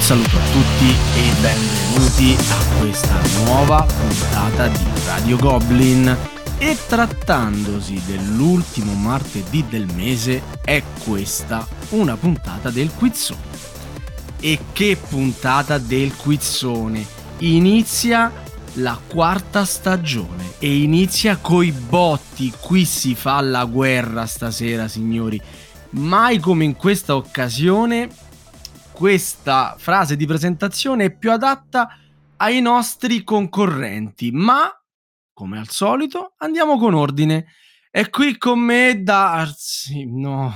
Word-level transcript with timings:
Un 0.00 0.06
saluto 0.06 0.38
a 0.38 0.50
tutti 0.50 0.88
e 1.14 1.30
benvenuti 1.42 2.34
a 2.48 2.80
questa 2.80 3.20
nuova 3.44 3.82
puntata 3.82 4.68
di 4.68 4.84
Radio 5.04 5.36
Goblin. 5.36 6.16
E 6.56 6.78
trattandosi 6.88 8.00
dell'ultimo 8.06 8.94
martedì 8.94 9.62
del 9.68 9.86
mese, 9.94 10.42
è 10.64 10.82
questa 11.04 11.68
una 11.90 12.16
puntata 12.16 12.70
del 12.70 12.90
quizzone. 12.94 13.42
E 14.40 14.58
che 14.72 14.96
puntata 14.96 15.76
del 15.76 16.16
quizzone! 16.16 17.04
Inizia 17.40 18.32
la 18.76 18.98
quarta 19.06 19.66
stagione 19.66 20.52
e 20.60 20.80
inizia 20.80 21.36
coi 21.36 21.72
botti. 21.72 22.50
Qui 22.58 22.86
si 22.86 23.14
fa 23.14 23.42
la 23.42 23.66
guerra 23.66 24.24
stasera, 24.24 24.88
signori. 24.88 25.38
Mai 25.90 26.38
come 26.38 26.64
in 26.64 26.74
questa 26.74 27.14
occasione, 27.14 28.08
questa 29.00 29.76
frase 29.78 30.14
di 30.14 30.26
presentazione 30.26 31.06
è 31.06 31.16
più 31.16 31.32
adatta 31.32 31.96
ai 32.36 32.60
nostri 32.60 33.24
concorrenti, 33.24 34.30
ma 34.30 34.70
come 35.32 35.58
al 35.58 35.70
solito 35.70 36.34
andiamo 36.36 36.76
con 36.76 36.92
ordine. 36.92 37.46
È 37.90 38.10
qui 38.10 38.36
con 38.36 38.58
me 38.58 39.02
Darsi. 39.02 40.04
No, 40.04 40.54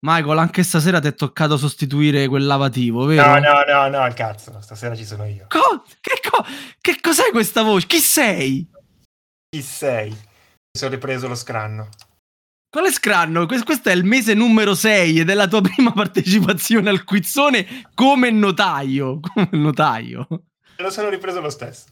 Michael, 0.00 0.36
anche 0.36 0.62
stasera 0.62 1.00
ti 1.00 1.06
è 1.06 1.14
toccato 1.14 1.56
sostituire 1.56 2.28
quel 2.28 2.44
lavativo, 2.44 3.06
vero? 3.06 3.26
No, 3.26 3.38
no, 3.38 3.64
no, 3.66 3.88
no, 3.88 4.12
cazzo, 4.12 4.60
stasera 4.60 4.94
ci 4.94 5.06
sono 5.06 5.24
io. 5.24 5.46
Co- 5.48 5.82
che, 6.02 6.20
co- 6.28 6.44
che 6.78 6.98
cos'è 7.00 7.30
questa 7.30 7.62
voce? 7.62 7.86
Chi 7.86 8.00
sei? 8.00 8.70
Chi 9.48 9.62
sei? 9.62 10.10
Mi 10.10 10.78
sono 10.78 10.90
ripreso 10.90 11.26
lo 11.26 11.34
scranno. 11.34 11.88
Quale 12.68 12.92
scranno? 12.92 13.46
Questo 13.46 13.88
è 13.88 13.92
il 13.92 14.04
mese 14.04 14.34
numero 14.34 14.74
6 14.74 15.20
ed 15.20 15.30
è 15.30 15.34
la 15.34 15.48
tua 15.48 15.60
prima 15.62 15.92
partecipazione 15.92 16.90
al 16.90 17.04
quizzone 17.04 17.88
come 17.94 18.30
notaio. 18.30 19.20
Come 19.20 19.48
notaio. 19.52 20.26
Me 20.28 20.82
lo 20.82 20.90
sono 20.90 21.08
ripreso 21.08 21.40
lo 21.40 21.50
stesso. 21.50 21.86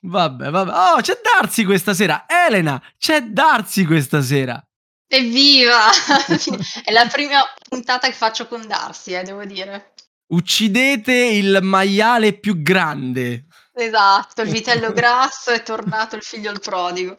Vabbè, 0.00 0.50
vabbè. 0.50 0.70
Oh, 0.70 1.00
c'è 1.00 1.20
Darsi 1.22 1.64
questa 1.64 1.94
sera. 1.94 2.26
Elena, 2.26 2.82
c'è 2.98 3.22
Darsi 3.22 3.86
questa 3.86 4.20
sera. 4.20 4.62
Evviva! 5.06 5.90
è 6.84 6.90
la 6.90 7.06
prima 7.06 7.40
puntata 7.68 8.08
che 8.08 8.14
faccio 8.14 8.46
con 8.48 8.66
Darsi, 8.66 9.12
eh, 9.12 9.22
devo 9.22 9.44
dire. 9.44 9.92
Uccidete 10.28 11.12
il 11.12 11.58
maiale 11.62 12.38
più 12.38 12.62
grande. 12.62 13.44
Esatto, 13.74 14.42
il 14.42 14.50
vitello 14.50 14.92
grasso 14.94 15.50
è 15.50 15.62
tornato 15.62 16.16
il 16.16 16.22
figlio 16.22 16.50
il 16.50 16.60
prodigo. 16.60 17.18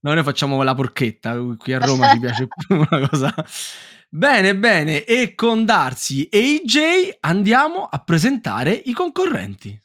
No, 0.00 0.14
noi 0.14 0.22
facciamo 0.22 0.62
la 0.62 0.74
porchetta, 0.74 1.36
qui 1.58 1.72
a 1.72 1.78
Roma 1.78 2.12
ci 2.12 2.20
piace 2.20 2.46
più 2.46 2.76
una 2.88 3.08
cosa. 3.08 3.34
Bene, 4.08 4.56
bene, 4.56 5.04
e 5.04 5.34
con 5.34 5.64
Darsi 5.64 6.28
e 6.28 6.38
IJ 6.38 7.16
andiamo 7.20 7.84
a 7.90 7.98
presentare 7.98 8.70
i 8.72 8.92
concorrenti. 8.92 9.78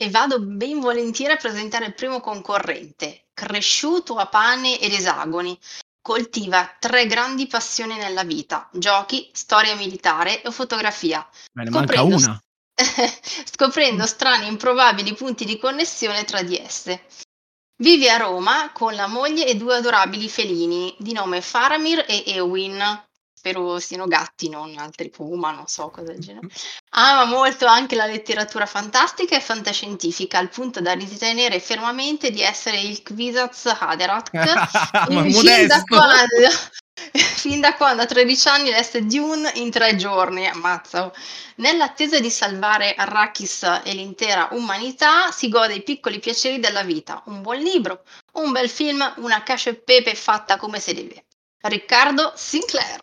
E 0.00 0.10
vado 0.10 0.40
ben 0.40 0.80
volentieri 0.80 1.34
a 1.34 1.36
presentare 1.36 1.86
il 1.86 1.94
primo 1.94 2.20
concorrente, 2.20 3.26
cresciuto 3.34 4.16
a 4.16 4.26
pane 4.26 4.78
ed 4.80 4.92
esagoni. 4.92 5.58
Coltiva 6.00 6.76
tre 6.78 7.06
grandi 7.06 7.46
passioni 7.46 7.96
nella 7.96 8.24
vita: 8.24 8.70
giochi, 8.72 9.28
storia 9.32 9.74
militare 9.74 10.42
e 10.42 10.50
fotografia. 10.50 11.28
Bene, 11.52 11.70
manca 11.70 12.02
una. 12.02 12.40
scoprendo 13.44 14.06
strani 14.06 14.46
e 14.46 14.48
improbabili 14.48 15.14
punti 15.14 15.44
di 15.44 15.58
connessione 15.58 16.24
tra 16.24 16.42
di 16.42 16.56
esse. 16.56 17.02
Vive 17.80 18.10
a 18.10 18.16
Roma 18.16 18.70
con 18.72 18.94
la 18.96 19.06
moglie 19.06 19.46
e 19.46 19.54
due 19.54 19.76
adorabili 19.76 20.28
felini 20.28 20.92
di 20.98 21.12
nome 21.12 21.40
Faramir 21.40 22.04
e 22.08 22.24
Eowyn. 22.26 23.06
Spero 23.32 23.78
siano 23.78 24.06
gatti, 24.06 24.48
non 24.48 24.76
altri 24.78 25.10
puma, 25.10 25.52
non 25.52 25.68
so 25.68 25.88
cosa 25.90 26.10
del 26.10 26.18
genere. 26.18 26.48
Ama 26.90 27.24
molto 27.26 27.66
anche 27.66 27.94
la 27.94 28.06
letteratura 28.06 28.66
fantastica 28.66 29.36
e 29.36 29.40
fantascientifica, 29.40 30.38
al 30.38 30.48
punto 30.48 30.80
da 30.80 30.92
ritenere 30.94 31.60
fermamente 31.60 32.32
di 32.32 32.42
essere 32.42 32.80
il 32.80 33.00
Kvisatz 33.00 33.66
Haderach. 33.78 34.30
fin, 35.30 35.66
da 35.68 35.82
quando, 35.84 36.48
fin 37.36 37.60
da 37.60 37.74
quando 37.74 38.02
a 38.02 38.06
13 38.06 38.48
anni 38.48 38.70
lesse 38.70 39.04
Dune 39.04 39.50
in 39.54 39.70
tre 39.70 39.96
giorni, 39.96 40.46
ammazza. 40.46 41.12
Nell'attesa 41.56 42.20
di 42.20 42.30
salvare 42.30 42.94
Arrakis 42.94 43.80
e 43.84 43.92
l'intera 43.94 44.48
umanità, 44.52 45.30
si 45.30 45.48
gode 45.48 45.74
i 45.74 45.82
piccoli 45.82 46.18
piaceri 46.18 46.60
della 46.60 46.82
vita, 46.82 47.22
un 47.26 47.42
buon 47.42 47.58
libro, 47.58 48.02
un 48.34 48.52
bel 48.52 48.68
film, 48.68 49.12
una 49.16 49.42
cacio 49.42 49.70
e 49.70 49.74
pepe 49.74 50.14
fatta 50.14 50.56
come 50.56 50.78
si 50.80 50.94
deve. 50.94 51.24
Riccardo 51.60 52.32
Sinclair. 52.34 53.00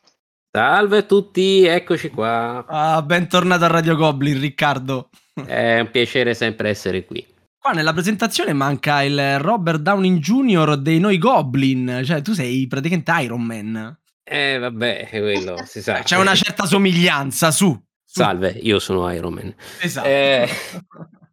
Salve 0.52 1.00
a 1.00 1.02
tutti, 1.02 1.66
eccoci 1.66 2.10
qua. 2.10 2.64
Ah, 2.66 3.02
bentornato 3.02 3.66
a 3.66 3.68
Radio 3.68 3.96
Goblin, 3.98 4.40
Riccardo. 4.40 5.10
È 5.34 5.82
un 5.82 5.92
piacere 5.92 6.34
sempre 6.34 6.70
essere 6.70 7.04
qui. 7.04 7.34
Qua 7.66 7.74
nella 7.74 7.94
presentazione 7.94 8.53
manca 8.53 9.02
il 9.02 9.40
Robert 9.40 9.80
Downing 9.80 10.20
Jr. 10.20 10.78
dei 10.78 11.00
Noi 11.00 11.18
Goblin, 11.18 12.03
cioè 12.06 12.22
tu 12.22 12.34
sei 12.34 12.68
praticamente 12.68 13.12
Iron 13.24 13.42
Man. 13.42 13.98
Eh, 14.24 14.59
vabbè, 14.59 15.08
quello 15.09 15.56
si 15.66 15.81
sa. 15.81 16.03
C'è 16.03 16.16
una 16.16 16.36
certa 16.36 16.68
somiglianza, 16.68 17.50
su. 17.50 17.72
su. 18.06 18.22
Salve, 18.22 18.52
io 18.62 18.78
sono 18.78 19.12
Iron 19.12 19.34
Man. 19.34 19.56
Esatto. 19.81 20.08
Eh... 20.08 20.48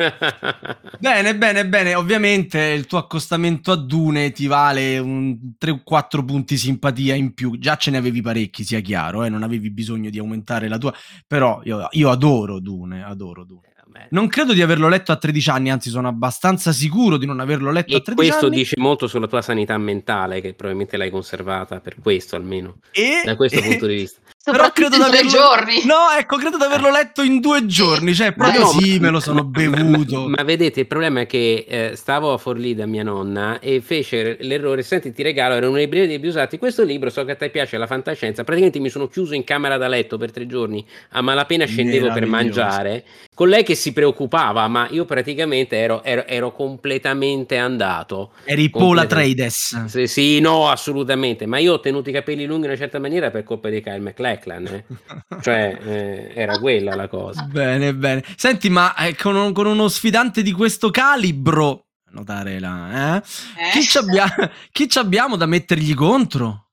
bene, 1.00 1.36
bene, 1.36 1.68
bene. 1.68 1.96
Ovviamente 1.96 2.62
il 2.62 2.86
tuo 2.86 3.00
accostamento 3.00 3.74
a 3.74 3.76
Dune 3.76 4.32
ti 4.32 4.48
vale 4.48 4.98
un 5.00 5.38
3-4 5.60 6.24
punti 6.24 6.56
simpatia 6.56 7.14
in 7.14 7.34
più. 7.34 7.58
Già 7.60 7.76
ce 7.76 7.92
ne 7.92 7.98
avevi 7.98 8.22
parecchi, 8.22 8.64
sia 8.64 8.80
chiaro, 8.80 9.26
eh? 9.26 9.30
non 9.30 9.44
avevi 9.44 9.70
bisogno 9.70 10.10
di 10.10 10.18
aumentare 10.18 10.70
la 10.70 10.78
tua. 10.78 10.94
Però 11.28 11.60
io, 11.66 11.90
io 11.92 12.10
adoro 12.10 12.62
Dune, 12.62 13.04
adoro 13.04 13.44
Dune. 13.44 13.69
Non 14.12 14.28
credo 14.28 14.54
di 14.54 14.62
averlo 14.62 14.88
letto 14.88 15.12
a 15.12 15.16
13 15.16 15.50
anni, 15.50 15.70
anzi 15.70 15.90
sono 15.90 16.08
abbastanza 16.08 16.72
sicuro 16.72 17.18
di 17.18 17.26
non 17.26 17.40
averlo 17.40 17.72
letto 17.72 17.94
e 17.94 17.98
a 17.98 18.02
13 18.02 18.30
questo 18.30 18.46
anni. 18.48 18.56
dice 18.58 18.76
molto 18.78 19.08
sulla 19.08 19.28
tua 19.28 19.42
sanità 19.42 19.78
mentale, 19.78 20.42
che 20.42 20.54
probabilmente 20.54 20.98
l'hai 20.98 21.10
conservata 21.10 21.80
per 21.80 21.96
questo 22.02 22.36
almeno, 22.36 22.80
e, 22.92 23.22
da 23.24 23.36
questo 23.36 23.60
e, 23.60 23.62
punto 23.68 23.86
di 23.86 23.96
vista. 23.96 24.20
Però 24.42 24.72
credo 24.72 24.96
di 24.96 25.02
averlo... 25.02 25.30
giorni. 25.30 25.84
No, 25.90 26.08
ecco, 26.18 26.38
credo 26.38 26.58
di 26.58 26.64
averlo 26.64 26.92
letto 26.92 27.22
in 27.24 27.40
due 27.40 27.66
giorni. 27.66 28.14
Cioè, 28.14 28.32
proprio 28.34 28.62
no, 28.62 28.68
sì, 28.68 29.00
ma, 29.00 29.06
me 29.06 29.10
lo 29.10 29.20
sono 29.20 29.44
bevuto. 29.44 30.28
Ma, 30.28 30.36
ma, 30.38 30.44
vedete, 30.44 30.82
il 30.82 30.88
problema 30.88 31.22
è 31.22 31.26
che 31.26 31.66
eh, 31.68 31.96
stavo 31.96 32.32
a 32.32 32.38
Forlì 32.38 32.76
da 32.76 32.86
mia 32.86 33.04
nonna 33.04 33.60
e 33.60 33.82
fece 33.82 34.38
l'errore. 34.42 34.84
Senti, 34.84 35.12
ti 35.12 35.24
regalo, 35.24 35.56
erano 35.56 35.72
una 35.72 35.80
libreria 35.80 36.18
di 36.18 36.28
usati. 36.28 36.58
Questo 36.58 36.84
libro, 36.84 37.10
so 37.10 37.26
che 37.26 37.32
a 37.32 37.36
te 37.36 37.50
piace 37.50 37.78
la 37.78 37.88
fantascienza. 37.88 38.44
Praticamente 38.44 38.80
mi 38.80 38.90
sono 38.90 39.08
chiuso 39.08 39.34
in 39.34 39.44
camera 39.44 39.78
da 39.78 39.88
letto 39.88 40.18
per 40.18 40.32
tre 40.32 40.46
giorni. 40.46 40.86
A 41.10 41.22
malapena 41.22 41.66
scendevo 41.66 42.12
per 42.14 42.26
mangiare. 42.26 43.04
Con 43.34 43.50
lei 43.50 43.64
che 43.64 43.76
si 43.76 43.94
preoccupava, 43.94 44.68
ma 44.68 44.88
io 44.92 45.06
praticamente 45.06 45.78
ero, 45.78 46.04
ero, 46.04 46.26
ero 46.28 46.52
completamente 46.52 47.58
andato. 47.58 48.32
Eri 48.46 48.70
Paul 48.70 49.00
Atreides. 49.00 49.86
Sì, 49.86 50.08
sì, 50.08 50.40
no, 50.40 50.70
assolutamente. 50.70 51.46
Ma 51.46 51.58
io 51.58 51.74
ho 51.74 51.80
tenuto 51.80 52.10
i 52.10 52.14
capelli 52.14 52.46
lunghi 52.46 52.66
in 52.66 52.72
una 52.72 52.80
certa 52.80 53.00
maniera 53.00 53.32
per 53.32 53.44
colpa 53.44 53.70
di 53.70 53.82
Kyle 53.82 54.00
McLaren. 54.00 54.29
Blackland, 54.30 54.68
eh? 54.68 54.86
cioè 55.42 55.78
eh, 55.82 56.32
era 56.36 56.60
quella 56.60 56.96
la 56.96 57.08
cosa. 57.08 57.44
Bene, 57.44 57.94
bene. 57.94 58.24
Senti, 58.36 58.70
ma 58.70 58.96
eh, 58.96 59.16
con, 59.16 59.52
con, 59.54 59.66
uno 59.66 59.88
sfidante 59.88 60.42
di 60.42 60.52
questo 60.52 60.90
calibro, 60.90 61.88
notare 62.12 62.60
la, 62.60 63.18
eh? 63.18 63.22
Chi, 63.72 63.82
ci 63.82 63.98
abbia- 63.98 64.52
chi 64.72 64.88
ci 64.88 65.00
abbiamo 65.00 65.36
da 65.36 65.46
mettergli 65.46 65.94
contro? 65.94 66.69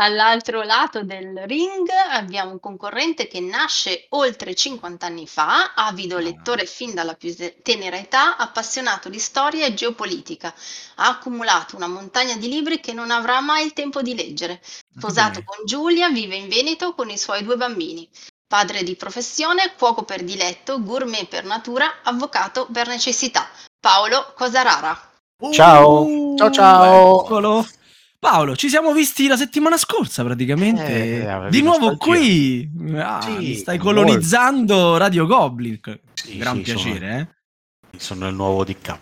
All'altro 0.00 0.62
lato 0.62 1.02
del 1.02 1.42
ring 1.46 1.88
abbiamo 2.10 2.52
un 2.52 2.60
concorrente 2.60 3.26
che 3.26 3.40
nasce 3.40 4.06
oltre 4.10 4.54
50 4.54 5.04
anni 5.04 5.26
fa, 5.26 5.74
avido 5.74 6.18
ah. 6.18 6.20
lettore 6.20 6.66
fin 6.66 6.94
dalla 6.94 7.14
più 7.14 7.34
tenera 7.62 7.96
età, 7.96 8.36
appassionato 8.36 9.08
di 9.08 9.18
storia 9.18 9.66
e 9.66 9.74
geopolitica. 9.74 10.54
Ha 10.96 11.08
accumulato 11.08 11.74
una 11.74 11.88
montagna 11.88 12.36
di 12.36 12.48
libri 12.48 12.78
che 12.78 12.92
non 12.92 13.10
avrà 13.10 13.40
mai 13.40 13.64
il 13.64 13.72
tempo 13.72 14.00
di 14.00 14.14
leggere. 14.14 14.60
Sposato 14.62 15.42
con 15.44 15.64
Giulia, 15.64 16.08
vive 16.10 16.36
in 16.36 16.48
Veneto 16.48 16.94
con 16.94 17.10
i 17.10 17.18
suoi 17.18 17.42
due 17.42 17.56
bambini. 17.56 18.08
Padre 18.46 18.84
di 18.84 18.94
professione, 18.94 19.74
cuoco 19.76 20.04
per 20.04 20.22
diletto, 20.22 20.80
gourmet 20.80 21.26
per 21.26 21.44
natura, 21.44 22.02
avvocato 22.04 22.68
per 22.72 22.86
necessità. 22.86 23.48
Paolo 23.80 24.32
Cosarara. 24.36 25.10
Ciao. 25.52 26.02
Uh, 26.04 26.36
ciao 26.36 26.50
ciao. 26.52 27.24
Eccolo. 27.24 27.66
Paolo, 28.20 28.56
ci 28.56 28.68
siamo 28.68 28.92
visti 28.92 29.28
la 29.28 29.36
settimana 29.36 29.76
scorsa 29.76 30.24
praticamente. 30.24 31.46
Eh, 31.46 31.50
di 31.50 31.62
nuovo 31.62 31.96
qui. 31.96 32.68
Ah, 32.96 33.20
sì, 33.20 33.54
stai 33.54 33.78
colonizzando 33.78 34.74
molto. 34.74 34.96
Radio 34.96 35.26
Goblin. 35.26 35.78
Sì, 36.14 36.36
Gran 36.36 36.56
sì, 36.56 36.62
piacere, 36.62 36.98
sono, 36.98 37.20
eh? 37.20 37.28
Sono 37.98 38.28
il 38.28 38.34
nuovo 38.34 38.64
DK. 38.64 38.98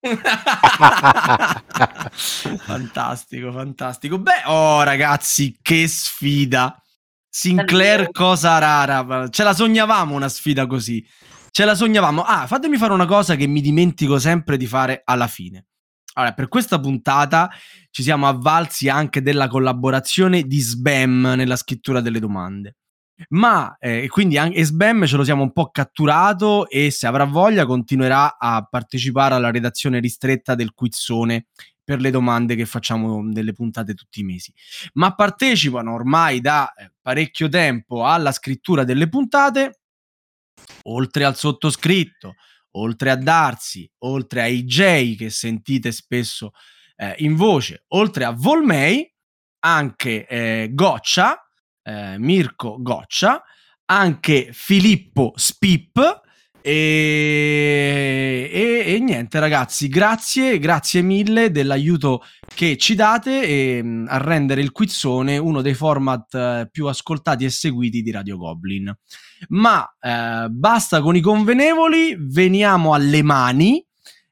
fantastico, 2.58 3.50
fantastico. 3.50 4.18
Beh, 4.18 4.44
oh 4.46 4.84
ragazzi, 4.84 5.58
che 5.60 5.88
sfida. 5.88 6.80
Sinclair 7.28 8.12
cosa 8.12 8.58
rara. 8.58 9.28
Ce 9.30 9.42
la 9.42 9.52
sognavamo 9.52 10.14
una 10.14 10.28
sfida 10.28 10.68
così. 10.68 11.04
Ce 11.50 11.64
la 11.64 11.74
sognavamo. 11.74 12.22
Ah, 12.22 12.46
fatemi 12.46 12.76
fare 12.76 12.92
una 12.92 13.06
cosa 13.06 13.34
che 13.34 13.48
mi 13.48 13.60
dimentico 13.60 14.20
sempre 14.20 14.56
di 14.56 14.66
fare 14.66 15.02
alla 15.04 15.26
fine. 15.26 15.64
Allora, 16.18 16.34
per 16.34 16.48
questa 16.48 16.80
puntata 16.80 17.48
ci 17.90 18.02
siamo 18.02 18.26
avvalsi 18.26 18.88
anche 18.88 19.22
della 19.22 19.46
collaborazione 19.46 20.42
di 20.42 20.58
Sbam 20.58 21.34
nella 21.36 21.54
scrittura 21.54 22.00
delle 22.00 22.18
domande. 22.18 22.76
Ma 23.30 23.76
eh, 23.78 24.08
quindi 24.08 24.36
anche 24.36 24.64
Sbam 24.64 25.06
ce 25.06 25.16
lo 25.16 25.22
siamo 25.22 25.42
un 25.44 25.52
po' 25.52 25.70
catturato 25.70 26.68
e 26.68 26.90
se 26.90 27.06
avrà 27.06 27.24
voglia 27.24 27.66
continuerà 27.66 28.36
a 28.36 28.66
partecipare 28.68 29.34
alla 29.34 29.52
redazione 29.52 30.00
ristretta 30.00 30.56
del 30.56 30.74
quizzone 30.74 31.46
per 31.84 32.00
le 32.00 32.10
domande 32.10 32.56
che 32.56 32.66
facciamo 32.66 33.22
nelle 33.22 33.52
puntate 33.52 33.94
tutti 33.94 34.18
i 34.20 34.24
mesi. 34.24 34.52
Ma 34.94 35.14
partecipano 35.14 35.94
ormai 35.94 36.40
da 36.40 36.72
eh, 36.74 36.90
parecchio 37.00 37.48
tempo 37.48 38.04
alla 38.04 38.32
scrittura 38.32 38.82
delle 38.82 39.08
puntate, 39.08 39.80
oltre 40.82 41.24
al 41.24 41.36
sottoscritto, 41.36 42.34
oltre 42.72 43.10
a 43.10 43.16
Darsi, 43.16 43.90
oltre 44.04 44.42
ai 44.42 44.64
J 44.64 45.16
che 45.16 45.30
sentite 45.30 45.92
spesso 45.92 46.52
eh, 46.96 47.14
in 47.18 47.36
voce, 47.36 47.84
oltre 47.88 48.24
a 48.24 48.32
Volmei, 48.32 49.10
anche 49.60 50.26
eh, 50.26 50.70
Goccia, 50.72 51.48
eh, 51.82 52.18
Mirko 52.18 52.76
Goccia, 52.80 53.42
anche 53.86 54.50
Filippo 54.52 55.32
Spip. 55.36 56.26
E, 56.70 58.50
e, 58.52 58.94
e, 58.94 58.98
niente 58.98 59.40
ragazzi, 59.40 59.88
grazie, 59.88 60.58
grazie 60.58 61.00
mille 61.00 61.50
dell'aiuto 61.50 62.22
che 62.54 62.76
ci 62.76 62.94
date 62.94 63.40
e, 63.42 63.80
mm, 63.82 64.04
a 64.06 64.18
rendere 64.18 64.60
il 64.60 64.70
quizzone 64.70 65.38
uno 65.38 65.62
dei 65.62 65.72
format 65.72 66.34
eh, 66.34 66.68
più 66.70 66.86
ascoltati 66.86 67.46
e 67.46 67.48
seguiti 67.48 68.02
di 68.02 68.10
Radio 68.10 68.36
Goblin. 68.36 68.94
Ma 69.48 69.82
eh, 69.98 70.48
basta 70.50 71.00
con 71.00 71.16
i 71.16 71.22
convenevoli, 71.22 72.14
veniamo 72.18 72.92
alle 72.92 73.22
mani 73.22 73.82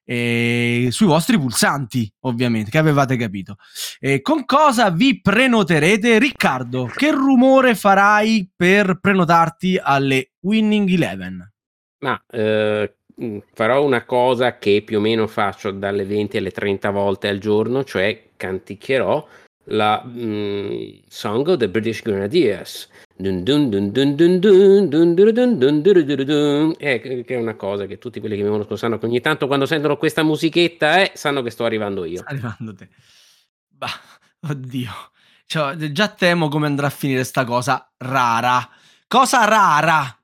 eh, 0.05 0.88
sui 0.91 1.06
vostri 1.06 1.38
pulsanti, 1.38 2.12
ovviamente, 2.21 2.71
che 2.71 2.77
avevate 2.77 3.17
capito. 3.17 3.56
Eh, 3.99 4.21
con 4.21 4.44
cosa 4.44 4.91
vi 4.91 5.23
prenoterete? 5.23 6.19
Riccardo, 6.19 6.85
che 6.94 7.12
rumore 7.12 7.75
farai 7.75 8.50
per 8.55 8.99
prenotarti 9.00 9.81
alle 9.83 10.33
Winning 10.41 10.91
Eleven? 10.91 11.55
Ma, 11.99 12.23
ehm, 12.31 12.91
farò 13.55 13.85
una 13.85 14.05
cosa 14.05 14.59
che 14.59 14.83
più 14.85 14.99
o 14.99 15.01
meno 15.01 15.27
faccio 15.27 15.71
dalle 15.71 16.05
20 16.05 16.37
alle 16.37 16.51
30 16.51 16.91
volte 16.91 17.29
al 17.29 17.39
giorno, 17.39 17.85
cioè 17.85 18.31
canticchierò 18.37 19.27
la, 19.71 20.03
mhmm, 20.05 21.01
Song 21.09 21.49
of 21.49 21.57
the 21.57 21.69
British 21.69 22.03
Grenadiers. 22.03 22.89
Eh, 26.79 27.25
è 27.25 27.37
una 27.37 27.55
cosa 27.55 27.87
che 27.87 27.97
tutti 27.99 28.21
quelli 28.21 28.37
che 28.37 28.43
mi 28.43 28.51
conoscono 28.51 28.77
sanno 28.77 28.99
che 28.99 29.07
ogni 29.07 29.21
tanto 29.21 29.47
quando 29.47 29.65
sentono 29.65 29.97
questa 29.97 30.23
musichetta, 30.23 31.01
eh, 31.01 31.13
sanno 31.15 31.43
che 31.43 31.51
sto 31.51 31.65
arrivando 31.65 32.05
io. 32.05 32.19
Sta 32.19 32.29
arrivando 32.29 32.75
te. 32.75 32.89
Bah, 33.69 33.89
oddio. 34.49 34.91
Cioè, 35.47 35.77
già 35.93 36.09
temo 36.09 36.49
come 36.49 36.67
andrà 36.67 36.89
a 36.89 36.91
finire 36.91 37.25
sta 37.25 37.45
cosa 37.45 37.91
rara. 37.99 38.69
Cosa 39.09 39.45
rara! 39.45 40.19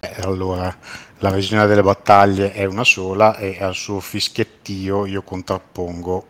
Eh, 0.00 0.20
allora 0.22 0.76
la 1.22 1.30
regina 1.30 1.66
delle 1.66 1.82
battaglie 1.82 2.52
è 2.52 2.64
una 2.64 2.82
sola 2.82 3.36
e 3.36 3.56
al 3.60 3.74
suo 3.74 4.00
fischiettio 4.00 5.06
io 5.06 5.22
contrappongo 5.22 6.26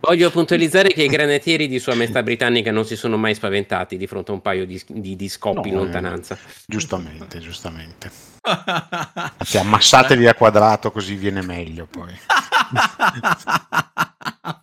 Voglio 0.00 0.30
puntualizzare 0.30 0.90
che 0.90 1.04
i 1.04 1.08
granatieri 1.08 1.66
di 1.66 1.78
Sua 1.78 1.94
Maestà 1.94 2.22
Britannica 2.22 2.70
non 2.70 2.84
si 2.84 2.94
sono 2.94 3.16
mai 3.16 3.34
spaventati 3.34 3.96
di 3.96 4.06
fronte 4.06 4.32
a 4.32 4.34
un 4.34 4.42
paio 4.42 4.66
di, 4.66 4.78
di, 4.86 5.16
di 5.16 5.28
scoppi 5.30 5.70
no, 5.70 5.76
in 5.78 5.82
lontananza. 5.84 6.34
Eh, 6.34 6.38
giustamente, 6.66 7.38
giustamente. 7.38 8.10
Anzi, 8.42 9.56
ammassatevi 9.56 10.26
a 10.26 10.34
quadrato 10.34 10.92
così 10.92 11.14
viene 11.14 11.40
meglio 11.40 11.86
poi. 11.86 12.12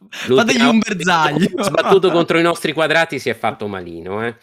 Fategli 0.10 0.62
un 0.62 0.78
bersaglio. 0.78 1.63
Sbattuto 1.63 2.12
contro 2.12 2.38
i 2.38 2.44
nostri 2.44 2.72
quadrati 2.74 3.18
si 3.18 3.30
è 3.30 3.36
fatto 3.36 3.66
malino, 3.68 4.24
eh. 4.24 4.36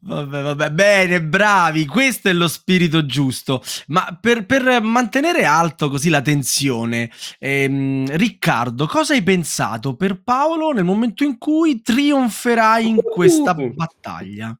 Vabbè, 0.00 0.42
vabbè, 0.42 0.70
bene, 0.70 1.20
bravi, 1.20 1.84
questo 1.84 2.28
è 2.28 2.32
lo 2.32 2.46
spirito 2.46 3.04
giusto. 3.04 3.62
Ma 3.88 4.16
per, 4.20 4.46
per 4.46 4.80
mantenere 4.80 5.44
alto 5.44 5.90
così 5.90 6.08
la 6.08 6.22
tensione, 6.22 7.10
ehm, 7.38 8.16
Riccardo, 8.16 8.86
cosa 8.86 9.14
hai 9.14 9.22
pensato 9.22 9.96
per 9.96 10.22
Paolo 10.22 10.70
nel 10.70 10.84
momento 10.84 11.24
in 11.24 11.36
cui 11.36 11.82
trionferai 11.82 12.88
in 12.88 13.00
questa 13.02 13.54
uh. 13.58 13.74
battaglia? 13.74 14.56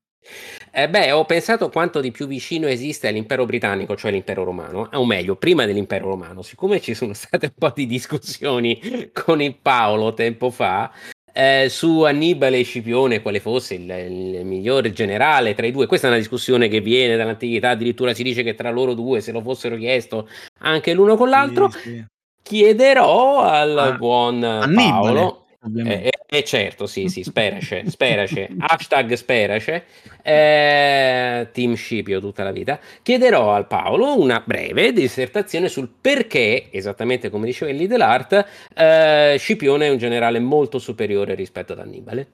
Eh 0.71 0.89
beh, 0.89 1.13
ho 1.13 1.25
pensato 1.25 1.71
quanto 1.71 2.01
di 2.01 2.11
più 2.11 2.27
vicino 2.27 2.67
esiste 2.67 3.09
all'impero 3.09 3.47
britannico, 3.47 3.97
cioè 3.97 4.11
l'impero 4.11 4.45
romano, 4.45 4.89
o 4.93 5.07
meglio, 5.07 5.37
prima 5.37 5.65
dell'impero 5.65 6.09
romano, 6.09 6.43
siccome 6.43 6.81
ci 6.81 6.95
sono 6.95 7.13
state 7.15 7.47
un 7.47 7.53
po' 7.57 7.73
di 7.75 7.87
discussioni 7.87 9.11
con 9.13 9.41
il 9.41 9.57
Paolo 9.57 10.13
tempo 10.15 10.51
fa, 10.51 10.93
eh, 11.33 11.69
su 11.69 12.03
Annibale 12.03 12.59
e 12.59 12.63
Scipione 12.63 13.23
quale 13.23 13.41
fosse 13.41 13.75
il, 13.75 13.89
il, 13.91 14.45
migliore 14.45 14.93
generale 14.93 15.55
tra 15.55 15.67
i 15.67 15.73
due. 15.73 15.87
Questa 15.87 16.07
è 16.07 16.11
una 16.11 16.19
discussione 16.19 16.69
che 16.69 16.81
viene 16.81 17.17
dall'antichità, 17.17 17.71
addirittura 17.71 18.15
si 18.15 18.23
dice 18.23 18.43
che 18.43 18.55
tra 18.55 18.71
loro 18.71 18.95
due, 18.95 19.21
se 19.21 19.33
lo 19.33 19.41
fossero 19.41 19.77
chiesto 19.77 20.29
anche 20.61 20.93
l'uno 20.95 21.17
con 21.17 21.29
l'altro, 21.29 21.71
sì, 21.71 21.79
sì. 21.81 22.05
chiederò 22.43 23.43
al 23.43 23.79
ah, 23.79 23.93
buon 23.93 24.43
Annibale. 24.43 25.15
Paolo 25.15 25.48
eh, 25.61 26.11
eh, 26.27 26.45
certo, 26.45 26.87
sì, 26.87 27.09
sì, 27.09 27.25
sperace, 27.25 27.89
sperace, 27.91 28.49
hashtag 28.59 29.15
sperace, 29.15 29.87
eh, 30.23 31.49
team 31.53 31.75
Scipio 31.75 32.21
tutta 32.21 32.45
la 32.45 32.53
vita. 32.53 32.79
Chiederò 33.03 33.55
al 33.55 33.67
Paolo 33.67 34.21
una 34.21 34.43
breve 34.45 34.93
dissertazione 34.93 35.69
sul 35.69 35.89
perché, 36.01 36.71
esattamente 36.71 37.29
come 37.29 37.47
diceva 37.47 37.71
il 37.73 37.79
Lidl 37.79 38.47
eh, 38.75 39.37
Scipione 39.39 39.87
è 39.87 39.91
un 39.91 39.99
generale 39.99 40.39
molto 40.39 40.79
superiore 40.79 41.35
rispetto 41.35 41.73
ad 41.73 41.81
Annibale. 41.81 42.31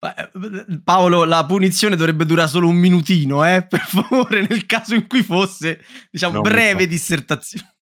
Eh, 0.00 0.80
Paolo, 0.82 1.24
la 1.24 1.44
punizione 1.46 1.96
dovrebbe 1.96 2.24
durare 2.24 2.48
solo 2.48 2.68
un 2.68 2.76
minutino, 2.76 3.44
eh? 3.44 3.62
per 3.68 3.80
favore, 3.80 4.46
nel 4.48 4.66
caso 4.66 4.94
in 4.94 5.06
cui 5.06 5.22
fosse, 5.22 5.80
diciamo, 6.10 6.34
non 6.34 6.42
breve 6.42 6.88
dissertazione. 6.88 7.76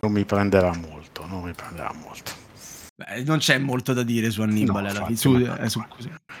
Non 0.00 0.12
mi 0.12 0.24
prenderà 0.24 0.74
molto, 0.74 1.26
non 1.26 1.42
mi 1.44 1.52
prenderà 1.52 1.92
molto. 1.94 2.43
Beh, 2.96 3.24
non 3.24 3.38
c'è 3.38 3.58
molto 3.58 3.92
da 3.92 4.04
dire 4.04 4.30
su 4.30 4.42
Annibale. 4.42 4.92
No, 4.92 4.98
infatti, 5.00 5.16
su, 5.16 5.34
eh, 5.34 5.68
su, 5.68 5.84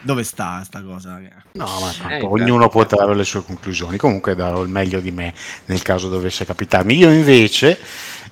dove 0.02 0.22
sta 0.22 0.62
sta 0.62 0.82
cosa? 0.82 1.20
No, 1.52 1.66
ma 1.80 2.10
eh, 2.10 2.22
ognuno 2.22 2.68
può 2.68 2.86
trarre 2.86 3.16
le 3.16 3.24
sue 3.24 3.42
conclusioni. 3.42 3.96
Comunque 3.96 4.36
darò 4.36 4.62
il 4.62 4.68
meglio 4.68 5.00
di 5.00 5.10
me 5.10 5.34
nel 5.64 5.82
caso 5.82 6.08
dovesse 6.08 6.44
capitarmi. 6.44 6.94
Io 6.94 7.10
invece, 7.10 7.76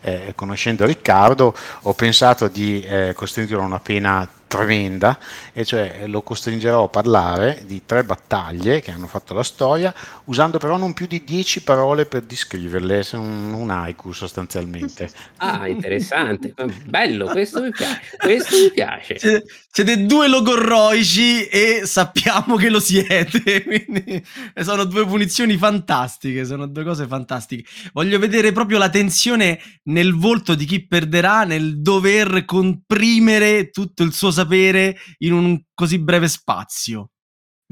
eh, 0.03 0.33
conoscendo 0.37 0.87
Riccardo, 0.87 1.53
ho 1.83 1.95
pensato 1.95 2.47
di 2.47 2.81
eh, 2.83 3.13
costringere 3.17 3.61
una 3.61 3.81
pena 3.81 4.29
tremenda, 4.53 5.19
e 5.55 5.65
cioè 5.65 6.03
lo 6.09 6.21
costringerò 6.21 6.85
a 6.85 6.89
parlare 6.89 7.63
di 7.65 7.87
tre 7.87 8.05
battaglie 8.05 8.83
che 8.83 8.91
hanno 8.91 9.07
fatto 9.07 9.33
la 9.33 9.43
storia, 9.43 9.95
usando 10.25 10.59
però 10.59 10.77
non 10.77 10.93
più 10.93 11.07
di 11.07 11.25
dieci 11.25 11.63
parole 11.63 12.05
per 12.05 12.21
descriverle, 12.21 13.03
un, 13.13 13.55
un 13.55 13.71
haiku 13.71 14.13
sostanzialmente. 14.13 15.11
Ah, 15.43 15.67
interessante, 15.67 16.55
bello, 16.85 17.27
questo 17.27 17.63
mi 17.63 17.71
piace, 17.71 18.17
questo 18.17 18.57
mi 18.57 18.71
piace. 18.71 19.19
Siete, 19.19 19.45
siete 19.69 20.07
due 20.07 20.29
logorroici 20.29 21.47
e 21.47 21.83
sappiamo 21.85 22.55
che 22.57 22.69
lo 22.69 22.79
siete, 22.79 23.41
quindi 23.65 24.25
sono 24.61 24.85
due 24.85 25.05
punizioni 25.05 25.57
fantastiche, 25.57 26.45
sono 26.45 26.67
due 26.67 26.85
cose 26.85 27.07
fantastiche. 27.07 27.69
Voglio 27.93 28.21
vedere 28.21 28.53
proprio 28.53 28.79
la 28.79 28.89
tensione 28.89 29.59
nel 29.85 30.15
volto 30.15 30.55
di 30.55 30.65
chi 30.65 30.87
perderà 30.87 31.43
nel 31.43 31.81
dover 31.81 32.45
comprimere 32.45 33.71
tutto 33.71 34.05
il 34.05 34.13
suo 34.13 34.31
sapere 34.31 34.42
sapere 34.43 34.97
in 35.19 35.33
un 35.33 35.63
così 35.75 35.99
breve 35.99 36.29
spazio. 36.29 37.11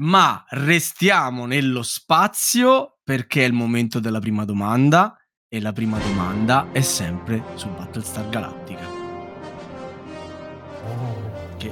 Ma 0.01 0.43
restiamo 0.49 1.45
nello 1.45 1.83
spazio 1.83 2.99
perché 3.03 3.43
è 3.43 3.47
il 3.47 3.53
momento 3.53 3.99
della 3.99 4.19
prima 4.19 4.45
domanda 4.45 5.15
e 5.47 5.59
la 5.59 5.73
prima 5.73 5.99
domanda 5.99 6.69
è 6.71 6.81
sempre 6.81 7.43
su 7.55 7.67
Battlestar 7.69 8.29
Galactica. 8.29 8.99
Che 11.57 11.71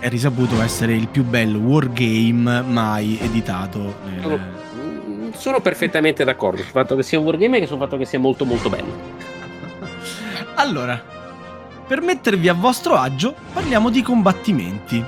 è 0.00 0.08
risaputo 0.08 0.60
essere 0.60 0.94
il 0.94 1.08
più 1.08 1.24
bello 1.24 1.58
wargame 1.58 2.60
mai 2.62 3.18
editato. 3.20 3.96
Nel... 4.04 4.20
Sono, 4.20 5.32
sono 5.32 5.60
perfettamente 5.60 6.24
d'accordo 6.24 6.62
sul 6.62 6.72
fatto 6.72 6.96
che 6.96 7.02
sia 7.02 7.18
un 7.18 7.24
wargame 7.24 7.60
e 7.60 7.66
sul 7.66 7.78
fatto 7.78 7.96
che 7.96 8.04
sia 8.04 8.18
molto 8.18 8.44
molto 8.44 8.68
bello. 8.68 8.98
allora, 10.56 11.19
per 11.90 12.02
mettervi 12.02 12.46
a 12.46 12.54
vostro 12.54 12.94
agio, 12.94 13.34
parliamo 13.52 13.90
di 13.90 14.00
combattimenti. 14.00 15.04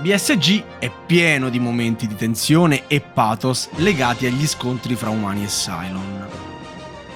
BSG 0.00 0.64
è 0.78 0.92
pieno 1.06 1.48
di 1.48 1.58
momenti 1.58 2.06
di 2.06 2.14
tensione 2.14 2.86
e 2.88 3.00
pathos 3.00 3.70
legati 3.76 4.26
agli 4.26 4.46
scontri 4.46 4.96
fra 4.96 5.08
umani 5.08 5.44
e 5.44 5.46
Cylon. 5.46 6.26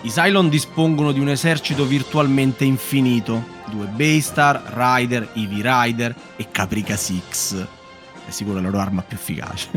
I 0.00 0.08
Cylon 0.08 0.48
dispongono 0.48 1.12
di 1.12 1.20
un 1.20 1.28
esercito 1.28 1.84
virtualmente 1.84 2.64
infinito, 2.64 3.44
due 3.66 3.84
Baystar, 3.88 4.72
Rider, 4.74 5.32
Eevee 5.34 5.60
Rider 5.62 6.14
e 6.36 6.46
Caprica 6.50 6.96
Six. 6.96 7.62
È 8.26 8.30
sicuro 8.30 8.54
la 8.54 8.62
loro 8.62 8.78
arma 8.78 9.02
più 9.02 9.18
efficace. 9.18 9.68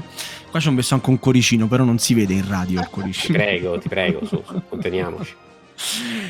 Qua 0.50 0.62
ci 0.62 0.70
ho 0.70 0.72
messo 0.72 0.94
anche 0.94 1.10
un 1.10 1.20
coricino, 1.20 1.68
però 1.68 1.84
non 1.84 1.98
si 1.98 2.14
vede 2.14 2.34
in 2.34 2.48
radio 2.48 2.80
il 2.80 2.88
coricino. 2.90 3.38
Ti 3.38 3.44
prego, 3.44 3.78
ti 3.78 3.90
prego, 3.90 4.26
su, 4.26 4.42
su 4.48 4.62
conteniamoci. 4.70 5.36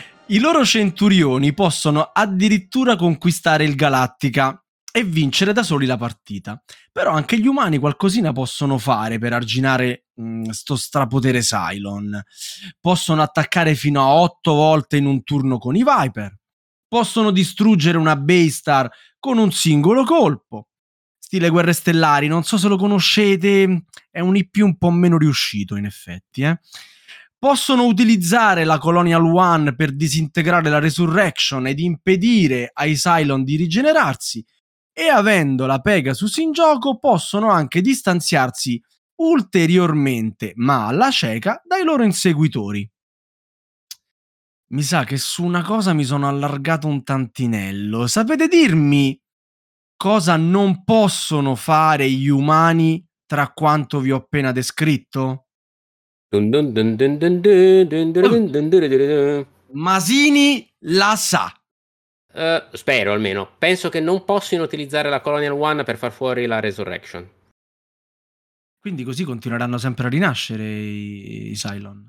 I 0.31 0.37
loro 0.37 0.63
centurioni 0.63 1.55
possono 1.55 2.11
addirittura 2.13 2.95
conquistare 2.95 3.63
il 3.63 3.73
Galattica 3.73 4.63
e 4.91 5.03
vincere 5.03 5.53
da 5.53 5.63
soli 5.63 5.87
la 5.87 5.97
partita. 5.97 6.61
Però 6.91 7.13
anche 7.13 7.39
gli 7.39 7.47
umani 7.47 7.79
qualcosina 7.79 8.31
possono 8.31 8.77
fare 8.77 9.17
per 9.17 9.33
arginare 9.33 10.05
mh, 10.13 10.23
mm, 10.23 10.49
strapotere 10.51 11.39
Cylon. 11.39 12.21
Possono 12.79 13.23
attaccare 13.23 13.73
fino 13.73 14.03
a 14.03 14.13
otto 14.13 14.53
volte 14.53 14.97
in 14.97 15.07
un 15.07 15.23
turno 15.23 15.57
con 15.57 15.75
i 15.75 15.83
Viper. 15.83 16.37
Possono 16.87 17.31
distruggere 17.31 17.97
una 17.97 18.15
Baystar 18.15 18.87
con 19.17 19.39
un 19.39 19.51
singolo 19.51 20.03
colpo. 20.03 20.67
Stile 21.17 21.49
Guerre 21.49 21.73
Stellari, 21.73 22.27
non 22.27 22.43
so 22.43 22.59
se 22.59 22.67
lo 22.67 22.77
conoscete, 22.77 23.85
è 24.11 24.19
un 24.19 24.35
IP 24.35 24.57
un 24.61 24.77
po' 24.77 24.91
meno 24.91 25.17
riuscito 25.17 25.75
in 25.75 25.85
effetti, 25.85 26.43
eh 26.43 26.59
possono 27.39 27.85
utilizzare 27.85 28.65
la 28.65 28.77
Colonial 28.77 29.23
One 29.23 29.73
per 29.73 29.95
disintegrare 29.95 30.69
la 30.69 30.79
Resurrection 30.79 31.65
ed 31.67 31.79
impedire 31.79 32.69
ai 32.73 32.95
Cylon 32.95 33.45
di 33.45 33.55
rigenerarsi 33.55 34.45
e 34.91 35.07
avendo 35.07 35.65
la 35.65 35.79
Pegasus 35.79 36.35
in 36.37 36.51
gioco 36.51 36.99
possono 36.99 37.49
anche 37.49 37.79
distanziarsi 37.79 38.81
ulteriormente, 39.21 40.51
ma 40.55 40.87
alla 40.87 41.09
cieca, 41.09 41.61
dai 41.65 41.83
loro 41.83 42.03
inseguitori. 42.03 42.89
Mi 44.71 44.83
sa 44.83 45.05
che 45.05 45.17
su 45.17 45.43
una 45.43 45.63
cosa 45.63 45.93
mi 45.93 46.03
sono 46.03 46.27
allargato 46.27 46.87
un 46.87 47.03
tantinello. 47.03 48.05
Sapete 48.07 48.47
dirmi 48.47 49.19
cosa 49.95 50.35
non 50.35 50.83
possono 50.83 51.55
fare 51.55 52.09
gli 52.09 52.27
umani 52.27 53.03
tra 53.25 53.51
quanto 53.51 53.99
vi 53.99 54.11
ho 54.11 54.17
appena 54.17 54.51
descritto? 54.51 55.48
Masini 59.71 60.71
la 60.79 61.15
sa. 61.15 61.51
Uh, 62.31 62.75
spero 62.75 63.11
almeno. 63.13 63.49
Penso 63.57 63.89
che 63.89 63.99
non 63.99 64.23
possano 64.23 64.63
utilizzare 64.63 65.09
la 65.09 65.21
Colonial 65.21 65.53
One 65.53 65.83
per 65.83 65.97
far 65.97 66.11
fuori 66.11 66.45
la 66.45 66.59
Resurrection. 66.59 67.27
Quindi 68.79 69.03
così 69.03 69.23
continueranno 69.23 69.77
sempre 69.77 70.05
a 70.05 70.09
rinascere 70.09 70.63
i, 70.63 71.51
i 71.51 71.53
Cylon. 71.55 72.07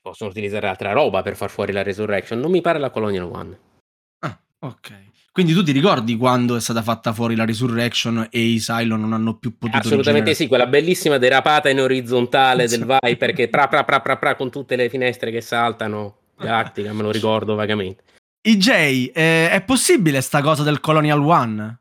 Possono 0.00 0.30
utilizzare 0.30 0.66
altra 0.66 0.92
roba 0.92 1.22
per 1.22 1.36
far 1.36 1.50
fuori 1.50 1.72
la 1.72 1.82
Resurrection. 1.82 2.40
Non 2.40 2.50
mi 2.50 2.62
pare 2.62 2.78
la 2.78 2.90
Colonial 2.90 3.30
One. 3.30 3.58
Ah, 4.20 4.38
ok. 4.60 5.12
Quindi 5.34 5.52
tu 5.52 5.64
ti 5.64 5.72
ricordi 5.72 6.16
quando 6.16 6.54
è 6.54 6.60
stata 6.60 6.80
fatta 6.80 7.12
fuori 7.12 7.34
la 7.34 7.44
Resurrection 7.44 8.28
e 8.30 8.38
i 8.38 8.60
Cylon 8.60 9.00
non 9.00 9.12
hanno 9.12 9.36
più 9.36 9.58
potuto 9.58 9.78
Assolutamente 9.78 10.30
rigenerare? 10.30 10.34
sì, 10.36 10.46
quella 10.46 10.66
bellissima 10.66 11.18
derapata 11.18 11.68
in 11.68 11.80
orizzontale 11.80 12.68
del 12.68 12.86
Viper 12.86 13.32
che 13.32 13.48
pra 13.48 13.66
pra 13.66 13.82
pra 13.82 14.00
pra 14.00 14.16
pra 14.16 14.36
con 14.36 14.48
tutte 14.48 14.76
le 14.76 14.88
finestre 14.88 15.32
che 15.32 15.40
saltano. 15.40 16.18
Galattica, 16.38 16.92
me 16.92 17.02
lo 17.02 17.10
ricordo 17.10 17.56
vagamente. 17.56 18.04
IJ, 18.42 18.68
eh, 19.12 19.50
è 19.50 19.60
possibile 19.66 20.20
sta 20.20 20.40
cosa 20.40 20.62
del 20.62 20.78
Colonial 20.78 21.20
One? 21.20 21.78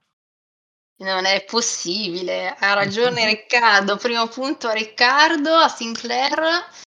Non 1.03 1.25
è 1.25 1.45
possibile, 1.47 2.55
ha 2.57 2.73
ragione 2.73 3.23
Riccardo. 3.27 3.97
Primo 3.97 4.27
punto 4.29 4.67
a 4.67 4.73
Riccardo, 4.73 5.51
a 5.51 5.67
Sinclair. 5.67 6.41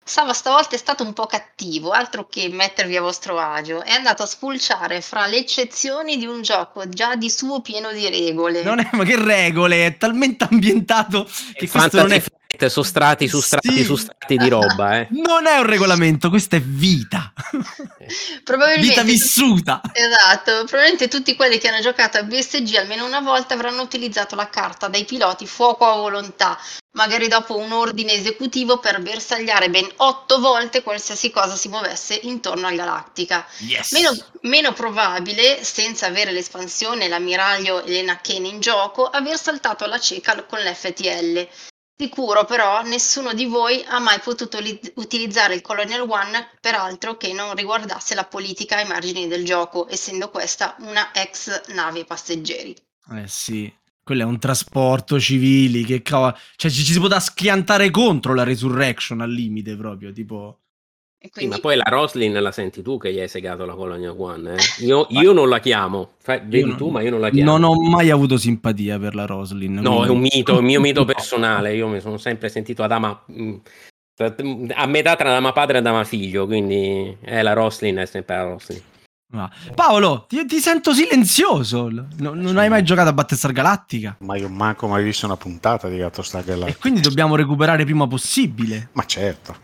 Sava 0.08 0.32
stavolta 0.32 0.74
è 0.76 0.78
stato 0.78 1.04
un 1.04 1.12
po' 1.12 1.26
cattivo, 1.26 1.92
altro 1.92 2.28
che 2.28 2.48
mettervi 2.48 2.96
a 2.96 3.02
vostro 3.02 3.38
agio. 3.38 3.84
È 3.84 3.92
andato 3.92 4.24
a 4.24 4.26
spulciare 4.26 5.02
fra 5.02 5.28
le 5.28 5.36
eccezioni 5.36 6.16
di 6.16 6.26
un 6.26 6.42
gioco 6.42 6.88
già 6.88 7.18
di 7.18 7.30
suo 7.30 7.60
pieno 7.60 7.92
di 7.92 8.08
regole. 8.08 8.64
Non 8.64 8.80
è, 8.80 8.88
ma 8.94 9.04
che 9.04 9.22
regole? 9.22 9.86
È 9.86 9.98
talmente 9.98 10.48
ambientato 10.50 11.26
che 11.26 11.66
E 11.66 11.70
questo 11.70 11.98
non 11.98 12.14
è... 12.14 12.24
Su 12.70 12.82
strati 12.82 13.28
su 13.28 13.42
strati 13.42 13.70
Sì. 13.70 13.84
su 13.84 13.96
strati 13.98 14.38
di 14.38 14.48
roba, 14.50 15.00
eh. 15.00 15.08
Non 15.12 15.46
è 15.48 15.58
un 15.58 15.66
regolamento, 15.66 16.30
questa 16.30 16.56
è 16.56 16.62
vita. 16.62 17.34
Probabilmente 18.44 18.88
vita 18.88 19.04
vissuta. 19.04 19.82
Esatto, 19.92 20.64
probabilmente 20.66 21.08
tutti 21.08 21.36
quelli 21.36 21.58
che 21.58 21.68
hanno 21.68 21.82
giocato 21.82 22.18
a 22.18 22.24
BSG 22.24 22.76
almeno 22.76 23.06
una 23.06 23.20
volta 23.20 23.54
avranno 23.54 23.82
utilizzato 23.82 24.36
la 24.36 24.50
carta 24.50 24.88
dai 24.88 25.06
piloti 25.06 25.46
fuoco 25.46 25.86
a 25.86 25.96
volontà, 25.98 26.58
magari 26.94 27.28
dopo 27.28 27.58
un 27.58 27.72
ordine 27.74 28.14
esecutivo 28.14 28.80
per 28.80 29.02
bersagliare 29.02 29.70
ben 29.70 29.88
otto 29.98 30.40
volte 30.40 30.82
qualsiasi 30.82 31.30
cosa 31.30 31.56
si 31.56 31.68
muovesse 31.68 32.18
intorno 32.24 32.68
al 32.68 32.76
Galactica. 32.76 33.46
Yes. 33.60 33.92
Meno, 33.92 34.16
meno 34.42 34.74
probabile, 34.74 35.64
senza 35.64 36.08
avere 36.08 36.32
l'espansione, 36.32 37.08
l'ammiraglio 37.08 37.84
e 37.84 37.90
Lena 37.92 38.20
Kane 38.22 38.48
in 38.48 38.60
gioco, 38.62 39.06
aver 39.06 39.38
saltato 39.38 39.84
alla 39.84 40.00
cieca 40.00 40.42
con 40.44 40.60
l'FTL. 40.60 41.48
Sicuro 42.00 42.46
però 42.46 42.84
nessuno 42.84 43.34
di 43.34 43.46
voi 43.46 43.84
ha 43.88 43.98
mai 43.98 44.20
potuto 44.20 44.60
li- 44.60 44.80
utilizzare 44.98 45.56
il 45.56 45.62
Colonial 45.62 46.08
One 46.08 46.52
per 46.62 46.76
altro 46.76 47.18
che 47.18 47.34
non 47.34 47.56
riguardasse 47.56 48.14
la 48.14 48.24
politica 48.24 48.78
ai 48.78 48.86
margini 48.86 49.28
del 49.28 49.44
gioco, 49.44 49.90
essendo 49.90 50.30
questa 50.30 50.76
una 50.82 51.12
ex 51.12 51.74
nave 51.74 52.06
passeggeri. 52.06 52.76
Eh 53.14 53.28
sì, 53.28 53.74
quello 54.04 54.22
è 54.22 54.26
un 54.26 54.38
trasporto 54.38 55.20
civili, 55.20 55.84
che 55.84 56.04
cavolo... 56.04 56.38
Cioè 56.56 56.70
ci, 56.70 56.84
ci 56.84 56.94
si 56.94 57.00
può 57.00 57.20
schiantare 57.20 57.90
contro 57.90 58.36
la 58.36 58.44
Resurrection 58.44 59.22
al 59.22 59.32
limite 59.32 59.76
proprio, 59.76 60.12
tipo... 60.12 60.60
E 61.20 61.26
Sì, 61.28 61.32
quindi 61.32 61.56
ma 61.56 61.62
poi 61.62 61.76
la 61.78 61.86
Roslin 61.88 62.34
la 62.40 62.52
senti 62.52 62.84
tu 62.84 62.98
che 63.00 63.12
gli 63.12 63.20
hai 63.20 63.28
segato 63.28 63.66
la 63.66 63.74
Colonia 63.74 64.14
One, 64.16 64.54
eh? 64.54 64.58
Io, 64.86 65.08
io 65.10 65.32
non 65.34 65.50
la 65.50 65.60
chiamo. 65.60 66.12
Fai- 66.20 66.42
vedi 66.46 66.68
non- 66.68 66.78
tu, 66.78 66.90
ma 66.90 67.02
io 67.02 67.10
non 67.10 67.20
la 67.20 67.30
chiamo. 67.32 67.58
Non 67.58 67.64
ho 67.64 67.74
mai 67.90 68.12
avuto 68.12 68.38
simpatia 68.38 69.00
per 69.00 69.16
la 69.16 69.26
Roslin. 69.26 69.74
No, 69.76 69.98
è 70.06 70.10
un 70.10 70.20
quindi- 70.20 70.30
mito, 70.36 70.54
è 70.56 70.58
un 70.60 70.66
mio 70.66 70.80
mito 70.80 71.06
personale. 71.06 71.74
Io 71.76 71.88
mi 71.88 72.00
sono 72.02 72.18
sempre 72.18 72.50
sentito 72.50 72.84
Adama 72.84 73.20
mh, 73.26 73.56
a 74.74 74.86
metà 74.86 75.16
tra 75.16 75.30
Adama 75.30 75.52
padre 75.54 75.78
e 75.78 75.80
Adama 75.80 76.04
figlio, 76.04 76.46
quindi 76.46 77.18
è 77.22 77.42
la 77.42 77.54
Roslin 77.54 77.96
è 77.98 78.06
sempre 78.06 78.36
la 78.36 78.44
Roslin. 78.44 78.82
Ah. 79.32 79.52
Paolo, 79.76 80.26
ti, 80.28 80.46
ti 80.46 80.60
sento 80.60 80.94
silenzioso. 80.94 81.90
No- 81.90 82.34
non 82.34 82.58
hai 82.58 82.70
mai 82.70 82.84
giocato 82.84 83.10
a 83.10 83.14
Battlestar 83.14 83.52
Galactica? 83.52 84.16
Ma 84.20 84.38
io 84.38 84.48
manco 84.48 84.88
mai 84.88 85.04
visto 85.04 85.26
una 85.26 85.36
puntata 85.36 85.90
di 85.90 85.98
Gatto 85.98 86.22
Star 86.22 86.42
E 86.42 86.46
Galactica. 86.46 86.80
quindi 86.80 87.02
dobbiamo 87.02 87.36
recuperare 87.36 87.84
prima 87.84 88.08
possibile. 88.08 88.90
Ma 88.94 89.06
certo, 89.06 89.58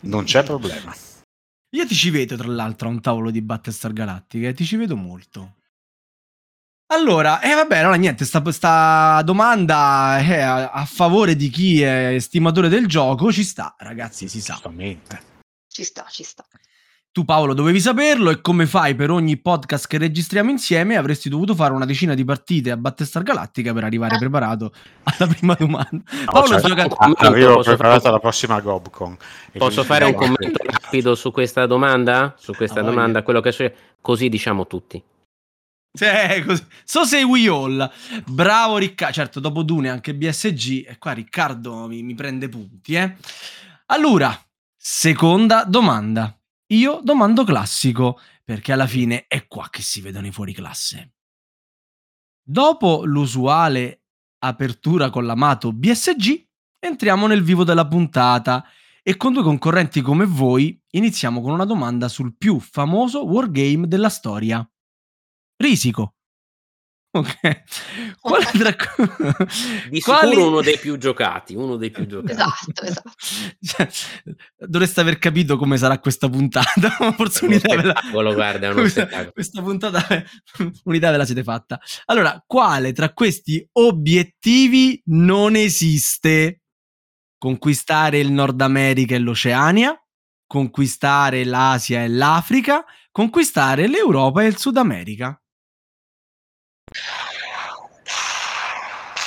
non 0.00 0.24
c'è 0.24 0.44
problema. 0.44 0.94
Io 1.72 1.86
ti 1.86 1.94
ci 1.94 2.10
vedo, 2.10 2.36
tra 2.36 2.48
l'altro, 2.48 2.88
a 2.88 2.92
un 2.92 3.00
tavolo 3.00 3.30
di 3.30 3.42
Battlestar 3.42 3.92
Galactica 3.92 4.48
e 4.48 4.52
ti 4.54 4.64
ci 4.64 4.76
vedo 4.76 4.96
molto. 4.96 5.54
Allora, 6.92 7.40
eh 7.40 7.54
vabbè, 7.54 7.78
allora 7.78 7.94
niente, 7.94 8.24
sta, 8.24 8.42
sta 8.50 9.22
domanda 9.24 10.18
è 10.18 10.40
a, 10.40 10.70
a 10.70 10.84
favore 10.84 11.36
di 11.36 11.48
chi 11.48 11.80
è 11.82 12.14
estimatore 12.14 12.68
del 12.68 12.88
gioco, 12.88 13.30
ci 13.32 13.44
sta, 13.44 13.76
ragazzi, 13.78 14.28
si 14.28 14.40
sa. 14.40 14.54
Giustamente. 14.54 15.22
ci 15.68 15.84
sta, 15.84 16.04
ci 16.10 16.24
sta. 16.24 16.44
Tu 17.12 17.24
Paolo 17.24 17.54
dovevi 17.54 17.80
saperlo 17.80 18.30
e 18.30 18.40
come 18.40 18.66
fai 18.66 18.94
per 18.94 19.10
ogni 19.10 19.36
podcast 19.36 19.88
che 19.88 19.98
registriamo 19.98 20.48
insieme 20.48 20.94
avresti 20.96 21.28
dovuto 21.28 21.56
fare 21.56 21.72
una 21.72 21.84
decina 21.84 22.14
di 22.14 22.24
partite 22.24 22.70
a 22.70 22.76
Battlestar 22.76 23.24
Galactica 23.24 23.72
per 23.72 23.82
arrivare 23.82 24.14
Ah. 24.14 24.18
preparato 24.18 24.72
alla 25.02 25.26
prima 25.26 25.54
domanda. 25.58 25.90
No, 25.90 26.24
Paolo 26.30 26.60
cioè, 26.60 26.60
gioca... 26.60 26.84
ah, 26.84 27.12
avevo 27.16 27.54
Posso 27.54 27.70
preparato 27.70 28.00
fare- 28.02 28.12
la 28.14 28.20
prossima 28.20 28.60
Gobcon. 28.60 29.16
Posso 29.58 29.82
fare 29.82 30.04
un 30.04 30.14
commento 30.14 30.62
rapido 30.64 31.16
su 31.16 31.32
questa 31.32 31.66
domanda? 31.66 32.36
Su 32.38 32.52
questa 32.54 32.78
Ah, 32.78 32.84
domanda, 32.84 33.24
quello 33.24 33.40
che 33.40 33.50
succede? 33.50 33.74
Così 34.00 34.28
diciamo 34.28 34.68
tutti. 34.68 35.02
Eh, 35.98 36.44
così. 36.46 36.64
So 36.84 37.04
sei 37.04 37.24
we 37.24 37.48
all. 37.48 37.90
Bravo 38.26 38.76
Riccardo. 38.78 39.14
Certo, 39.14 39.40
dopo 39.40 39.64
Dune 39.64 39.88
anche 39.88 40.14
BSG. 40.14 40.86
E 40.86 40.96
qua 40.98 41.10
Riccardo 41.10 41.88
mi, 41.88 42.04
mi 42.04 42.14
prende 42.14 42.48
punti, 42.48 42.94
eh. 42.94 43.16
Allora, 43.86 44.32
seconda 44.76 45.64
domanda. 45.64 46.32
Io 46.72 47.00
domando 47.02 47.44
classico, 47.44 48.20
perché 48.44 48.72
alla 48.72 48.86
fine 48.86 49.26
è 49.26 49.46
qua 49.46 49.68
che 49.70 49.82
si 49.82 50.00
vedono 50.00 50.26
i 50.26 50.32
fuori 50.32 50.52
classe. 50.52 51.14
Dopo 52.42 53.04
l'usuale 53.04 54.04
apertura 54.38 55.10
con 55.10 55.26
l'amato 55.26 55.72
BSG, 55.72 56.46
entriamo 56.78 57.26
nel 57.26 57.42
vivo 57.42 57.64
della 57.64 57.86
puntata 57.86 58.64
e 59.02 59.16
con 59.16 59.32
due 59.32 59.42
concorrenti 59.42 60.00
come 60.00 60.24
voi 60.24 60.80
iniziamo 60.90 61.40
con 61.40 61.52
una 61.52 61.64
domanda 61.64 62.08
sul 62.08 62.36
più 62.36 62.58
famoso 62.60 63.24
wargame 63.24 63.88
della 63.88 64.08
storia. 64.08 64.68
Risico. 65.56 66.14
Ok. 67.12 67.64
Quale 68.20 68.44
tra... 68.44 68.76
Di 69.90 70.00
Quali- 70.00 70.28
sicuro 70.28 70.46
uno 70.46 70.60
dei 70.60 70.78
più 70.78 70.96
giocati, 70.96 71.56
uno 71.56 71.76
dei 71.76 71.90
più 71.90 72.06
giocati. 72.06 72.32
Esatto, 72.32 72.82
esatto. 72.82 73.10
Cioè, 73.60 73.88
dovreste 74.56 75.00
aver 75.00 75.18
capito 75.18 75.56
come 75.56 75.76
sarà 75.76 75.98
questa 75.98 76.28
puntata. 76.28 76.90
Forse 77.16 77.46
un'idea 77.46 77.76
ve 77.76 77.82
la... 77.82 78.32
guarda, 78.32 78.72
questa, 78.72 79.02
spettacolo. 79.02 79.32
questa 79.32 79.62
puntata 79.62 80.06
un'idea 80.84 81.10
ve 81.10 81.16
la 81.16 81.24
siete 81.24 81.42
fatta. 81.42 81.80
Allora, 82.06 82.42
quale 82.46 82.92
tra 82.92 83.12
questi 83.12 83.66
obiettivi 83.72 85.00
non 85.06 85.56
esiste? 85.56 86.60
Conquistare 87.38 88.18
il 88.18 88.30
Nord 88.30 88.60
America 88.60 89.14
e 89.14 89.18
l'Oceania, 89.18 89.98
conquistare 90.46 91.44
l'Asia 91.44 92.04
e 92.04 92.08
l'Africa, 92.08 92.84
conquistare 93.10 93.88
l'Europa 93.88 94.42
e 94.42 94.46
il 94.46 94.58
Sud 94.58 94.76
America. 94.76 95.40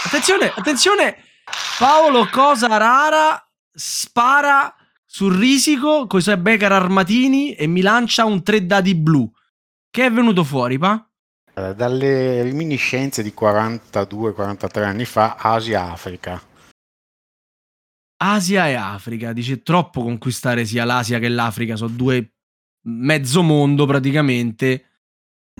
Attenzione, 0.05 0.51
attenzione! 0.55 1.17
Paolo 1.79 2.27
Cosa 2.29 2.67
Rara 2.77 3.49
spara 3.73 4.75
sul 5.05 5.35
risico 5.35 6.07
con 6.07 6.19
i 6.19 6.21
suoi 6.21 6.37
Becar 6.37 6.71
armatini 6.71 7.53
e 7.53 7.67
mi 7.67 7.81
lancia 7.81 8.25
un 8.25 8.43
tre 8.43 8.65
dadi 8.65 8.95
blu. 8.95 9.31
Che 9.89 10.05
è 10.05 10.11
venuto 10.11 10.43
fuori, 10.43 10.77
pa? 10.77 11.07
Eh, 11.55 11.75
dalle 11.75 12.41
reminiscenze 12.41 13.21
di 13.21 13.33
42-43 13.37 14.83
anni 14.83 15.05
fa, 15.05 15.35
Asia-Africa. 15.37 16.41
Asia 18.17 18.67
e 18.69 18.73
Africa, 18.73 19.33
dice 19.33 19.61
troppo 19.61 20.01
conquistare 20.01 20.65
sia 20.65 20.85
l'Asia 20.85 21.19
che 21.19 21.27
l'Africa, 21.27 21.75
sono 21.75 21.93
due 21.93 22.35
mezzo 22.83 23.43
mondo 23.43 23.85
praticamente. 23.85 24.92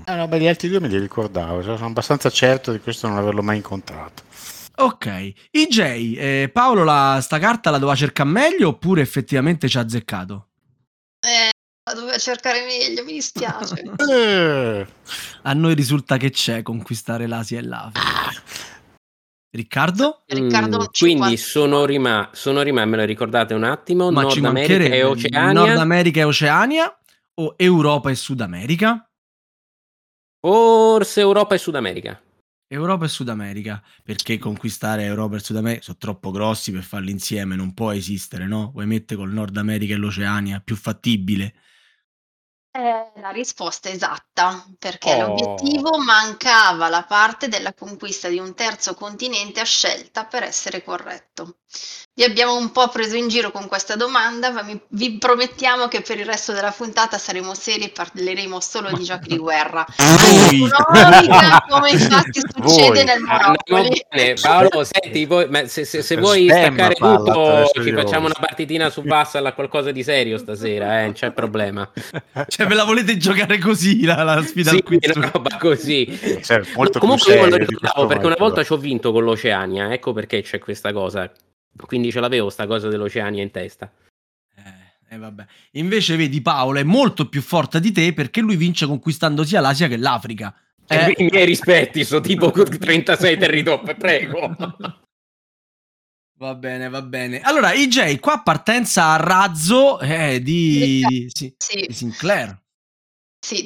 Ah, 0.05 0.15
no, 0.15 0.27
beh, 0.27 0.39
gli 0.39 0.47
altri 0.47 0.67
due 0.69 0.79
me 0.79 0.88
li 0.88 0.97
ricordavo, 1.00 1.63
cioè, 1.63 1.75
sono 1.75 1.88
abbastanza 1.88 2.29
certo 2.29 2.71
di 2.71 2.79
questo 2.79 3.07
non 3.07 3.17
averlo 3.17 3.41
mai 3.41 3.57
incontrato. 3.57 4.23
Ok, 4.75 5.33
IJ, 5.51 5.79
eh, 5.79 6.50
Paolo 6.51 6.83
la, 6.83 7.19
sta 7.21 7.38
carta 7.39 7.69
la 7.69 7.77
doveva 7.77 7.95
cercare 7.95 8.29
meglio 8.29 8.69
oppure 8.69 9.01
effettivamente 9.01 9.69
ci 9.69 9.77
ha 9.77 9.81
azzeccato? 9.81 10.47
Eh, 11.25 11.50
la 11.89 11.93
doveva 11.93 12.17
cercare 12.17 12.65
meglio, 12.65 13.03
mi 13.03 13.13
dispiace. 13.13 13.81
Eh, 14.12 14.88
A 15.43 15.53
noi 15.53 15.73
risulta 15.75 16.17
che 16.17 16.31
c'è 16.31 16.63
conquistare 16.63 17.27
l'Asia 17.27 17.59
e 17.59 17.63
l'Africa. 17.63 18.41
Riccardo? 19.55 20.23
Riccardo, 20.25 20.77
Mm, 20.79 20.85
50. 20.91 20.97
quindi 20.97 21.38
sono 21.38 21.85
rimasto, 21.85 22.35
sono 22.35 22.62
rimasto, 22.63 22.89
me 22.89 22.97
lo 22.97 23.03
ricordate 23.05 23.53
un 23.53 23.63
attimo, 23.63 24.09
Ma 24.12 24.27
ci 24.27 24.41
Nord 24.41 24.57
America 24.57 24.93
e 24.95 25.03
Oceania, 25.03 25.51
Nord 25.51 25.77
America 25.77 26.19
e 26.21 26.23
Oceania 26.23 26.97
o 27.35 27.53
Europa 27.57 28.09
e 28.09 28.15
Sud 28.15 28.41
America? 28.41 29.07
Forse 30.45 31.21
Europa 31.21 31.55
e 31.55 31.57
Sud 31.57 31.75
America. 31.75 32.21
Europa 32.67 33.05
e 33.05 33.07
Sud 33.07 33.29
America, 33.29 33.81
perché 34.03 34.38
conquistare 34.38 35.03
Europa 35.05 35.35
e 35.38 35.39
Sud 35.39 35.55
America 35.55 35.81
sono 35.83 35.97
troppo 35.97 36.31
grossi 36.31 36.71
per 36.73 36.83
farli 36.83 37.12
insieme, 37.12 37.55
non 37.55 37.73
può 37.73 37.91
esistere, 37.93 38.47
no? 38.47 38.71
Vuoi 38.73 38.85
mettere 38.88 39.19
col 39.21 39.31
Nord 39.31 39.55
America 39.55 39.93
e 39.93 39.97
l'Oceania, 39.97 40.59
più 40.59 40.75
fattibile. 40.75 41.53
È 42.69 43.12
la 43.21 43.29
risposta 43.29 43.89
esatta, 43.89 44.65
perché 44.77 45.13
Oh. 45.13 45.27
l'obiettivo 45.27 45.97
mancava 45.97 46.89
la 46.89 47.03
parte 47.03 47.47
della 47.47 47.73
conquista 47.73 48.29
di 48.29 48.38
un 48.39 48.53
terzo 48.53 48.95
continente 48.95 49.59
a 49.59 49.63
scelta 49.63 50.25
per 50.25 50.43
essere 50.43 50.83
corretto. 50.83 51.59
Vi 52.15 52.24
abbiamo 52.24 52.55
un 52.55 52.72
po' 52.72 52.89
preso 52.89 53.15
in 53.15 53.27
giro 53.27 53.50
con 53.50 53.67
questa 53.67 53.96
domanda, 53.96 54.51
ma 54.51 54.62
vi, 54.62 54.79
vi 54.89 55.17
promettiamo 55.17 55.88
che 55.88 56.01
per 56.01 56.20
il 56.20 56.27
resto 56.27 56.53
della 56.53 56.70
puntata 56.70 57.17
saremo 57.17 57.55
seri 57.55 57.86
e 57.86 57.89
parleremo 57.89 58.60
solo 58.60 58.91
di 58.96 59.03
giochi 59.03 59.29
di 59.29 59.38
guerra. 59.38 59.84
Voi. 59.98 60.63
Economica, 60.63 61.65
come 61.67 61.89
infatti 61.89 62.39
succede 62.39 63.03
Voi. 63.03 63.03
nel 63.03 63.20
Monopoli. 63.20 64.05
Paolo, 64.39 64.84
senti, 64.84 65.25
poi- 65.25 65.50
ma 65.50 65.65
se, 65.65 65.86
se- 65.86 66.03
se 66.03 66.15
vuoi 66.17 66.48
Stem 66.50 66.75
staccare 66.75 66.93
tutto, 66.93 67.72
ci 67.82 67.91
facciamo 67.91 68.27
voi. 68.27 68.32
una 68.38 68.39
partitina 68.39 68.89
su 68.91 69.01
Vassal 69.01 69.48
a 69.48 69.53
qualcosa 69.53 69.89
di 69.91 70.03
serio 70.03 70.38
stasera, 70.38 71.00
eh, 71.00 71.03
non 71.05 71.13
c'è 71.13 71.32
problema. 71.32 71.89
Cioè, 72.48 72.67
ve 72.67 72.75
la 72.75 72.84
volete 72.84 73.17
giocare 73.17 73.58
così 73.58 74.03
la, 74.05 74.22
la 74.22 74.43
sfida 74.43 74.70
Sì, 74.70 74.75
al 74.75 74.84
quiz? 74.84 75.15
una 75.15 75.32
roba 75.34 75.58
così. 75.58 76.39
Cioè, 76.43 76.62
molto 76.75 77.00
Comunque 77.00 77.25
più 77.34 77.41
io 77.41 77.43
me 77.43 77.50
lo 77.50 77.58
ricordavo 77.58 78.05
perché 78.05 78.25
una 78.27 78.36
volta 78.38 78.63
ci 78.63 78.72
ho 78.72 78.77
vinto 78.77 79.12
con 79.12 79.24
l'Oceania, 79.24 79.91
ecco 79.91 80.13
perché 80.13 80.43
c'è 80.43 80.60
questa 80.60 80.93
cosa. 80.93 81.27
Quindi 81.75 82.12
ce 82.12 82.20
l'avevo 82.20 82.50
sta 82.50 82.68
cosa 82.68 82.88
dell'Oceania 82.89 83.42
in 83.44 83.51
testa. 83.51 83.92
Eh, 84.56 85.15
eh, 85.15 85.18
vabbè. 85.18 85.46
Invece, 85.72 86.15
vedi, 86.15 86.42
Paolo 86.42 86.80
è 86.80 86.84
molto 86.84 87.27
più 87.30 87.42
forte 87.42 87.80
di 87.80 87.92
te 87.92 88.13
perché 88.13 88.42
lui 88.42 88.56
vince 88.56 88.86
conquistando 88.86 89.44
sia 89.44 89.60
l'Asia 89.62 89.88
che 89.88 89.98
l'Africa. 89.98 90.53
Eh, 90.88 90.96
Eh, 90.96 91.13
I 91.18 91.30
miei 91.32 91.46
rispetti, 91.46 92.03
sono 92.03 92.22
tipo 92.22 92.51
36 92.51 93.38
territori, 93.38 93.96
prego. 93.96 94.56
Va 96.38 96.56
bene, 96.56 96.89
va 96.89 97.01
bene. 97.01 97.39
Allora, 97.42 97.74
IJ, 97.74 98.20
qua 98.20 98.42
partenza 98.42 99.12
a 99.13 99.15
razzo 99.18 100.00
eh, 100.00 100.42
di, 100.42 101.30
sì, 101.32 101.53
Sì, 101.58 101.86
di 101.88 101.93
Sinclair. 101.93 102.60
sì, 103.39 103.65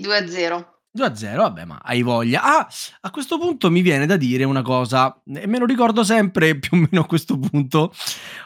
2-0. 0.97 1.07
2-0, 1.07 1.35
vabbè, 1.35 1.65
ma 1.65 1.79
hai 1.83 2.01
voglia. 2.01 2.43
Ah, 2.43 2.67
a 3.01 3.11
questo 3.11 3.37
punto 3.37 3.69
mi 3.69 3.81
viene 3.81 4.05
da 4.05 4.17
dire 4.17 4.43
una 4.43 4.61
cosa, 4.61 5.21
e 5.25 5.47
me 5.47 5.59
lo 5.59 5.65
ricordo 5.65 6.03
sempre 6.03 6.57
più 6.59 6.77
o 6.77 6.81
meno 6.81 7.01
a 7.01 7.05
questo 7.05 7.37
punto, 7.37 7.93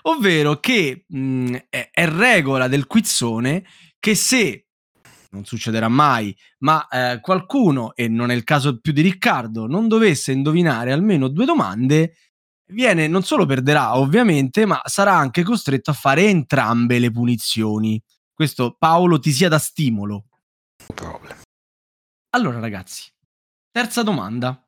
ovvero 0.03 0.59
che 0.59 1.05
mh, 1.07 1.55
è, 1.69 1.89
è 1.91 2.07
regola 2.07 2.67
del 2.67 2.87
quizzone 2.87 3.63
che 3.99 4.15
se, 4.15 4.65
non 5.31 5.45
succederà 5.45 5.87
mai, 5.87 6.35
ma 6.59 6.87
eh, 6.87 7.19
qualcuno, 7.21 7.93
e 7.95 8.07
non 8.07 8.31
è 8.31 8.35
il 8.35 8.43
caso 8.43 8.79
più 8.79 8.91
di 8.91 9.01
Riccardo, 9.01 9.67
non 9.67 9.87
dovesse 9.87 10.31
indovinare 10.31 10.91
almeno 10.91 11.27
due 11.27 11.45
domande, 11.45 12.15
viene, 12.71 13.07
non 13.07 13.23
solo 13.23 13.45
perderà 13.45 13.97
ovviamente, 13.97 14.65
ma 14.65 14.81
sarà 14.85 15.13
anche 15.13 15.43
costretto 15.43 15.91
a 15.91 15.93
fare 15.93 16.25
entrambe 16.25 16.99
le 16.99 17.11
punizioni. 17.11 18.01
Questo 18.33 18.75
Paolo 18.77 19.19
ti 19.19 19.31
sia 19.31 19.49
da 19.49 19.59
stimolo. 19.59 20.25
Problem. 20.95 21.40
Allora 22.33 22.59
ragazzi, 22.59 23.11
terza 23.71 24.03
domanda. 24.03 24.65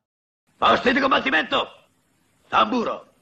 Posti 0.58 0.92
di 0.92 1.00
combattimento! 1.00 1.66
Tamburo! 2.46 3.12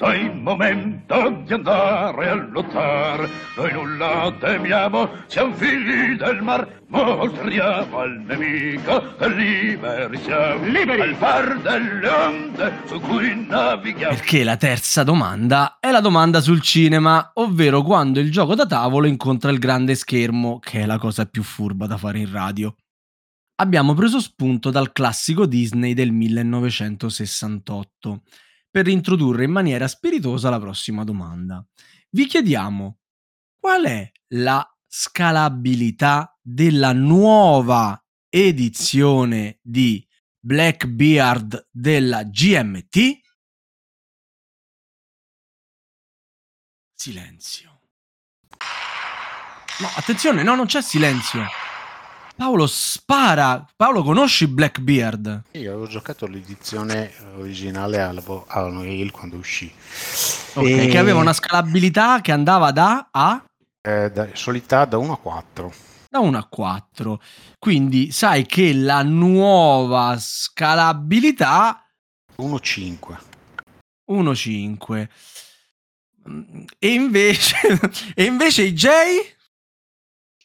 giunto 0.00 0.12
il 0.12 0.34
momento 0.34 1.42
di 1.44 1.52
andare 1.52 2.30
a 2.30 2.34
lottare. 2.34 3.28
Noi 3.54 3.72
nulla 3.72 4.34
temiamo, 4.40 5.10
siamo 5.26 5.54
figli 5.54 6.16
del 6.16 6.40
mar. 6.40 6.80
Mostriamo 6.86 7.98
al 7.98 8.24
nemico 8.26 9.14
che 9.16 9.28
liberi 9.28 10.18
siamo. 10.22 10.64
Liberi! 10.64 11.02
Al 11.02 11.14
far 11.16 11.60
delle 11.60 12.08
onde 12.08 12.80
su 12.86 12.98
cui 12.98 13.44
navighiamo. 13.46 14.14
Perché 14.14 14.42
la 14.42 14.56
terza 14.56 15.04
domanda 15.04 15.76
è 15.78 15.90
la 15.90 16.00
domanda 16.00 16.40
sul 16.40 16.62
cinema, 16.62 17.32
ovvero 17.34 17.82
quando 17.82 18.20
il 18.20 18.32
gioco 18.32 18.54
da 18.54 18.64
tavolo 18.64 19.06
incontra 19.06 19.50
il 19.50 19.58
grande 19.58 19.94
schermo, 19.94 20.60
che 20.60 20.80
è 20.80 20.86
la 20.86 20.96
cosa 20.96 21.26
più 21.26 21.42
furba 21.42 21.86
da 21.86 21.98
fare 21.98 22.20
in 22.20 22.32
radio. 22.32 22.74
Abbiamo 23.56 23.92
preso 23.92 24.18
spunto 24.18 24.70
dal 24.70 24.92
classico 24.92 25.44
Disney 25.44 25.92
del 25.92 26.10
1968 26.10 28.22
per 28.70 28.86
introdurre 28.88 29.44
in 29.44 29.50
maniera 29.50 29.88
spiritosa 29.88 30.48
la 30.48 30.60
prossima 30.60 31.04
domanda. 31.04 31.64
Vi 32.10 32.26
chiediamo 32.26 32.98
qual 33.58 33.84
è 33.84 34.10
la 34.28 34.64
scalabilità 34.86 36.36
della 36.40 36.92
nuova 36.92 38.02
edizione 38.28 39.58
di 39.62 40.06
Blackbeard 40.38 41.68
della 41.70 42.22
GMT? 42.24 43.20
Silenzio. 46.94 47.80
No, 49.80 49.86
attenzione, 49.96 50.42
no, 50.42 50.54
non 50.54 50.66
c'è 50.66 50.82
silenzio. 50.82 51.69
Paolo 52.40 52.66
spara. 52.66 53.66
Paolo, 53.76 54.02
conosci 54.02 54.46
Blackbeard? 54.46 55.42
Io 55.50 55.72
avevo 55.72 55.86
giocato 55.86 56.26
l'edizione 56.26 57.12
originale 57.36 58.00
al 58.00 58.22
Unreal 58.26 59.10
quando 59.10 59.36
uscì. 59.36 59.70
Ok, 60.54 60.66
E- 60.66 60.86
che 60.86 60.96
aveva 60.96 61.18
una 61.20 61.34
scalabilità 61.34 62.22
che 62.22 62.32
andava 62.32 62.70
da 62.70 63.08
A 63.10 63.44
eh, 63.82 64.10
da, 64.10 64.28
solità 64.32 64.86
da 64.86 64.96
1 64.96 65.12
a 65.12 65.18
4. 65.18 65.72
da 66.08 66.20
1 66.20 66.38
a 66.38 66.46
4. 66.46 67.20
Quindi 67.58 68.10
sai 68.10 68.46
che 68.46 68.72
la 68.72 69.02
nuova 69.02 70.16
scalabilità 70.18 71.84
1 72.36 72.54
a 72.54 72.58
5. 72.58 73.18
1 74.06 74.34
5. 74.34 75.10
Mm, 76.26 76.62
E 76.78 76.88
invece 76.88 77.56
e 78.16 78.24
invece 78.24 78.62
i 78.62 78.72
J 78.72 78.86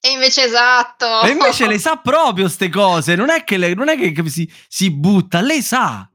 E 0.05 0.11
invece 0.11 0.43
esatto. 0.43 1.23
e 1.23 1.31
invece 1.31 1.67
le 1.67 1.79
sa 1.79 1.95
proprio 2.03 2.47
ste 2.47 2.69
cose, 2.69 3.15
non 3.15 3.31
è 3.31 3.43
che, 3.43 3.57
le- 3.57 3.73
non 3.73 3.89
è 3.89 3.97
che 3.97 4.13
si, 4.29 4.47
si 4.67 4.91
butta, 4.91 5.41
lei 5.41 5.63
sa. 5.63 6.07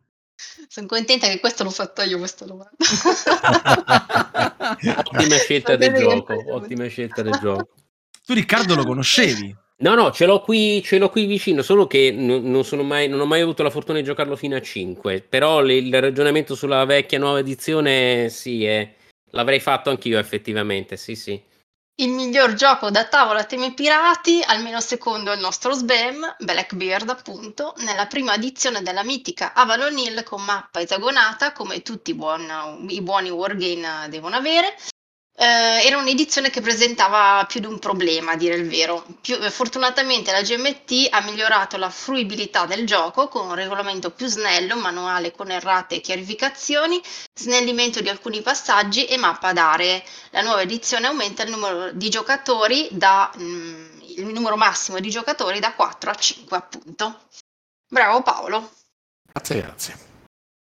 Sono 0.68 0.86
contenta 0.86 1.26
che 1.26 1.40
questo 1.40 1.64
l'ho 1.64 1.70
fatto 1.70 2.00
io 2.02 2.18
questa 2.18 2.44
domanda. 2.44 2.70
Ottima 5.12 5.36
scelta 5.38 5.74
del 5.74 5.94
gioco, 5.94 6.54
ottima 6.54 6.86
scelta 6.86 7.22
del 7.22 7.36
gioco. 7.40 7.70
Tu 8.24 8.34
Riccardo 8.34 8.76
lo 8.76 8.84
conoscevi? 8.84 9.56
No, 9.78 9.94
no, 9.94 10.12
ce 10.12 10.26
l'ho 10.26 10.40
qui, 10.40 10.80
ce 10.84 10.98
l'ho 10.98 11.10
qui 11.10 11.24
vicino, 11.24 11.62
solo 11.62 11.88
che 11.88 12.12
non, 12.12 12.44
non 12.44 12.64
sono 12.64 12.84
mai, 12.84 13.08
non 13.08 13.18
ho 13.18 13.26
mai 13.26 13.40
avuto 13.40 13.64
la 13.64 13.70
fortuna 13.70 13.98
di 13.98 14.04
giocarlo 14.04 14.36
fino 14.36 14.54
a 14.54 14.60
5. 14.60 15.22
Però 15.28 15.60
le- 15.60 15.74
il 15.74 16.00
ragionamento 16.00 16.54
sulla 16.54 16.84
vecchia 16.84 17.18
nuova 17.18 17.40
edizione, 17.40 18.28
sì, 18.28 18.64
eh, 18.64 18.94
l'avrei 19.30 19.58
fatto 19.58 19.90
anch'io 19.90 20.20
effettivamente, 20.20 20.96
sì, 20.96 21.16
sì. 21.16 21.48
Il 22.00 22.08
miglior 22.12 22.54
gioco 22.54 22.90
da 22.90 23.04
tavola 23.04 23.40
a 23.40 23.44
temi 23.44 23.74
pirati, 23.74 24.42
almeno 24.42 24.80
secondo 24.80 25.32
il 25.32 25.38
nostro 25.38 25.74
SBEM, 25.74 26.36
Blackbeard 26.38 27.10
appunto, 27.10 27.74
nella 27.80 28.06
prima 28.06 28.32
edizione 28.32 28.80
della 28.80 29.04
mitica 29.04 29.52
Avalon 29.52 29.98
Hill 29.98 30.22
con 30.22 30.42
mappa 30.42 30.80
esagonata, 30.80 31.52
come 31.52 31.82
tutti 31.82 32.14
buon- 32.14 32.86
i 32.88 33.02
buoni 33.02 33.28
wargame 33.28 34.08
devono 34.08 34.36
avere, 34.36 34.74
Eh, 35.40 35.86
era 35.86 35.96
un'edizione 35.96 36.50
che 36.50 36.60
presentava 36.60 37.46
più 37.46 37.60
di 37.60 37.66
un 37.66 37.78
problema, 37.78 38.32
a 38.32 38.36
dire 38.36 38.56
il 38.56 38.68
vero. 38.68 39.06
Più- 39.22 39.42
eh, 39.42 39.50
fortunatamente 39.50 40.32
la 40.32 40.42
GMT 40.42 41.08
ha 41.08 41.22
migliorato 41.22 41.78
la 41.78 41.88
fruibilità 41.88 42.66
del 42.66 42.84
gioco 42.84 43.28
con 43.28 43.46
un 43.46 43.54
regolamento 43.54 44.10
più 44.10 44.26
snello, 44.26 44.76
manuale 44.76 45.32
con 45.32 45.50
errate 45.50 45.94
e 45.94 46.00
chiarificazioni, 46.02 47.00
snellimento 47.32 48.02
di 48.02 48.10
alcuni 48.10 48.42
passaggi 48.42 49.06
e 49.06 49.16
mappa 49.16 49.54
d'aree. 49.54 50.04
La 50.32 50.42
nuova 50.42 50.60
edizione 50.60 51.06
aumenta 51.06 51.42
il 51.42 51.50
numero 51.50 51.90
di 51.90 52.10
giocatori 52.10 52.88
da, 52.90 53.32
mm, 53.38 54.00
il 54.18 54.26
numero 54.26 54.58
massimo 54.58 55.00
di 55.00 55.08
giocatori 55.08 55.58
da 55.58 55.72
4 55.72 56.10
a 56.10 56.14
5, 56.16 56.54
appunto. 56.54 57.20
Bravo 57.88 58.20
Paolo. 58.20 58.70
Grazie, 59.32 59.62
grazie. 59.62 60.09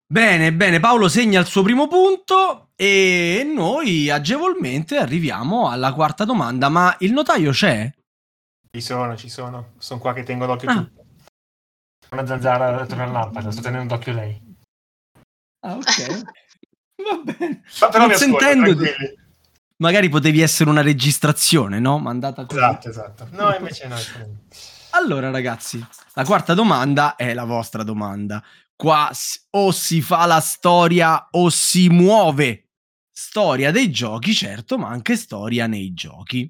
Bene, 0.09 0.53
bene, 0.53 0.79
Paolo 0.79 1.09
segna 1.09 1.41
il 1.41 1.45
suo 1.45 1.63
primo 1.63 1.87
punto 1.87 2.69
e 2.75 3.43
noi 3.53 4.09
agevolmente 4.09 4.95
arriviamo 4.97 5.69
alla 5.69 5.91
quarta 5.93 6.23
domanda, 6.23 6.69
ma 6.69 6.95
il 6.99 7.11
notaio 7.11 7.51
c'è? 7.51 7.91
Ci 8.71 8.81
sono, 8.81 9.17
ci 9.17 9.27
sono. 9.27 9.73
Sono 9.77 9.99
qua 9.99 10.13
che 10.13 10.23
tengo 10.23 10.45
d'occhio 10.45 10.69
Ah. 10.69 10.75
tutto. 10.75 11.05
Una 12.11 12.25
zanzara 12.25 12.71
dentro 12.77 12.95
una 12.95 13.07
lampada, 13.07 13.51
sto 13.51 13.61
tenendo 13.61 13.95
d'occhio 13.95 14.13
lei. 14.13 14.41
Ah, 15.65 15.75
ok. 15.75 16.23
Va 17.03 17.21
bene. 17.23 17.61
Ma 17.81 17.89
però 17.89 18.07
Non 18.07 18.15
sentendoti. 18.15 18.89
Magari 19.79 20.07
potevi 20.09 20.39
essere 20.41 20.69
una 20.69 20.81
registrazione, 20.81 21.79
no? 21.79 21.99
Mandata 21.99 22.45
così. 22.45 22.57
Esatto, 22.59 22.89
esatto. 22.89 23.27
No, 23.31 23.53
invece 23.53 23.87
no. 23.87 23.95
Allora, 24.91 25.29
ragazzi, 25.29 25.85
la 26.13 26.23
quarta 26.23 26.53
domanda 26.53 27.15
è 27.17 27.33
la 27.33 27.43
vostra 27.43 27.83
domanda. 27.83 28.41
Qua 28.77 29.11
o 29.55 29.71
si 29.71 30.01
fa 30.03 30.27
la 30.27 30.39
storia 30.39 31.29
o 31.31 31.49
si 31.49 31.89
muove. 31.89 32.69
Storia 33.11 33.71
dei 33.71 33.89
giochi, 33.89 34.35
certo, 34.35 34.77
ma 34.77 34.89
anche 34.89 35.15
storia 35.15 35.65
nei 35.65 35.93
giochi. 35.95 36.49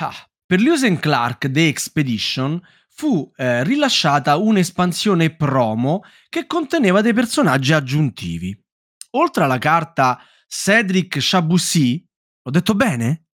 Ah, 0.00 0.14
per 0.44 0.60
Lewis 0.60 0.82
and 0.82 0.98
Clark 1.00 1.50
The 1.50 1.66
Expedition 1.66 2.60
fu 2.90 3.32
eh, 3.36 3.64
rilasciata 3.64 4.36
un'espansione 4.36 5.34
promo 5.34 6.02
che 6.28 6.46
conteneva 6.46 7.00
dei 7.00 7.14
personaggi 7.14 7.72
aggiuntivi. 7.72 8.54
Oltre 9.12 9.44
alla 9.44 9.56
carta 9.56 10.22
Cedric 10.46 11.16
Chaboussi, 11.18 12.06
ho 12.42 12.50
detto 12.50 12.74
bene? 12.74 13.28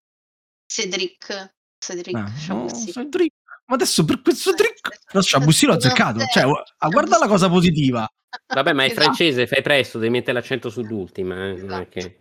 Cedric. 0.67 1.53
Cedric 1.79 2.15
Ah, 2.15 2.31
no, 2.49 2.69
Cedric. 2.69 3.33
Ma 3.67 3.75
adesso 3.75 4.06
per 4.06 4.21
questo 4.21 4.54
trick 4.54 4.99
però 5.12 5.21
Chaboussi 5.23 5.65
l'ho 5.65 5.73
azzeccato. 5.73 6.19
Cioè, 6.32 6.43
ah, 6.78 6.88
guarda 6.89 7.17
la 7.17 7.28
cosa 7.28 7.49
positiva. 7.49 8.08
Vabbè, 8.54 8.73
ma 8.73 8.84
è 8.84 8.88
Esatto. 8.88 9.01
francese, 9.04 9.47
fai 9.47 9.62
presto, 9.62 9.97
devi 9.97 10.12
mettere 10.12 10.34
l'accento 10.34 10.69
sull'ultima. 10.69 11.45
eh, 11.47 11.54
Esatto. 11.54 11.88
che- 11.89 12.17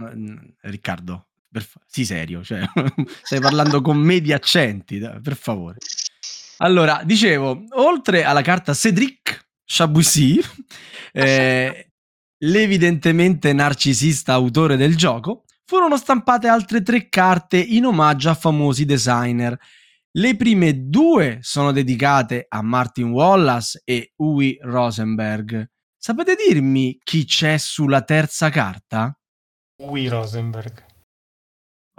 Mm, 0.00 0.36
Riccardo, 0.60 1.26
per 1.50 1.62
fa- 1.64 1.80
sii 1.84 2.04
serio, 2.04 2.44
cioè, 2.44 2.62
stai 3.22 3.40
parlando 3.40 3.80
con 3.82 3.96
me 3.98 4.20
di 4.20 4.32
accenti, 4.32 5.00
per 5.20 5.34
favore. 5.36 5.78
Allora, 6.58 7.02
dicevo, 7.04 7.64
oltre 7.70 8.22
alla 8.22 8.42
carta 8.42 8.72
Cédric 8.74 9.46
Chaboussi, 9.64 10.40
eh, 11.12 11.90
l'evidentemente 12.44 13.52
narcisista 13.52 14.32
autore 14.34 14.76
del 14.76 14.96
gioco, 14.96 15.44
furono 15.64 15.96
stampate 15.96 16.46
altre 16.48 16.82
tre 16.82 17.08
carte 17.08 17.58
in 17.58 17.84
omaggio 17.84 18.30
a 18.30 18.34
famosi 18.34 18.84
designer. 18.84 19.58
Le 20.18 20.34
prime 20.34 20.88
due 20.88 21.38
sono 21.42 21.70
dedicate 21.70 22.46
a 22.48 22.60
Martin 22.60 23.10
Wallace 23.12 23.82
e 23.84 24.14
Uwe 24.16 24.58
Rosenberg. 24.62 25.70
Sapete 25.96 26.34
dirmi 26.34 26.98
chi 27.04 27.24
c'è 27.24 27.56
sulla 27.56 28.02
terza 28.02 28.50
carta? 28.50 29.16
Ui 29.84 30.08
Rosenberg. 30.08 30.84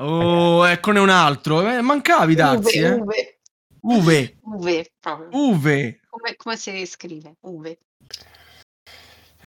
Oh, 0.02 0.68
eccone 0.68 1.00
un 1.00 1.08
altro. 1.08 1.66
Eh, 1.66 1.80
mancavi, 1.80 2.36
Dazzi, 2.36 2.80
Uve, 2.80 2.88
eh? 2.88 2.94
Uve, 2.94 3.40
Uve. 3.80 4.40
Uve, 4.42 4.94
proprio. 5.00 5.30
Uve. 5.32 6.00
Come, 6.10 6.36
come 6.36 6.58
si 6.58 6.86
scrive? 6.86 7.38
Uve. 7.40 7.80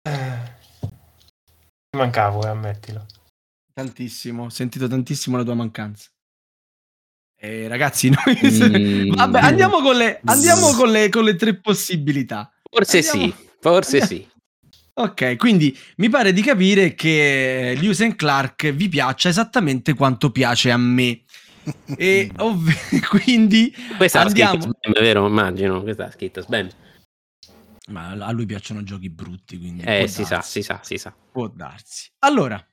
Eh, 0.00 0.56
Mancavo, 1.94 2.42
eh, 2.44 2.48
ammettilo. 2.48 3.04
Tantissimo, 3.74 4.44
ho 4.44 4.48
sentito 4.48 4.88
tantissimo 4.88 5.36
la 5.36 5.44
tua 5.44 5.54
mancanza. 5.54 6.11
Eh, 7.44 7.66
ragazzi, 7.66 8.08
noi... 8.14 8.38
Mm. 9.10 9.14
Vabbè, 9.14 9.40
andiamo 9.40 9.80
con 9.80 9.96
le, 9.96 10.20
andiamo 10.24 10.70
con 10.74 10.88
le, 10.92 11.08
con 11.08 11.24
le 11.24 11.34
tre 11.34 11.58
possibilità. 11.58 12.52
Forse 12.70 12.98
Andiamo- 12.98 13.32
sì, 13.36 13.48
forse 13.60 13.98
andiamo- 14.00 14.22
sì. 14.22 14.30
Ok, 14.94 15.36
quindi 15.36 15.76
mi 15.96 16.08
pare 16.08 16.32
di 16.32 16.40
capire 16.42 16.94
che 16.94 17.74
Lewis 17.80 18.00
and 18.02 18.14
Clark 18.14 18.70
vi 18.70 18.88
piaccia 18.88 19.28
esattamente 19.28 19.94
quanto 19.94 20.30
piace 20.30 20.70
a 20.70 20.76
me. 20.76 21.22
E 21.96 22.30
ovv- 22.38 23.06
quindi 23.08 23.74
Questa 23.96 24.20
è 24.22 24.26
andiamo. 24.26 24.60
scritto 24.60 24.76
Sbam, 24.80 25.02
vero? 25.02 25.26
Immagino, 25.26 25.82
questa 25.82 26.06
è 26.08 26.10
scritto 26.12 26.42
Sbam. 26.42 26.68
Ma 27.88 28.10
a 28.10 28.30
lui 28.30 28.46
piacciono 28.46 28.84
giochi 28.84 29.10
brutti, 29.10 29.58
quindi 29.58 29.82
Eh, 29.84 30.06
si 30.06 30.22
sa, 30.22 30.36
darsi. 30.36 30.50
si 30.60 30.62
sa, 30.62 30.78
si 30.82 30.96
sa. 30.96 31.12
Può 31.32 31.48
darsi. 31.48 32.08
Allora, 32.20 32.64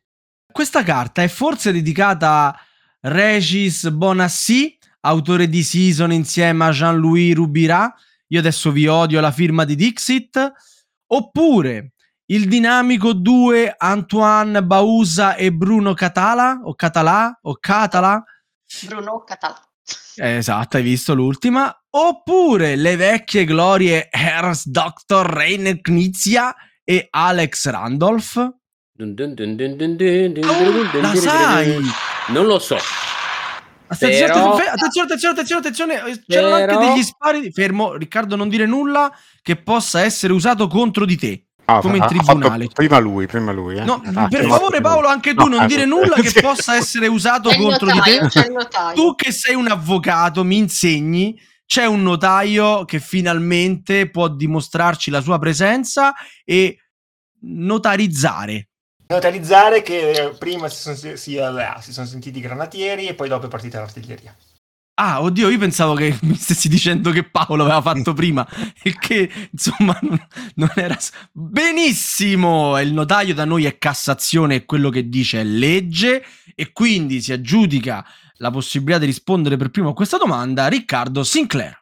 questa 0.52 0.84
carta 0.84 1.24
è 1.24 1.28
forse 1.28 1.72
dedicata 1.72 2.56
Regis 3.02 3.88
Bonassi, 3.90 4.78
autore 5.02 5.48
di 5.48 5.64
Season 5.64 6.12
insieme 6.12 6.66
a 6.66 6.72
Jean-Louis 6.72 7.34
Rubira. 7.34 7.94
Io 8.28 8.40
adesso 8.40 8.72
vi 8.72 8.88
odio 8.88 9.20
la 9.22 9.32
firma 9.32 9.64
di 9.64 9.76
Dixit. 9.76 10.52
Oppure 11.12 11.94
il 12.28 12.48
dinamico 12.48 13.14
2 13.14 13.76
Antoine 13.78 14.62
Bausa 14.64 15.36
e 15.36 15.52
Bruno 15.52 15.94
Catala, 15.94 16.60
o 16.64 16.76
Català, 16.76 17.40
o 17.42 17.56
Catala. 17.60 18.24
Bruno 18.86 19.24
Català. 19.26 19.60
Eh, 20.18 20.36
Esatto, 20.38 20.78
hai 20.78 20.84
visto 20.84 21.16
l'ultima. 21.16 21.74
Oppure 21.92 22.76
le 22.76 22.96
vecchie 22.96 23.46
glorie 23.46 24.10
Ernst 24.12 24.68
Dr. 24.68 25.26
Rainer 25.26 25.82
Knizia 25.82 26.54
e 26.84 27.08
Alex 27.10 27.68
Randolph. 27.70 28.36
Dun 28.92 29.14
dun 29.16 29.34
dun 29.34 29.56
dun 29.56 29.76
dun 29.78 29.96
dun 29.96 30.34
dun 30.34 30.44
Oh, 30.44 30.72
dun 30.72 30.90
dun 30.92 31.02
la 31.02 31.12
dun 31.14 31.22
sai! 31.22 31.74
dun. 31.74 31.86
Non 32.30 32.46
lo 32.46 32.60
so. 32.60 32.78
Attenzione, 33.92 34.32
Però- 34.32 34.54
attenzione, 34.56 35.08
attenzione, 35.08 35.34
attenzione, 35.34 35.60
attenzione, 35.62 35.94
c'erano 36.28 36.56
Però- 36.56 36.78
anche 36.80 36.94
degli 36.94 37.04
spari. 37.04 37.52
Fermo, 37.52 37.94
Riccardo, 37.96 38.36
non 38.36 38.48
dire 38.50 38.66
nulla 38.68 39.12
che 39.42 39.56
possa 39.56 40.02
essere 40.02 40.32
usato 40.34 40.68
contro 40.68 41.06
di 41.06 41.18
te. 41.18 41.44
Ah, 41.66 41.80
Come 41.82 41.98
in 41.98 42.06
tribunale. 42.08 42.68
prima 42.74 42.98
lui, 43.00 43.26
prima 43.28 43.52
lui. 43.52 43.78
Eh? 43.78 43.84
No, 43.84 44.02
Ah, 44.16 44.28
per 44.28 44.46
favore. 44.46 44.82
Paolo, 44.82 45.08
anche 45.08 45.34
tu 45.36 45.48
No, 45.48 45.56
non 45.56 45.64
eh, 45.64 45.68
dire 45.68 45.86
nulla 45.86 46.16
che 46.16 46.30
sì. 46.30 46.40
possa 46.42 46.76
essere 46.76 47.08
usato 47.08 47.50
C'è 47.50 47.58
contro 47.58 47.88
di 47.92 47.98
notaio, 47.98 48.22
te. 48.22 48.28
c'è 48.28 48.46
il 48.48 48.52
notaio. 48.54 48.96
Tu 48.96 49.16
che 49.16 49.32
sei 49.32 49.54
un 49.56 49.68
avvocato, 49.68 50.44
mi 50.44 50.58
insegni. 50.58 51.40
C'è 51.66 51.86
un 51.86 52.02
notaio 52.02 52.86
che 52.86 53.00
finalmente 53.00 54.10
può 54.10 54.28
dimostrarci 54.28 55.12
la 55.12 55.22
sua 55.22 55.38
presenza 55.38 56.14
e 56.44 56.78
notarizzare. 57.42 58.69
Notarizzare 59.12 59.82
che 59.82 60.12
eh, 60.12 60.30
prima 60.38 60.70
si 60.70 60.82
sono, 60.82 60.96
si, 60.96 61.18
si 61.18 61.94
sono 61.94 62.06
sentiti 62.06 62.38
i 62.38 62.42
granatieri 62.42 63.08
e 63.08 63.16
poi 63.16 63.28
dopo 63.28 63.48
è 63.48 63.50
partita 63.50 63.80
l'artiglieria. 63.80 64.36
Ah, 65.02 65.24
oddio, 65.24 65.50
io 65.50 65.58
pensavo 65.58 65.96
che 65.96 66.16
mi 66.22 66.36
stessi 66.36 66.70
dicendo 66.70 67.10
che 67.10 67.24
Paolo 67.24 67.64
aveva 67.64 67.82
fatto 67.82 68.14
prima 68.14 68.48
e 68.84 68.96
che 69.00 69.32
insomma 69.52 69.98
non, 70.04 70.28
non 70.56 70.72
era. 70.76 70.96
Benissimo! 71.32 72.80
Il 72.80 72.94
notaio 72.94 73.34
da 73.34 73.46
noi 73.46 73.66
è 73.66 73.80
Cassazione 73.80 74.56
e 74.56 74.66
quello 74.66 74.92
che 74.92 75.10
dice 75.10 75.40
è 75.40 75.44
legge 75.44 76.24
e 76.54 76.72
quindi 76.72 77.20
si 77.20 77.32
aggiudica 77.32 78.06
la 78.36 78.52
possibilità 78.52 79.00
di 79.00 79.08
rispondere 79.08 79.58
per 79.58 79.72
primo 79.72 79.90
a 79.90 79.94
questa 79.96 80.18
domanda 80.18 80.68
Riccardo 80.68 81.24
Sinclair. 81.24 81.79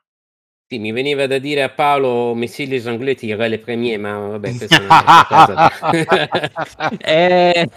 Sì, 0.70 0.80
mi 0.80 0.92
veniva 0.92 1.28
da 1.28 1.38
dire 1.38 1.64
a 1.64 1.70
Paolo 1.70 2.34
Messi 2.34 2.68
les 2.68 2.86
Anglais 2.88 3.18
tirare 3.18 3.48
le 3.48 3.60
premier, 3.60 3.98
ma 3.98 4.18
vabbè, 4.18 4.56
questa 4.58 4.76
è 4.76 4.86
cosa. 5.28 6.98
Eh, 7.00 7.70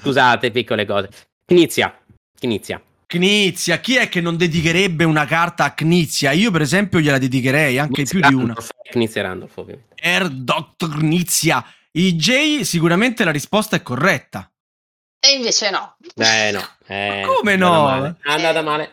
scusate, 0.00 0.50
piccole 0.50 0.84
cose. 0.84 1.08
Inizia, 1.52 1.96
inizia. 2.40 2.82
Knizia, 3.06 3.78
chi 3.78 3.94
è 3.94 4.08
che 4.08 4.20
non 4.20 4.36
dedicherebbe 4.36 5.04
una 5.04 5.24
carta 5.24 5.62
a 5.62 5.74
Knizia? 5.74 6.32
Io, 6.32 6.50
per 6.50 6.62
esempio, 6.62 6.98
gliela 6.98 7.18
dedicherei 7.18 7.78
anche 7.78 8.02
più 8.02 8.18
di 8.18 8.34
una. 8.34 8.56
Inizia 8.94 9.22
Randolph, 9.22 9.56
ovviamente. 9.58 9.94
Er 9.94 10.28
Dr. 10.28 10.98
Knizia. 10.98 11.64
IJ, 11.92 12.62
sicuramente 12.62 13.22
la 13.22 13.30
risposta 13.30 13.76
è 13.76 13.82
corretta. 13.82 14.50
E 15.20 15.36
invece 15.36 15.70
no. 15.70 15.96
Eh 16.16 16.50
no. 16.50 16.68
Eh, 16.88 17.22
Ma 17.24 17.26
come 17.34 17.52
è 17.52 17.56
no? 17.56 17.86
andata 17.86 18.00
male, 18.00 18.16
È 18.20 18.30
andata 18.30 18.62
male. 18.62 18.90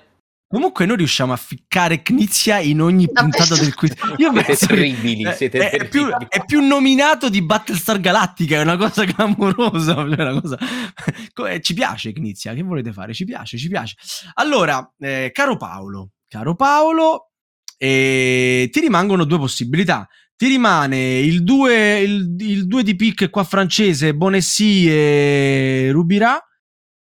Comunque 0.53 0.85
noi 0.85 0.97
riusciamo 0.97 1.33
a 1.33 1.35
ficcare 1.35 2.03
Knizia 2.03 2.59
in 2.59 2.79
ogni 2.79 3.11
puntata 3.11 3.55
del 3.55 3.73
quiz. 3.73 3.91
Io 4.17 4.31
Siete 4.31 4.45
penso 4.45 4.65
terribili, 4.67 5.23
eh, 5.23 5.33
siete 5.33 5.57
è, 5.57 5.65
è 5.71 5.77
terribili. 5.77 5.89
più, 5.89 6.27
è 6.29 6.45
più 6.45 6.61
nominato 6.61 7.27
di 7.27 7.41
Battlestar 7.41 7.99
Galactica, 7.99 8.57
è 8.57 8.61
una 8.61 8.77
cosa 8.77 9.03
clamorosa. 9.09 9.95
una 9.97 10.39
cosa- 10.39 10.59
Co- 11.33 11.47
eh, 11.47 11.59
Ci 11.59 11.73
piace 11.73 12.11
Knizia, 12.13 12.53
che 12.53 12.61
volete 12.61 12.93
fare? 12.93 13.15
Ci 13.15 13.25
piace, 13.25 13.57
ci 13.57 13.67
piace. 13.67 13.95
Allora, 14.35 14.87
eh, 14.99 15.31
caro 15.33 15.57
Paolo, 15.57 16.11
caro 16.27 16.53
Paolo, 16.53 17.31
eh, 17.79 18.69
ti 18.71 18.79
rimangono 18.79 19.23
due 19.23 19.39
possibilità. 19.39 20.07
Ti 20.35 20.47
rimane 20.47 21.17
il 21.19 21.43
2 21.43 21.97
il, 21.99 22.35
il 22.39 22.67
due 22.67 22.83
di 22.83 22.95
pick 22.95 23.31
qua 23.31 23.43
francese, 23.43 24.13
Bonessi 24.13 24.87
e 24.87 25.89
Rubirà, 25.91 26.39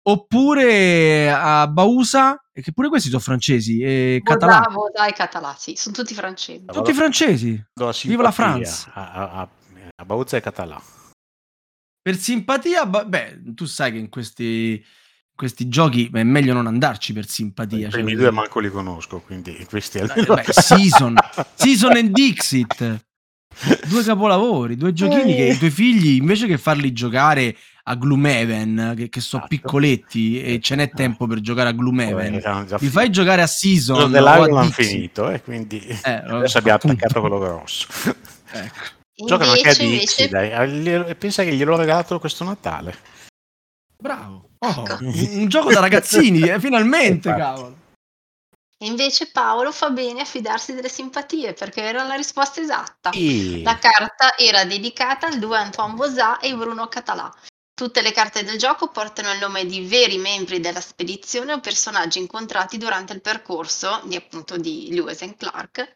oppure 0.09 1.31
a 1.31 1.67
Bausa, 1.69 2.43
e 2.53 2.63
che 2.63 2.73
pure 2.73 2.89
questi 2.89 3.09
sono 3.09 3.21
francesi, 3.21 3.81
e 3.81 4.21
Català. 4.23 4.61
Bravo, 4.61 4.91
dai, 4.95 5.13
Català, 5.13 5.55
sì, 5.57 5.75
sono 5.77 5.95
tutti 5.95 6.15
francesi. 6.15 6.65
Tutti 6.65 6.93
francesi. 6.95 7.63
Do 7.73 7.93
Viva 8.05 8.23
la 8.23 8.31
France. 8.31 8.91
A, 8.95 9.13
a, 9.13 9.31
a, 9.41 9.49
a 9.97 10.05
Bauzza 10.05 10.37
e 10.37 10.41
Català. 10.41 10.81
Per 12.01 12.17
simpatia, 12.17 12.87
beh, 12.87 13.55
tu 13.55 13.67
sai 13.67 13.93
che 13.93 13.99
in 13.99 14.09
questi, 14.09 14.83
questi 15.35 15.69
giochi 15.69 16.11
è 16.11 16.23
meglio 16.23 16.55
non 16.55 16.67
andarci 16.67 17.13
per 17.13 17.29
simpatia. 17.29 17.89
I 17.89 17.91
cioè, 17.91 18.03
primi 18.03 18.15
due 18.15 18.31
manco 18.31 18.61
li 18.61 18.71
conosco, 18.71 19.21
quindi 19.21 19.67
questi 19.69 19.99
Eh, 19.99 20.03
almeno... 20.03 20.35
beh, 20.35 20.45
Season, 20.49 21.17
Season 21.55 21.97
and 21.97 22.11
Dixit. 22.11 23.07
Due 23.89 24.05
capolavori, 24.05 24.77
due 24.77 24.93
giochini 24.93 25.35
che 25.35 25.47
i 25.47 25.59
tuoi 25.59 25.71
figli, 25.71 26.17
invece 26.17 26.47
che 26.47 26.59
farli 26.59 26.93
giocare 26.93 27.57
a 27.89 27.95
Gloomhaven, 27.95 28.95
che, 28.97 29.09
che 29.09 29.21
sono 29.21 29.43
Esatto. 29.45 29.57
piccoletti 29.61 30.43
e 30.43 30.61
ce 30.61 30.75
n'è 30.77 30.91
tempo 30.91 31.27
per 31.27 31.41
giocare 31.41 31.71
a 31.71 31.73
Gloomhaven, 31.73 32.41
li 32.79 32.89
fai 32.89 33.11
giocare 33.11 33.43
a 33.43 33.47
Season 33.47 33.97
Quello 33.97 34.09
o 34.11 34.13
dell'Iron 34.13 34.51
a 34.57 34.61
l'hanno 34.61 34.71
finito, 34.71 35.31
e 35.31 35.43
quindi 35.43 35.79
Eh, 35.81 35.99
adesso 36.29 36.59
abbiamo 36.59 36.77
appunto. 36.79 36.97
attaccato 37.05 37.21
quello 37.21 37.39
grosso. 37.39 37.87
Ecco. 38.51 38.97
Giocano 39.27 39.51
anche 39.51 39.69
a 39.69 39.75
Dixie, 39.75 39.87
invece, 39.93 40.29
dai. 40.29 40.53
Ah, 40.53 40.65
glielo- 40.65 41.15
Pensa 41.17 41.43
che 41.43 41.53
gliel'ho 41.55 41.77
regalato 41.77 42.19
questo 42.21 42.45
Natale. 42.45 42.97
Bravo. 44.01 44.51
Oh, 44.59 44.69
Ecco. 44.87 44.97
un, 45.05 45.29
un 45.33 45.49
gioco 45.49 45.73
da 45.73 45.81
ragazzini, 45.81 46.43
eh, 46.49 46.59
finalmente, 46.61 47.29
Infatti. 47.29 47.41
cavolo. 47.41 47.77
invece 48.85 49.29
Paolo 49.33 49.73
fa 49.73 49.91
bene 49.91 50.21
a 50.21 50.25
fidarsi 50.25 50.73
delle 50.73 50.89
simpatie 50.89 51.53
perché 51.53 51.83
era 51.83 52.05
la 52.05 52.15
risposta 52.15 52.61
esatta. 52.61 53.11
Sì. 53.13 53.63
La 53.63 53.77
carta 53.79 54.37
era 54.37 54.65
dedicata 54.65 55.27
al 55.27 55.39
duo 55.41 55.55
Antoine 55.55 55.95
Bozat 55.95 56.45
e 56.45 56.55
Bruno 56.55 56.87
Català. 56.87 57.29
Tutte 57.79 58.03
le 58.03 58.11
carte 58.11 58.43
del 58.43 58.59
gioco 58.59 58.89
portano 58.89 59.31
il 59.31 59.39
nome 59.39 59.65
di 59.65 59.87
veri 59.87 60.19
membri 60.19 60.59
della 60.59 60.81
spedizione 60.81 61.53
o 61.53 61.61
personaggi 61.61 62.19
incontrati 62.19 62.77
durante 62.77 63.13
il 63.13 63.21
percorso 63.21 64.01
di 64.03 64.17
appunto 64.17 64.57
di 64.57 64.89
Lewis 64.91 65.23
and 65.23 65.37
Clark, 65.37 65.89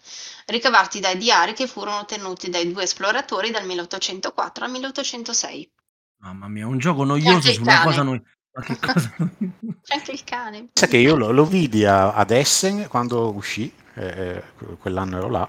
ricavati 0.46 1.00
dai 1.00 1.16
diari 1.18 1.54
che 1.54 1.66
furono 1.66 2.04
tenuti 2.04 2.50
dai 2.50 2.70
due 2.72 2.84
esploratori 2.84 3.50
dal 3.50 3.66
1804 3.66 4.64
al 4.64 4.70
1806. 4.70 5.72
Mamma 6.20 6.46
mia, 6.46 6.68
un 6.68 6.78
gioco 6.78 7.02
noioso 7.02 7.50
su 7.52 7.62
una 7.62 7.82
cosa 7.82 8.02
noi. 8.04 8.22
Ma 8.52 8.62
che 8.62 8.78
cosa? 8.78 9.12
C'è 9.82 9.94
anche 9.96 10.12
il 10.12 10.22
cane. 10.22 10.68
Sa 10.74 10.86
che 10.86 10.98
io 10.98 11.16
lo, 11.16 11.32
lo 11.32 11.44
vidi 11.44 11.84
a- 11.84 12.12
ad 12.12 12.30
Essen 12.30 12.86
quando 12.86 13.34
uscì, 13.34 13.74
eh, 13.94 14.06
eh, 14.06 14.42
quell'anno 14.78 15.16
ero 15.16 15.28
là, 15.28 15.48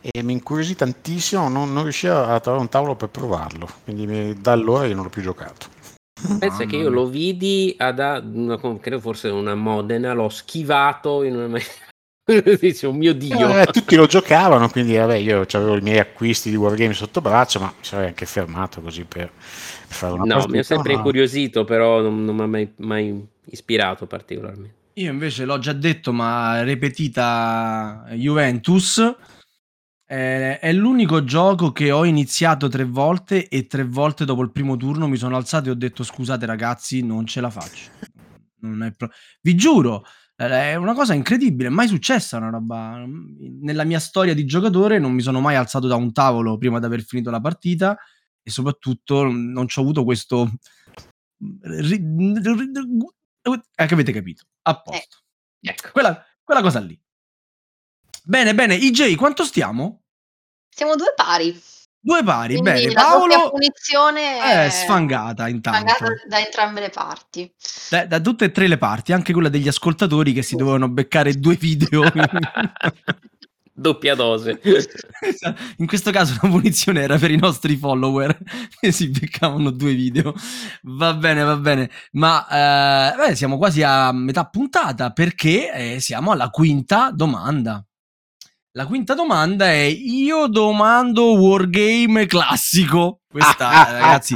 e 0.00 0.22
mi 0.22 0.32
incuriosì 0.32 0.76
tantissimo, 0.76 1.50
non, 1.50 1.74
non 1.74 1.82
riuscivo 1.82 2.24
a 2.24 2.40
trovare 2.40 2.62
un 2.62 2.70
tavolo 2.70 2.96
per 2.96 3.10
provarlo, 3.10 3.68
quindi 3.84 4.06
mi- 4.06 4.40
da 4.40 4.52
allora 4.52 4.86
io 4.86 4.94
non 4.94 5.04
l'ho 5.04 5.10
più 5.10 5.20
giocato. 5.20 5.73
Pensa 6.14 6.46
Mamma 6.58 6.64
che 6.66 6.76
io 6.76 6.82
mia. 6.82 6.90
lo 6.90 7.06
vidi 7.06 7.74
ad 7.76 7.98
a- 7.98 8.22
una- 8.24 8.58
credo 8.78 9.00
forse 9.00 9.28
una 9.28 9.54
Modena, 9.54 10.12
l'ho 10.12 10.28
schivato 10.28 11.22
in 11.24 11.34
una 11.34 11.48
maniera. 11.48 11.72
Dice, 12.58 12.86
un 12.86 12.96
mio 12.96 13.12
dio. 13.12 13.48
Eh, 13.60 13.66
tutti 13.66 13.96
lo 13.96 14.06
giocavano, 14.06 14.70
quindi 14.70 14.96
vabbè, 14.96 15.16
io 15.16 15.44
avevo 15.52 15.76
i 15.76 15.80
miei 15.82 15.98
acquisti 15.98 16.48
di 16.48 16.56
Wargame 16.56 16.94
sotto 16.94 17.20
braccio, 17.20 17.60
ma 17.60 17.66
mi 17.66 17.82
sarei 17.84 18.06
anche 18.06 18.24
fermato 18.24 18.80
così 18.80 19.04
per, 19.04 19.30
per 19.30 19.96
fare 19.96 20.12
una 20.14 20.22
No, 20.22 20.28
partita, 20.34 20.52
mi 20.52 20.58
ha 20.58 20.62
sempre 20.62 20.92
ma- 20.92 20.98
incuriosito, 20.98 21.64
però 21.64 22.00
non, 22.00 22.24
non 22.24 22.34
mi 22.36 22.42
ha 22.42 22.46
mai, 22.46 22.72
mai 22.76 23.26
ispirato 23.46 24.06
particolarmente. 24.06 24.74
Io 24.94 25.10
invece 25.10 25.44
l'ho 25.44 25.58
già 25.58 25.72
detto, 25.72 26.12
ma 26.12 26.62
ripetita 26.62 28.06
Juventus 28.12 29.14
eh, 30.06 30.58
è 30.58 30.72
l'unico 30.72 31.24
gioco 31.24 31.72
che 31.72 31.90
ho 31.90 32.04
iniziato 32.04 32.68
tre 32.68 32.84
volte 32.84 33.48
e 33.48 33.66
tre 33.66 33.84
volte 33.84 34.24
dopo 34.24 34.42
il 34.42 34.52
primo 34.52 34.76
turno 34.76 35.08
mi 35.08 35.16
sono 35.16 35.36
alzato 35.36 35.68
e 35.68 35.72
ho 35.72 35.76
detto 35.76 36.02
scusate 36.02 36.46
ragazzi, 36.46 37.02
non 37.02 37.26
ce 37.26 37.40
la 37.40 37.50
faccio. 37.50 37.90
Pro- 38.96 39.10
Vi 39.40 39.54
giuro, 39.54 40.04
eh, 40.36 40.46
è 40.46 40.74
una 40.74 40.94
cosa 40.94 41.14
incredibile, 41.14 41.68
mai 41.68 41.88
successa 41.88 42.36
una 42.38 42.50
roba. 42.50 43.04
Nella 43.06 43.84
mia 43.84 44.00
storia 44.00 44.34
di 44.34 44.44
giocatore 44.44 44.98
non 44.98 45.12
mi 45.12 45.22
sono 45.22 45.40
mai 45.40 45.56
alzato 45.56 45.86
da 45.86 45.96
un 45.96 46.12
tavolo 46.12 46.56
prima 46.58 46.78
di 46.78 46.84
aver 46.86 47.02
finito 47.02 47.30
la 47.30 47.40
partita 47.40 47.96
e 48.42 48.50
soprattutto 48.50 49.24
non 49.24 49.68
ci 49.68 49.78
ho 49.78 49.82
avuto 49.82 50.04
questo... 50.04 50.50
ri- 51.62 52.02
Eh, 53.42 53.60
avete 53.76 54.12
capito? 54.12 54.44
A 54.62 54.80
posto. 54.80 55.18
Ecco. 55.60 55.90
Quella, 55.92 56.22
quella 56.42 56.62
cosa 56.62 56.80
lì. 56.80 56.98
Bene, 58.26 58.54
bene. 58.54 58.74
IJ, 58.74 59.16
quanto 59.16 59.44
stiamo? 59.44 60.04
Siamo 60.74 60.96
due 60.96 61.12
pari. 61.14 61.60
Due 62.00 62.22
pari. 62.24 62.56
Quindi 62.56 62.80
bene. 62.80 62.92
la 62.94 63.02
Paolo 63.02 63.50
punizione 63.50 64.40
è 64.40 64.70
sfangata 64.70 65.46
intanto. 65.48 65.92
sfangata 65.92 66.14
da 66.26 66.38
entrambe 66.42 66.80
le 66.80 66.88
parti. 66.88 67.52
Da, 67.90 68.06
da 68.06 68.20
tutte 68.20 68.46
e 68.46 68.50
tre 68.50 68.66
le 68.66 68.78
parti, 68.78 69.12
anche 69.12 69.34
quella 69.34 69.50
degli 69.50 69.68
ascoltatori 69.68 70.32
che 70.32 70.42
si 70.42 70.56
dovevano 70.56 70.88
beccare 70.88 71.34
due 71.34 71.56
video. 71.56 72.02
Doppia 73.76 74.14
dose. 74.14 74.58
In 75.78 75.86
questo 75.86 76.10
caso 76.10 76.38
la 76.40 76.48
punizione 76.48 77.02
era 77.02 77.18
per 77.18 77.30
i 77.30 77.36
nostri 77.36 77.76
follower 77.76 78.38
che 78.80 78.90
si 78.90 79.10
beccavano 79.10 79.70
due 79.70 79.92
video. 79.92 80.32
Va 80.82 81.12
bene, 81.12 81.42
va 81.42 81.56
bene. 81.56 81.90
Ma 82.12 83.12
eh, 83.12 83.16
beh, 83.16 83.34
siamo 83.34 83.58
quasi 83.58 83.82
a 83.82 84.12
metà 84.12 84.46
puntata 84.46 85.10
perché 85.10 85.94
eh, 85.94 86.00
siamo 86.00 86.30
alla 86.30 86.48
quinta 86.48 87.10
domanda. 87.10 87.84
La 88.76 88.86
quinta 88.86 89.14
domanda 89.14 89.66
è: 89.66 89.84
Io 89.84 90.48
domando 90.48 91.38
Wargame 91.38 92.26
classico. 92.26 93.20
Questa, 93.28 93.68
ragazzi, 93.70 94.34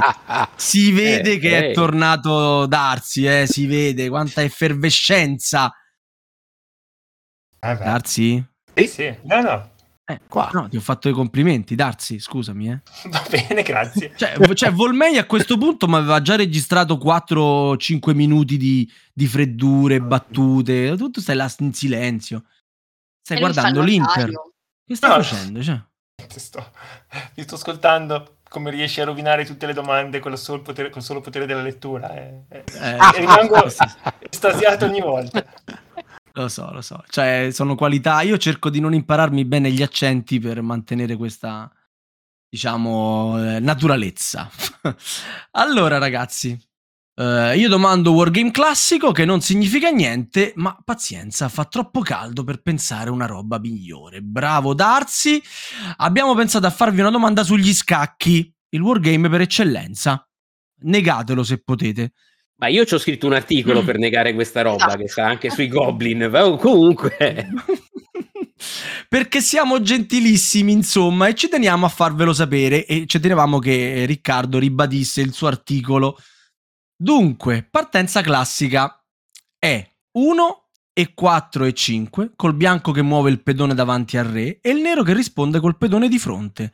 si 0.55 0.93
vede 0.93 1.33
Eh, 1.33 1.37
che 1.39 1.57
è 1.57 1.69
eh. 1.69 1.73
tornato 1.73 2.65
Darsi, 2.65 3.25
eh, 3.25 3.45
si 3.47 3.65
vede 3.65 4.07
quanta 4.07 4.41
effervescenza. 4.41 5.73
Eh 7.59 7.75
beh. 7.75 7.83
Darsi? 7.83 8.45
Sì, 8.75 8.87
sì. 8.87 9.15
No, 9.23 9.41
no. 9.41 9.71
Eh, 10.05 10.21
Qua. 10.27 10.49
No, 10.53 10.69
ti 10.69 10.77
ho 10.77 10.81
fatto 10.81 11.09
i 11.09 11.13
complimenti, 11.13 11.75
Darsi, 11.75 12.17
scusami, 12.17 12.69
eh. 12.71 12.79
Va 13.11 13.23
bene, 13.29 13.61
grazie. 13.61 14.13
Cioè, 14.15 14.53
cioè 14.53 14.71
Volmei 14.71 15.17
a 15.17 15.25
questo 15.25 15.57
punto 15.57 15.85
mi 15.89 15.95
aveva 15.95 16.21
già 16.21 16.37
registrato 16.37 16.95
4-5 16.95 18.15
minuti 18.15 18.55
di, 18.55 18.89
di 19.13 19.27
freddure, 19.27 19.99
battute, 19.99 20.95
tutto 20.95 21.19
stai 21.19 21.35
là 21.35 21.53
in 21.59 21.73
silenzio. 21.73 22.45
Stai 23.29 23.37
E 23.37 23.41
guardando 23.41 23.81
il 23.81 23.85
l'Inter. 23.85 24.31
Che 24.87 24.95
stai 24.95 25.09
No. 25.11 25.15
facendo? 25.21 25.61
Cioè? 25.61 25.79
Ti 26.29 26.39
sto, 26.39 26.71
ti 27.35 27.43
sto 27.43 27.55
ascoltando 27.55 28.37
come 28.49 28.71
riesci 28.71 28.99
a 29.01 29.05
rovinare 29.05 29.45
tutte 29.45 29.67
le 29.67 29.73
domande 29.73 30.19
con, 30.19 30.31
lo 30.31 30.37
solo 30.37 30.61
potere, 30.63 30.89
col 30.89 31.03
solo 31.03 31.21
potere 31.21 31.45
della 31.45 31.61
lettura. 31.61 32.11
eh. 32.15 32.41
Eh, 32.49 32.63
Eh, 32.73 32.97
e 32.97 33.19
rimango 33.21 33.63
estasiato 34.19 34.85
ogni 34.85 34.99
volta. 35.01 35.43
lo 36.33 36.47
so, 36.47 36.71
lo 36.71 36.81
so. 36.81 37.03
Cioè, 37.07 37.49
sono 37.51 37.75
qualità. 37.75 38.21
Io 38.21 38.37
cerco 38.37 38.71
di 38.71 38.79
non 38.79 38.95
impararmi 38.95 39.45
bene 39.45 39.69
gli 39.71 39.83
accenti 39.83 40.39
per 40.39 40.61
mantenere 40.63 41.15
questa, 41.15 41.71
diciamo, 42.49 43.37
eh, 43.55 43.59
naturalezza. 43.59 44.49
allora, 45.51 45.99
ragazzi, 45.99 46.59
eh, 47.19 47.57
io 47.57 47.67
domando 47.67 48.13
Wargame 48.13 48.49
classico 48.49 49.11
che 49.11 49.25
non 49.25 49.41
significa 49.41 49.89
niente, 49.89 50.53
ma 50.55 50.77
pazienza, 50.85 51.49
fa 51.49 51.65
troppo 51.65 51.99
caldo 51.99 52.45
per 52.45 52.61
pensare 52.61 53.09
una 53.09 53.25
roba 53.25 53.59
migliore. 53.59 54.21
Bravo 54.21 54.73
Darsi, 54.73 55.41
abbiamo 55.97 56.33
pensato 56.33 56.65
a 56.65 56.69
farvi 56.69 57.01
una 57.01 57.11
domanda 57.11 57.43
sugli 57.43 57.73
scacchi, 57.73 58.49
il 58.69 58.79
wargame 58.79 59.27
per 59.27 59.41
eccellenza. 59.41 60.25
Negatelo 60.81 61.43
se 61.43 61.61
potete. 61.61 62.13
Ma 62.55 62.67
io 62.67 62.85
ci 62.85 62.93
ho 62.93 62.97
scritto 62.97 63.25
un 63.27 63.33
articolo 63.33 63.83
per 63.83 63.97
negare 63.97 64.33
questa 64.33 64.61
roba 64.61 64.85
Esatto. 64.85 65.01
che 65.01 65.07
sta 65.09 65.25
anche 65.25 65.49
sui 65.49 65.67
Goblin. 65.67 66.57
comunque, 66.57 67.49
Perché 69.09 69.41
siamo 69.41 69.81
gentilissimi, 69.81 70.71
insomma, 70.71 71.27
e 71.27 71.35
ci 71.35 71.49
teniamo 71.49 71.85
a 71.85 71.89
farvelo 71.89 72.31
sapere 72.31 72.85
e 72.85 73.05
ci 73.07 73.19
tenevamo 73.19 73.59
che 73.59 74.05
Riccardo 74.05 74.57
ribadisse 74.57 75.19
il 75.21 75.33
suo 75.33 75.47
articolo. 75.47 76.17
Dunque, 77.01 77.63
partenza 77.63 78.19
classica 78.19 79.01
è 79.57 79.89
1 80.17 80.69
e 80.91 81.13
4 81.13 81.63
e 81.63 81.73
5, 81.73 82.33
col 82.35 82.53
bianco 82.55 82.91
che 82.91 83.01
muove 83.01 83.29
il 83.29 83.41
pedone 83.41 83.73
davanti 83.73 84.17
al 84.17 84.25
re 84.25 84.59
e 84.59 84.71
il 84.71 84.81
nero 84.81 85.01
che 85.03 85.13
risponde 85.13 85.61
col 85.61 85.77
pedone 85.77 86.09
di 86.09 86.19
fronte. 86.19 86.73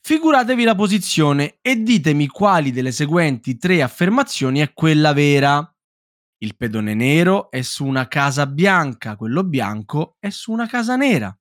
Figuratevi 0.00 0.64
la 0.64 0.74
posizione 0.74 1.58
e 1.62 1.76
ditemi 1.80 2.26
quali 2.26 2.72
delle 2.72 2.90
seguenti 2.90 3.56
tre 3.56 3.82
affermazioni 3.82 4.58
è 4.58 4.72
quella 4.72 5.12
vera. 5.12 5.64
Il 6.38 6.56
pedone 6.56 6.94
nero 6.94 7.48
è 7.48 7.62
su 7.62 7.86
una 7.86 8.08
casa 8.08 8.46
bianca, 8.48 9.14
quello 9.14 9.44
bianco 9.44 10.16
è 10.18 10.30
su 10.30 10.50
una 10.50 10.66
casa 10.66 10.96
nera. 10.96 11.32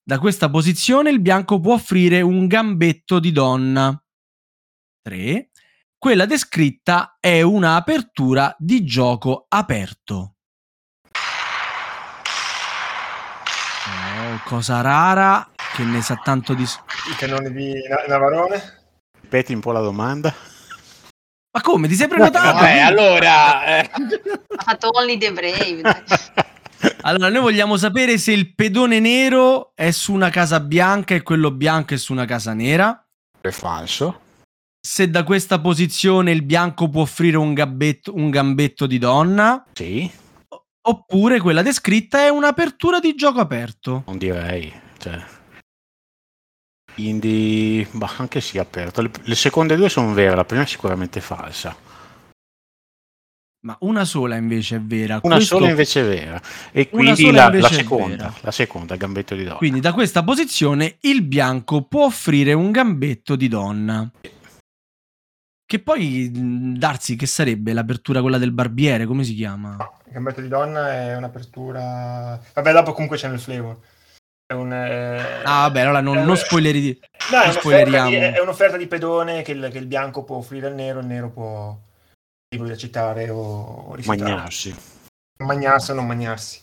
Da 0.00 0.20
questa 0.20 0.48
posizione 0.48 1.10
il 1.10 1.20
bianco 1.20 1.58
può 1.58 1.74
offrire 1.74 2.20
un 2.20 2.46
gambetto 2.46 3.18
di 3.18 3.32
donna. 3.32 4.00
3. 5.02 5.50
Quella 6.02 6.26
descritta 6.26 7.16
è 7.20 7.42
una 7.42 7.76
apertura 7.76 8.52
di 8.58 8.84
gioco 8.84 9.46
aperto. 9.48 10.34
Oh, 13.86 14.40
cosa 14.44 14.80
rara 14.80 15.48
che 15.72 15.84
ne 15.84 16.02
sa 16.02 16.16
tanto 16.16 16.54
di... 16.54 16.64
I 16.64 17.14
cannoni 17.16 17.52
di 17.52 17.74
Na- 17.88 18.02
Navarone. 18.08 18.80
Ripeti 19.20 19.52
un 19.52 19.60
po' 19.60 19.70
la 19.70 19.80
domanda. 19.80 20.34
Ma 21.52 21.60
come? 21.60 21.86
Ti 21.86 21.94
sei 21.94 22.08
prenotato? 22.08 22.52
Vabbè, 22.52 22.80
allora... 22.80 23.64
eh. 23.64 23.90
Ha 24.56 24.62
fatto 24.64 24.88
Only 24.98 25.18
the 25.18 25.32
Brave. 25.32 26.04
Allora, 27.02 27.28
noi 27.28 27.42
vogliamo 27.42 27.76
sapere 27.76 28.18
se 28.18 28.32
il 28.32 28.56
pedone 28.56 28.98
nero 28.98 29.70
è 29.76 29.92
su 29.92 30.12
una 30.12 30.30
casa 30.30 30.58
bianca 30.58 31.14
e 31.14 31.22
quello 31.22 31.52
bianco 31.52 31.94
è 31.94 31.96
su 31.96 32.10
una 32.12 32.24
casa 32.24 32.54
nera. 32.54 33.06
È 33.40 33.50
falso. 33.50 34.21
Se 34.84 35.08
da 35.08 35.22
questa 35.22 35.60
posizione 35.60 36.32
il 36.32 36.42
bianco 36.42 36.88
può 36.88 37.02
offrire 37.02 37.36
un, 37.36 37.54
gabbetto- 37.54 38.14
un 38.16 38.30
gambetto 38.30 38.86
di 38.86 38.98
donna. 38.98 39.64
Sì, 39.72 40.10
Oppure 40.84 41.38
quella 41.38 41.62
descritta 41.62 42.24
è 42.24 42.28
un'apertura 42.28 42.98
di 42.98 43.14
gioco 43.14 43.38
aperto. 43.38 44.02
non 44.08 44.18
direi. 44.18 44.72
Cioè. 44.98 45.22
Quindi, 46.94 47.86
ma 47.92 48.10
anche 48.16 48.40
sì, 48.40 48.58
aperto. 48.58 49.00
Le, 49.00 49.10
le 49.22 49.34
seconde 49.36 49.76
due 49.76 49.88
sono 49.88 50.12
vere, 50.12 50.34
la 50.34 50.44
prima 50.44 50.64
è 50.64 50.66
sicuramente 50.66 51.20
falsa. 51.20 51.76
Ma 53.64 53.76
una 53.82 54.04
sola 54.04 54.34
invece 54.34 54.76
è 54.76 54.80
vera. 54.80 55.20
Una 55.22 55.36
Questo- 55.36 55.58
sola 55.58 55.70
invece 55.70 56.00
è 56.00 56.04
vera. 56.04 56.42
E 56.72 56.88
quindi 56.88 57.30
la, 57.30 57.48
la 57.48 57.68
seconda, 57.68 58.34
la 58.40 58.50
seconda, 58.50 58.94
il 58.94 58.98
gambetto 59.00 59.36
di 59.36 59.44
donna. 59.44 59.56
Quindi 59.58 59.78
da 59.78 59.92
questa 59.92 60.24
posizione 60.24 60.96
il 61.02 61.22
bianco 61.22 61.82
può 61.82 62.06
offrire 62.06 62.52
un 62.54 62.72
gambetto 62.72 63.36
di 63.36 63.46
donna. 63.46 64.10
Che 65.72 65.78
poi, 65.78 66.30
mh, 66.30 66.76
Darsi, 66.76 67.16
che 67.16 67.24
sarebbe 67.24 67.72
l'apertura 67.72 68.20
quella 68.20 68.36
del 68.36 68.52
barbiere? 68.52 69.06
Come 69.06 69.24
si 69.24 69.34
chiama? 69.34 69.78
Il 70.04 70.12
gambetto 70.12 70.42
di 70.42 70.48
donna 70.48 70.92
è 70.92 71.16
un'apertura... 71.16 72.38
Vabbè, 72.52 72.72
dopo 72.72 72.92
comunque 72.92 73.16
c'è 73.16 73.28
nel 73.28 73.40
flavor. 73.40 73.78
È 74.44 74.52
un... 74.52 74.70
eh, 74.70 75.42
Ah, 75.44 75.62
vabbè, 75.62 75.80
allora 75.80 76.02
non, 76.02 76.18
è 76.18 76.20
un- 76.20 76.26
non 76.26 76.36
spoileri 76.36 76.78
di... 76.78 76.88
No, 77.30 77.38
è 77.38 77.46
non 77.46 77.48
un'offerta, 77.52 77.58
spoileriamo. 77.60 78.10
di, 78.10 78.16
è 78.16 78.40
un'offerta 78.40 78.76
di 78.76 78.86
pedone 78.86 79.40
che 79.40 79.52
il, 79.52 79.70
che 79.72 79.78
il 79.78 79.86
bianco 79.86 80.24
può 80.24 80.36
offrire 80.36 80.66
al 80.66 80.74
nero, 80.74 81.00
il 81.00 81.06
nero 81.06 81.30
può 81.30 81.80
accettare 82.70 83.30
o, 83.30 83.38
o 83.38 83.94
rifiutare. 83.94 84.30
Magnarsi. 84.30 84.76
Magnarsi 85.42 85.90
o 85.90 85.94
non 85.94 86.06
magnarsi. 86.06 86.60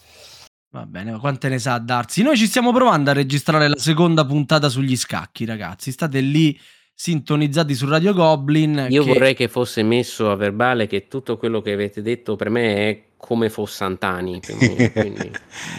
Va 0.69 0.85
bene, 0.85 1.13
ma 1.13 1.17
quante 1.17 1.49
ne 1.49 1.57
sa 1.57 1.79
Darsi? 1.79 2.21
Noi 2.21 2.37
ci 2.37 2.45
stiamo 2.45 2.71
provando 2.71 3.09
a 3.09 3.13
registrare 3.13 3.69
la 3.69 3.77
seconda 3.79 4.23
puntata 4.23 4.69
sugli 4.69 4.95
scacchi, 4.95 5.45
ragazzi. 5.45 5.91
State 5.91 6.19
lì 6.19 6.55
sintonizzati 7.01 7.73
su 7.75 7.87
Radio 7.87 8.13
Goblin. 8.13 8.87
Io 8.89 9.03
che- 9.05 9.13
vorrei 9.13 9.33
che 9.33 9.47
fosse 9.47 9.83
messo 9.83 10.29
a 10.31 10.35
verbale 10.35 10.85
che 10.85 11.07
tutto 11.07 11.37
quello 11.37 11.61
che 11.61 11.71
avete 11.71 12.01
detto 12.01 12.35
per 12.35 12.49
me 12.49 12.75
è 12.89 13.03
come 13.15 13.49
Fossantani. 13.49 14.41
meno, 14.45 14.91
quindi- 14.91 15.31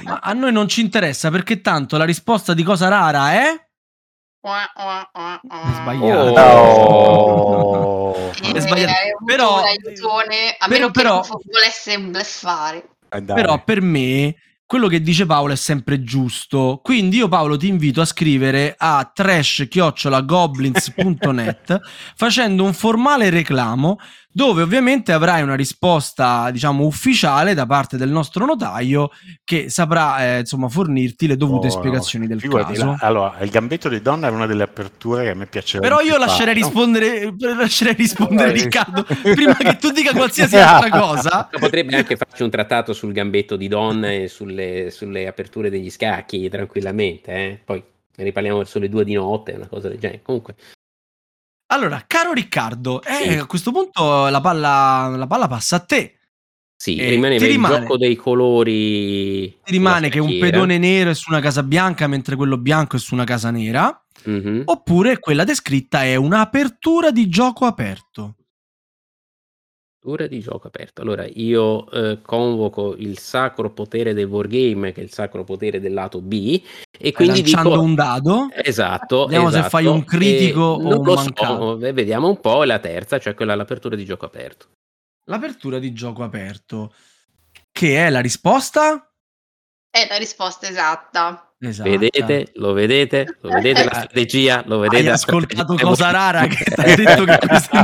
Ma 0.04 0.20
a 0.22 0.33
noi 0.33 0.50
non 0.50 0.66
ci 0.66 0.80
interessa 0.80 1.30
perché 1.30 1.61
tanto 1.61 1.98
la 1.98 2.04
risposta 2.04 2.54
di 2.54 2.62
cosa 2.62 2.88
rara 2.88 3.33
è... 3.33 3.68
È 4.40 5.72
sbagliato. 5.74 6.40
Oh. 6.40 8.14
Eh, 8.42 8.52
È 8.54 8.61
sbagliato. 8.61 8.92
avuto 8.92 9.24
Però- 9.26 9.61
per- 9.61 10.68
meno 10.70 10.87
che 10.87 10.92
però- 10.92 11.20
volesse 11.52 12.00
bleffare. 12.00 12.88
Eh. 13.11 13.22
Però 13.22 13.62
per 13.62 13.83
me 13.83 14.35
quello 14.70 14.87
che 14.87 15.02
dice 15.02 15.26
Paolo 15.26 15.52
è 15.52 15.56
sempre 15.56 16.04
giusto. 16.04 16.78
Quindi 16.80 17.16
io 17.16 17.26
Paolo 17.26 17.56
ti 17.56 17.66
invito 17.66 18.00
a 18.00 18.04
scrivere 18.04 18.76
a 18.78 19.11
trash-goblins.net 19.12 21.80
facendo 22.14 22.62
un 22.62 22.72
formale 22.72 23.30
reclamo 23.30 23.98
dove 24.32 24.62
ovviamente 24.62 25.12
avrai 25.12 25.42
una 25.42 25.54
risposta, 25.56 26.50
diciamo, 26.50 26.84
ufficiale 26.84 27.54
da 27.54 27.66
parte 27.66 27.96
del 27.96 28.10
nostro 28.10 28.44
notaio 28.46 29.10
che 29.44 29.68
saprà, 29.70 30.36
eh, 30.36 30.38
insomma, 30.40 30.68
fornirti 30.68 31.26
le 31.26 31.36
dovute 31.36 31.66
Oh, 31.66 31.70
spiegazioni 31.70 32.26
del 32.26 32.40
figurati, 32.40 32.74
caso. 32.74 32.86
la- 32.86 32.96
allora, 33.00 33.38
il 33.40 33.50
gambetto 33.50 33.88
di 33.88 34.00
donna 34.00 34.28
è 34.28 34.30
una 34.30 34.46
delle 34.46 34.62
aperture 34.62 35.24
che 35.24 35.30
a 35.30 35.34
me 35.34 35.46
piaceva. 35.46 35.82
Però 35.82 36.00
io 36.00 36.16
lascerei 36.16 36.54
fare, 36.54 36.60
no? 36.60 36.66
rispondere, 36.66 37.34
lascerei 37.56 37.94
rispondere. 37.94 38.52
Riccardo 38.52 39.04
prima 39.22 39.54
che 39.54 39.76
tu 39.78 39.90
dica 39.90 40.12
qualsiasi 40.12 40.56
altra 40.58 40.90
cosa. 40.98 41.48
Potrebbe 41.58 41.96
anche 41.96 42.16
farci 42.16 42.42
un 42.44 42.50
trattato 42.50 42.92
sul 42.92 43.12
gambetto 43.12 43.56
di 43.56 43.66
donna 43.68 44.12
e 44.12 44.28
sulle, 44.28 44.90
sulle 44.90 45.26
aperture 45.26 45.70
degli 45.70 45.90
scacchi 45.90 46.48
tranquillamente. 46.48 47.32
eh. 47.32 47.60
Poi 47.64 47.82
ne 48.16 48.24
riparliamo 48.24 48.58
verso 48.58 48.78
le 48.78 48.88
due 48.88 49.04
di 49.04 49.14
notte, 49.14 49.52
una 49.52 49.66
cosa 49.66 49.88
del 49.88 49.98
genere. 49.98 50.20
Comunque, 50.22 50.54
Allora, 51.72 52.02
caro 52.06 52.33
Riccardo, 52.33 53.00
eh, 53.02 53.30
Sì. 53.33 53.38
a 53.38 53.46
questo 53.46 53.70
punto 53.70 54.26
la 54.28 54.40
palla, 54.40 55.14
la 55.16 55.26
palla 55.26 55.46
passa 55.46 55.76
a 55.76 55.80
te. 55.80 56.14
sì, 56.80 56.96
Eh, 56.96 57.11
rimaneva 57.11 57.44
il 57.44 57.50
rimane- 57.50 57.80
gioco 57.80 57.98
dei 57.98 58.16
colori. 58.16 59.50
Ti 59.62 59.70
rimane 59.70 60.09
che 60.09 60.18
un 60.18 60.38
pedone 60.38 60.78
nero 60.78 61.11
è 61.11 61.14
su 61.14 61.30
una 61.30 61.40
casa 61.40 61.62
bianca 61.62 62.06
mentre 62.06 62.37
quello 62.37 62.56
bianco 62.56 62.96
è 62.96 62.98
su 62.98 63.12
una 63.12 63.24
casa 63.24 63.50
nera. 63.50 64.02
Mhm. 64.24 64.62
Oppure 64.64 65.18
quella 65.18 65.44
descritta 65.44 66.04
è 66.04 66.16
un'apertura 66.16 67.11
di 67.11 67.28
gioco 67.28 67.66
aperto. 67.66 68.37
Apertura 70.00 70.28
di 70.28 70.40
gioco 70.40 70.66
aperto. 70.66 71.02
Allora, 71.02 71.26
io 71.26 71.90
eh, 71.90 72.22
convoco 72.22 72.96
il 72.96 73.18
sacro 73.18 73.70
potere 73.70 74.14
del 74.14 74.24
wargame, 74.24 74.92
che 74.92 75.02
è 75.02 75.04
il 75.04 75.12
sacro 75.12 75.44
potere 75.44 75.78
del 75.78 75.92
lato 75.92 76.22
B, 76.22 76.58
e 76.98 77.12
quindi 77.12 77.42
lanciando 77.42 77.68
dico... 77.68 77.82
un 77.82 77.94
dado. 77.94 78.48
Esatto. 78.50 79.24
Vediamo 79.26 79.50
se 79.50 79.58
esatto. 79.58 79.68
fai 79.68 79.84
un 79.84 80.02
critico 80.04 80.62
o 80.62 80.96
un 80.96 81.04
lo 81.04 81.14
mancato. 81.14 81.78
so, 81.78 81.92
vediamo 81.92 82.28
un 82.28 82.40
po'. 82.40 82.64
La 82.64 82.78
terza, 82.78 83.18
cioè 83.18 83.34
quella 83.34 83.52
all'apertura 83.52 83.94
di 83.94 84.06
gioco 84.06 84.24
aperto. 84.24 84.68
L'apertura 85.24 85.78
di 85.78 85.92
gioco 85.92 86.22
aperto. 86.22 86.94
Che 87.70 88.06
è 88.06 88.08
la 88.08 88.20
risposta? 88.20 89.12
È 89.90 90.06
la 90.08 90.16
risposta 90.16 90.66
esatta. 90.66 91.49
Esatto. 91.62 91.90
Vedete? 91.90 92.52
Lo 92.54 92.72
vedete? 92.72 93.36
Lo 93.42 93.50
vedete 93.50 93.84
la 93.84 93.92
strategia? 94.08 94.62
Lo 94.66 94.78
vedete? 94.78 95.08
Hai 95.08 95.12
ascoltato 95.12 95.74
cosa 95.74 96.10
rara 96.10 96.46
che 96.46 96.64
ti 96.64 96.80
ha 96.80 96.84
detto 96.96 97.24
che 97.24 97.38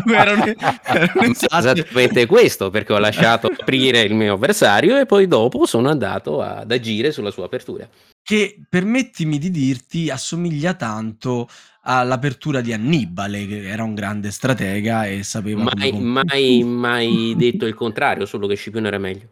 due 0.05 0.17
erano, 0.17 0.45
erano 0.45 1.23
esatte. 1.23 1.57
Esattamente 1.57 2.27
questo, 2.27 2.71
perché 2.71 2.95
ho 2.95 2.99
lasciato 2.99 3.49
aprire 3.49 4.01
il 4.01 4.15
mio 4.15 4.35
avversario 4.35 4.99
e 4.99 5.05
poi 5.05 5.27
dopo 5.27 5.67
sono 5.67 5.91
andato 5.91 6.41
ad 6.41 6.73
agire 6.73 7.13
sulla 7.13 7.31
sua 7.31 7.45
apertura. 7.45 7.87
Che 8.23 8.63
permettimi 8.69 9.39
di 9.39 9.51
dirti 9.51 10.09
assomiglia 10.09 10.73
tanto 10.73 11.47
all'apertura 11.83 12.63
di 12.63 12.73
Annibale, 12.73 13.47
che 13.47 13.69
era 13.69 13.85
un 13.85 13.95
grande 13.95 14.31
stratega 14.31 15.05
e 15.05 15.23
sapeva 15.23 15.63
Mai, 15.63 15.91
come 15.91 16.23
mai, 16.25 16.65
mai 16.65 17.35
detto 17.37 17.67
il 17.67 17.75
contrario, 17.75 18.25
solo 18.25 18.47
che 18.47 18.57
Scipione 18.57 18.89
era 18.89 18.99
meglio. 18.99 19.29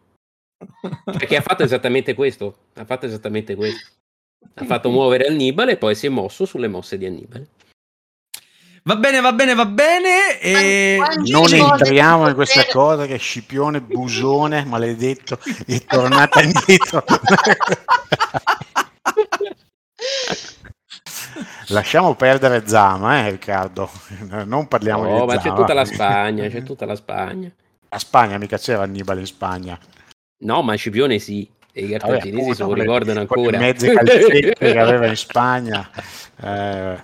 Perché 1.05 1.39
ha 1.39 1.43
fatto 1.43 1.63
esattamente 1.63 2.15
questo. 2.15 2.57
Ha 2.75 2.85
fatto 2.85 3.07
esattamente 3.07 3.55
questo. 3.55 4.03
Ha 4.55 4.65
fatto 4.65 4.91
muovere 4.91 5.27
Annibale 5.27 5.73
e 5.73 5.77
poi 5.77 5.95
si 5.95 6.07
è 6.07 6.09
mosso 6.11 6.45
sulle 6.45 6.69
mosse 6.69 6.99
di 6.99 7.07
Annibale. 7.07 7.49
Va 8.87 8.97
bene, 8.97 9.21
va 9.21 9.33
bene, 9.33 9.55
va 9.55 9.65
bene. 9.65 10.39
E... 10.41 10.99
Non 11.31 11.51
entriamo 11.53 12.29
in 12.29 12.35
questa 12.35 12.67
cosa 12.71 13.07
che 13.07 13.17
Scipione, 13.17 13.81
Busone, 13.81 14.65
maledetto, 14.67 15.39
è 15.67 15.83
tornata 15.85 16.43
indietro. 16.43 17.03
Lasciamo 21.69 22.15
perdere 22.15 22.67
Zama, 22.67 23.27
eh, 23.27 23.31
Riccardo. 23.31 23.91
Non 24.45 24.69
parliamo 24.69 25.05
No, 25.05 25.21
di 25.21 25.27
ma 25.27 25.41
Zama. 25.41 25.41
c'è 25.41 25.55
tutta 25.55 25.73
la 25.73 25.85
Spagna, 25.87 26.49
c'è 26.49 26.63
tutta 26.63 26.85
la 26.85 26.95
Spagna. 26.95 27.51
A 27.89 27.99
Spagna 27.99 28.37
mica 28.37 28.59
c'era 28.59 28.83
Annibale 28.83 29.21
in 29.21 29.27
Spagna. 29.27 29.79
No, 30.41 30.61
ma 30.61 30.75
Scipione 30.75 31.19
sì. 31.19 31.51
E 31.77 31.87
i 31.87 31.89
cartaginesi 31.89 32.55
se 32.55 32.63
lo 32.63 32.73
ricordano 32.73 33.19
ancora. 33.21 33.59
mezze 33.59 33.93
calzette 33.93 34.55
che 34.55 34.79
aveva 34.79 35.07
in 35.07 35.17
Spagna. 35.17 35.91
Eh, 36.41 36.97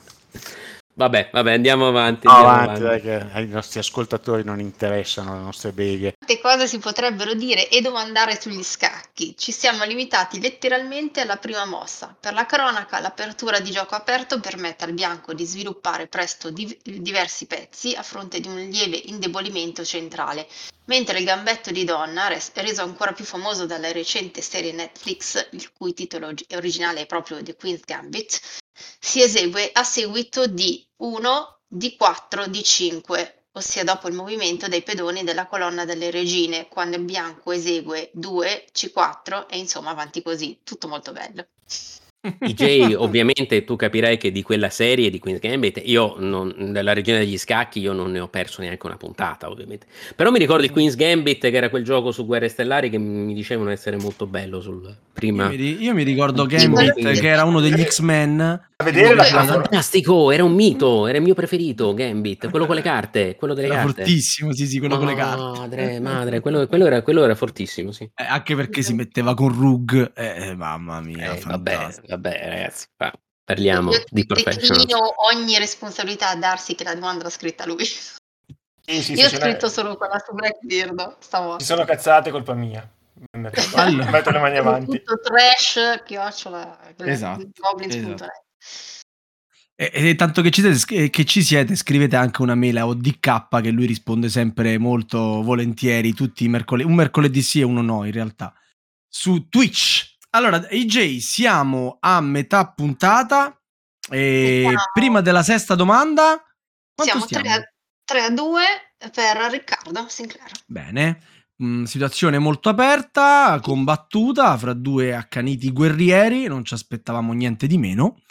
Vabbè, 1.00 1.30
vabbè, 1.32 1.52
andiamo 1.54 1.88
avanti. 1.88 2.26
andiamo 2.26 2.50
avanti, 2.50 2.82
avanti. 2.82 2.82
dai, 2.82 3.00
che 3.00 3.32
ai 3.32 3.48
nostri 3.48 3.78
ascoltatori 3.78 4.44
non 4.44 4.60
interessano 4.60 5.32
le 5.32 5.40
nostre 5.40 5.72
beghe. 5.72 6.12
Tante 6.18 6.42
cose 6.42 6.66
si 6.66 6.78
potrebbero 6.78 7.32
dire 7.32 7.70
e 7.70 7.80
domandare 7.80 8.38
sugli 8.38 8.62
scacchi. 8.62 9.34
Ci 9.34 9.50
siamo 9.50 9.84
limitati 9.84 10.38
letteralmente 10.42 11.22
alla 11.22 11.38
prima 11.38 11.64
mossa. 11.64 12.14
Per 12.20 12.34
la 12.34 12.44
cronaca, 12.44 13.00
l'apertura 13.00 13.60
di 13.60 13.70
gioco 13.70 13.94
aperto 13.94 14.40
permette 14.40 14.84
al 14.84 14.92
bianco 14.92 15.32
di 15.32 15.46
sviluppare 15.46 16.06
presto 16.06 16.50
div- 16.50 16.76
diversi 16.84 17.46
pezzi 17.46 17.94
a 17.94 18.02
fronte 18.02 18.38
di 18.38 18.48
un 18.48 18.58
lieve 18.58 19.00
indebolimento 19.06 19.82
centrale, 19.86 20.46
mentre 20.84 21.18
il 21.18 21.24
gambetto 21.24 21.70
di 21.70 21.84
donna, 21.84 22.28
res- 22.28 22.52
reso 22.56 22.82
ancora 22.82 23.12
più 23.12 23.24
famoso 23.24 23.64
dalla 23.64 23.90
recente 23.90 24.42
serie 24.42 24.72
Netflix, 24.72 25.48
il 25.52 25.72
cui 25.72 25.94
titolo 25.94 26.34
gi- 26.34 26.44
originale 26.54 27.00
è 27.00 27.06
proprio 27.06 27.42
The 27.42 27.56
Queen's 27.56 27.84
Gambit, 27.86 28.38
si 28.98 29.22
esegue 29.22 29.70
a 29.72 29.82
seguito 29.84 30.46
di 30.46 30.86
1, 30.96 31.60
di 31.66 31.96
4, 31.96 32.46
di 32.46 32.62
5, 32.62 33.44
ossia 33.52 33.84
dopo 33.84 34.08
il 34.08 34.14
movimento 34.14 34.68
dei 34.68 34.82
pedoni 34.82 35.24
della 35.24 35.46
colonna 35.46 35.84
delle 35.84 36.10
regine, 36.10 36.68
quando 36.68 36.96
il 36.96 37.04
bianco 37.04 37.52
esegue 37.52 38.10
2, 38.12 38.66
C4 38.72 39.46
e 39.48 39.58
insomma 39.58 39.90
avanti 39.90 40.22
così, 40.22 40.60
tutto 40.62 40.88
molto 40.88 41.12
bello. 41.12 41.46
DJ, 42.20 42.94
ovviamente 42.98 43.64
tu 43.64 43.76
capirai 43.76 44.18
che 44.18 44.30
di 44.30 44.42
quella 44.42 44.68
serie 44.68 45.10
di 45.10 45.18
Queen's 45.18 45.40
Gambit, 45.40 45.80
io 45.84 46.16
non, 46.18 46.72
della 46.72 46.92
regione 46.92 47.20
degli 47.20 47.38
scacchi, 47.38 47.80
io 47.80 47.92
non 47.92 48.10
ne 48.10 48.20
ho 48.20 48.28
perso 48.28 48.60
neanche 48.60 48.86
una 48.86 48.96
puntata, 48.96 49.48
ovviamente. 49.48 49.86
Però 50.14 50.30
mi 50.30 50.38
ricordo 50.38 50.64
il 50.64 50.70
Queen's 50.70 50.96
Gambit, 50.96 51.40
che 51.40 51.56
era 51.56 51.70
quel 51.70 51.84
gioco 51.84 52.12
su 52.12 52.26
Guerre 52.26 52.48
Stellari 52.48 52.90
che 52.90 52.98
mi 52.98 53.32
dicevano 53.32 53.70
essere 53.70 53.96
molto 53.96 54.26
bello 54.26 54.60
sul 54.60 54.94
prima. 55.12 55.50
Io 55.50 55.58
mi, 55.58 55.82
io 55.82 55.94
mi 55.94 56.02
ricordo 56.02 56.44
Gambit, 56.46 57.18
che 57.18 57.28
era 57.28 57.44
uno 57.44 57.60
degli 57.60 57.82
X-Men 57.82 58.68
A 58.80 58.82
vedere 58.82 59.14
la, 59.14 59.26
Era 59.26 59.44
fantastico, 59.44 60.30
era 60.30 60.42
un 60.42 60.54
mito, 60.54 61.06
era 61.06 61.18
il 61.18 61.22
mio 61.22 61.34
preferito, 61.34 61.92
Gambit, 61.92 62.48
quello 62.48 62.64
con 62.64 62.74
le 62.76 62.80
carte, 62.80 63.36
quello 63.36 63.52
delle 63.52 63.66
Era 63.66 63.76
carte. 63.82 63.92
fortissimo, 64.04 64.54
sì, 64.54 64.66
sì, 64.66 64.78
quello 64.78 64.96
con 64.96 65.06
le 65.06 65.14
carte. 65.14 65.58
Madre, 65.60 66.00
madre, 66.00 66.40
quello, 66.40 66.66
quello 66.66 66.86
era, 66.86 67.02
quello 67.02 67.22
era 67.22 67.34
fortissimo, 67.34 67.92
sì. 67.92 68.04
Eh, 68.14 68.24
anche 68.24 68.56
perché 68.56 68.80
si 68.80 68.94
metteva 68.94 69.34
con 69.34 69.52
Rug. 69.52 70.12
Eh, 70.16 70.54
mamma 70.54 71.00
mia, 71.02 71.34
Eh, 71.34 71.40
vabbè, 71.44 71.88
vabbè, 72.06 72.40
ragazzi, 72.48 72.86
pa- 72.96 73.12
parliamo 73.44 73.92
Io 73.92 74.02
di 74.08 74.24
professionals. 74.24 74.68
declino 74.78 74.98
ogni 75.30 75.58
responsabilità 75.58 76.30
a 76.30 76.36
darsi 76.36 76.74
che 76.74 76.84
la 76.84 76.94
domanda 76.94 77.24
l'ha 77.24 77.30
scritta 77.30 77.66
lui. 77.66 77.84
Sì, 77.84 79.02
sì, 79.02 79.12
Io 79.12 79.26
ho 79.26 79.28
scritto 79.28 79.68
solo 79.68 79.94
quella 79.98 80.18
su 80.26 80.32
Blackbeard 80.32 81.16
Ci 81.20 81.26
stavolta. 81.26 81.64
sono 81.64 81.84
cazzate, 81.84 82.30
colpa 82.30 82.54
mia. 82.54 82.90
Metto, 83.36 83.60
Allora. 83.74 84.08
metto 84.10 84.30
le 84.30 84.38
mani 84.38 84.56
avanti. 84.56 85.02
Tutto 85.04 85.20
trash, 85.20 86.02
chiocciola, 86.06 86.78
Esatto, 87.04 87.46
goblins.net. 87.54 88.26
E, 89.74 89.90
e 89.92 90.14
tanto 90.14 90.42
che 90.42 90.50
ci, 90.50 90.60
siete, 90.60 91.08
che 91.08 91.24
ci 91.24 91.42
siete, 91.42 91.74
scrivete 91.74 92.14
anche 92.14 92.42
una 92.42 92.54
mail 92.54 92.76
a 92.76 92.86
ODK 92.86 93.60
che 93.62 93.70
lui 93.70 93.86
risponde 93.86 94.28
sempre 94.28 94.76
molto 94.76 95.42
volentieri, 95.42 96.12
tutti 96.12 96.44
i 96.44 96.48
mercoledì, 96.48 96.86
un 96.86 96.94
mercoledì 96.94 97.40
sì 97.40 97.60
e 97.60 97.64
uno 97.64 97.80
no 97.80 98.04
in 98.04 98.12
realtà, 98.12 98.52
su 99.08 99.48
Twitch. 99.48 100.16
Allora, 100.30 100.58
AJ, 100.58 101.16
siamo 101.18 101.96
a 101.98 102.20
metà 102.20 102.70
puntata 102.70 103.58
e 104.10 104.60
Siamo- 104.60 104.82
prima 104.92 105.20
della 105.22 105.42
sesta 105.42 105.74
domanda, 105.74 106.44
Siamo 107.02 107.22
stiamo? 107.22 107.44
3 107.44 107.52
a, 107.54 107.72
3 108.04 108.22
a 108.22 108.30
2 108.30 108.62
per 109.12 109.36
Riccardo 109.50 110.06
Sinclair. 110.08 110.50
Bene, 110.66 111.22
Mm, 111.62 111.82
situazione 111.84 112.38
molto 112.38 112.70
aperta, 112.70 113.60
combattuta 113.60 114.56
fra 114.56 114.72
due 114.72 115.14
accaniti 115.14 115.70
guerrieri, 115.72 116.46
non 116.46 116.64
ci 116.64 116.72
aspettavamo 116.72 117.34
niente 117.34 117.66
di 117.66 117.76
meno. 117.76 118.22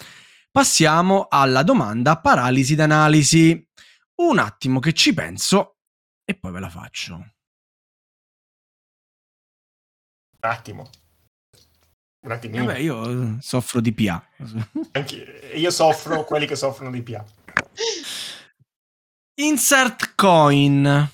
Passiamo 0.51 1.27
alla 1.29 1.61
domanda 1.61 2.19
paralisi 2.19 2.73
d'analisi. 2.73 3.67
Un 4.21 4.39
attimo 4.39 4.79
che 4.79 4.93
ci 4.93 5.13
penso 5.13 5.77
e 6.25 6.33
poi 6.35 6.51
ve 6.51 6.59
la 6.59 6.69
faccio. 6.69 7.13
Un 10.41 10.49
attimo. 10.49 10.89
Un 12.25 12.31
attimino. 12.31 12.65
Vabbè, 12.65 12.79
io 12.79 13.09
eh, 13.09 13.37
soffro 13.41 13.79
di 13.79 13.93
PA. 13.93 14.25
Io 15.55 15.71
soffro 15.71 16.25
quelli 16.25 16.45
che 16.45 16.55
soffrono 16.55 16.91
di 16.91 17.01
PA. 17.01 17.23
Insert 19.35 20.13
coin. 20.15 21.09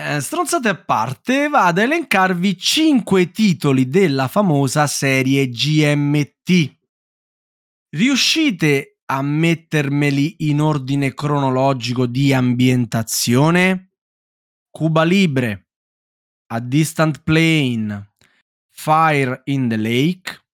Eh, 0.00 0.20
stronzate 0.20 0.68
a 0.68 0.76
parte, 0.76 1.48
vado 1.48 1.80
a 1.80 1.82
elencarvi 1.82 2.56
5 2.56 3.32
titoli 3.32 3.88
della 3.88 4.28
famosa 4.28 4.86
serie 4.86 5.48
GMT. 5.48 6.76
Riuscite 7.96 9.00
a 9.06 9.20
mettermeli 9.22 10.36
in 10.50 10.60
ordine 10.60 11.14
cronologico 11.14 12.06
di 12.06 12.32
ambientazione? 12.32 13.94
Cuba 14.70 15.02
Libre, 15.02 15.70
A 16.52 16.60
Distant 16.60 17.24
Plane, 17.24 18.12
Fire 18.68 19.40
in 19.46 19.68
the 19.68 19.76
Lake, 19.76 20.44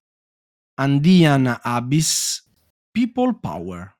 Andean 0.79 1.59
Abyss, 1.61 2.43
People 2.89 3.37
Power. 3.39 3.95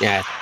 Eh, 0.00 0.39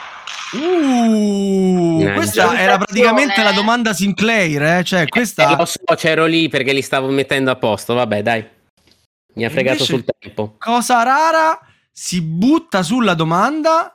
Uh, 0.55 1.99
Una 2.01 2.13
questa 2.15 2.59
era 2.59 2.79
praticamente 2.79 3.43
la 3.43 3.51
Eh. 3.51 3.55
domanda 3.55 3.93
Sinclair, 3.93 4.63
eh? 4.63 4.85
cioè 4.85 5.03
eh, 5.03 5.09
questa 5.09 5.55
lo 5.57 5.65
so, 5.65 5.79
c'ero 5.97 6.25
lì 6.27 6.49
perché 6.49 6.73
li 6.73 6.81
stavo 6.83 7.09
mettendo 7.11 7.51
a 7.51 7.57
posto, 7.57 7.95
vabbè 7.95 8.23
dai. 8.23 8.47
Mi 9.35 9.45
ha 9.45 9.51
fregato 9.51 9.83
invece- 9.83 9.93
sul 9.93 10.05
tempo. 10.19 10.55
cosa 10.59 11.03
rara 11.03 11.59
si 11.93 12.23
butta 12.23 12.83
sulla 12.83 13.15
domanda, 13.15 13.93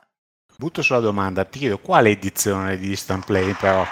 Butto 0.56 0.82
sulla 0.82 1.00
domanda, 1.00 1.44
ti 1.44 1.58
chiedo 1.58 1.78
quale 1.78 2.10
edizione 2.10 2.78
di 2.78 2.86
Distant 2.88 3.24
Play 3.24 3.54
però? 3.58 3.84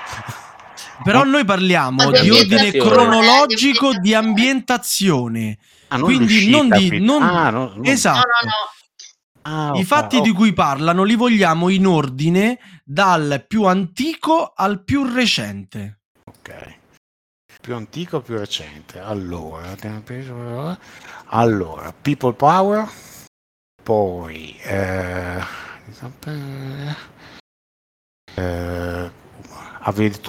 però 1.02 1.24
noi 1.24 1.44
parliamo 1.44 2.10
di 2.12 2.20
di 2.20 2.30
ordine 2.30 2.70
cronologico 2.70 3.90
Eh, 3.90 3.98
di 3.98 4.14
ambientazione. 4.14 5.58
Ah, 5.88 5.96
non 5.96 6.04
Quindi 6.04 6.48
non 6.48 6.68
di- 6.68 7.00
non- 7.00 7.22
ah, 7.22 7.50
no, 7.50 7.72
non- 7.74 7.84
Esatto. 7.86 8.18
No, 8.18 8.22
no, 8.22 8.48
no. 8.50 8.70
Ah, 9.42 9.72
I 9.74 9.84
fatti 9.84 10.16
oh, 10.16 10.20
di 10.20 10.32
cui 10.32 10.52
parlano 10.52 11.02
li 11.02 11.14
vogliamo 11.14 11.68
in 11.68 11.86
ordine 11.86 12.58
dal 12.84 13.44
più 13.46 13.64
antico 13.64 14.52
al 14.54 14.82
più 14.84 15.04
recente. 15.04 16.00
Ok. 16.24 16.80
Più 17.60 17.74
antico 17.76 18.16
o 18.16 18.20
più 18.20 18.36
recente? 18.36 18.98
Allora, 18.98 19.76
allora, 21.26 21.94
People 22.02 22.32
Power, 22.32 22.88
poi 23.82 24.58
eh, 24.62 25.40
eh, 28.34 29.10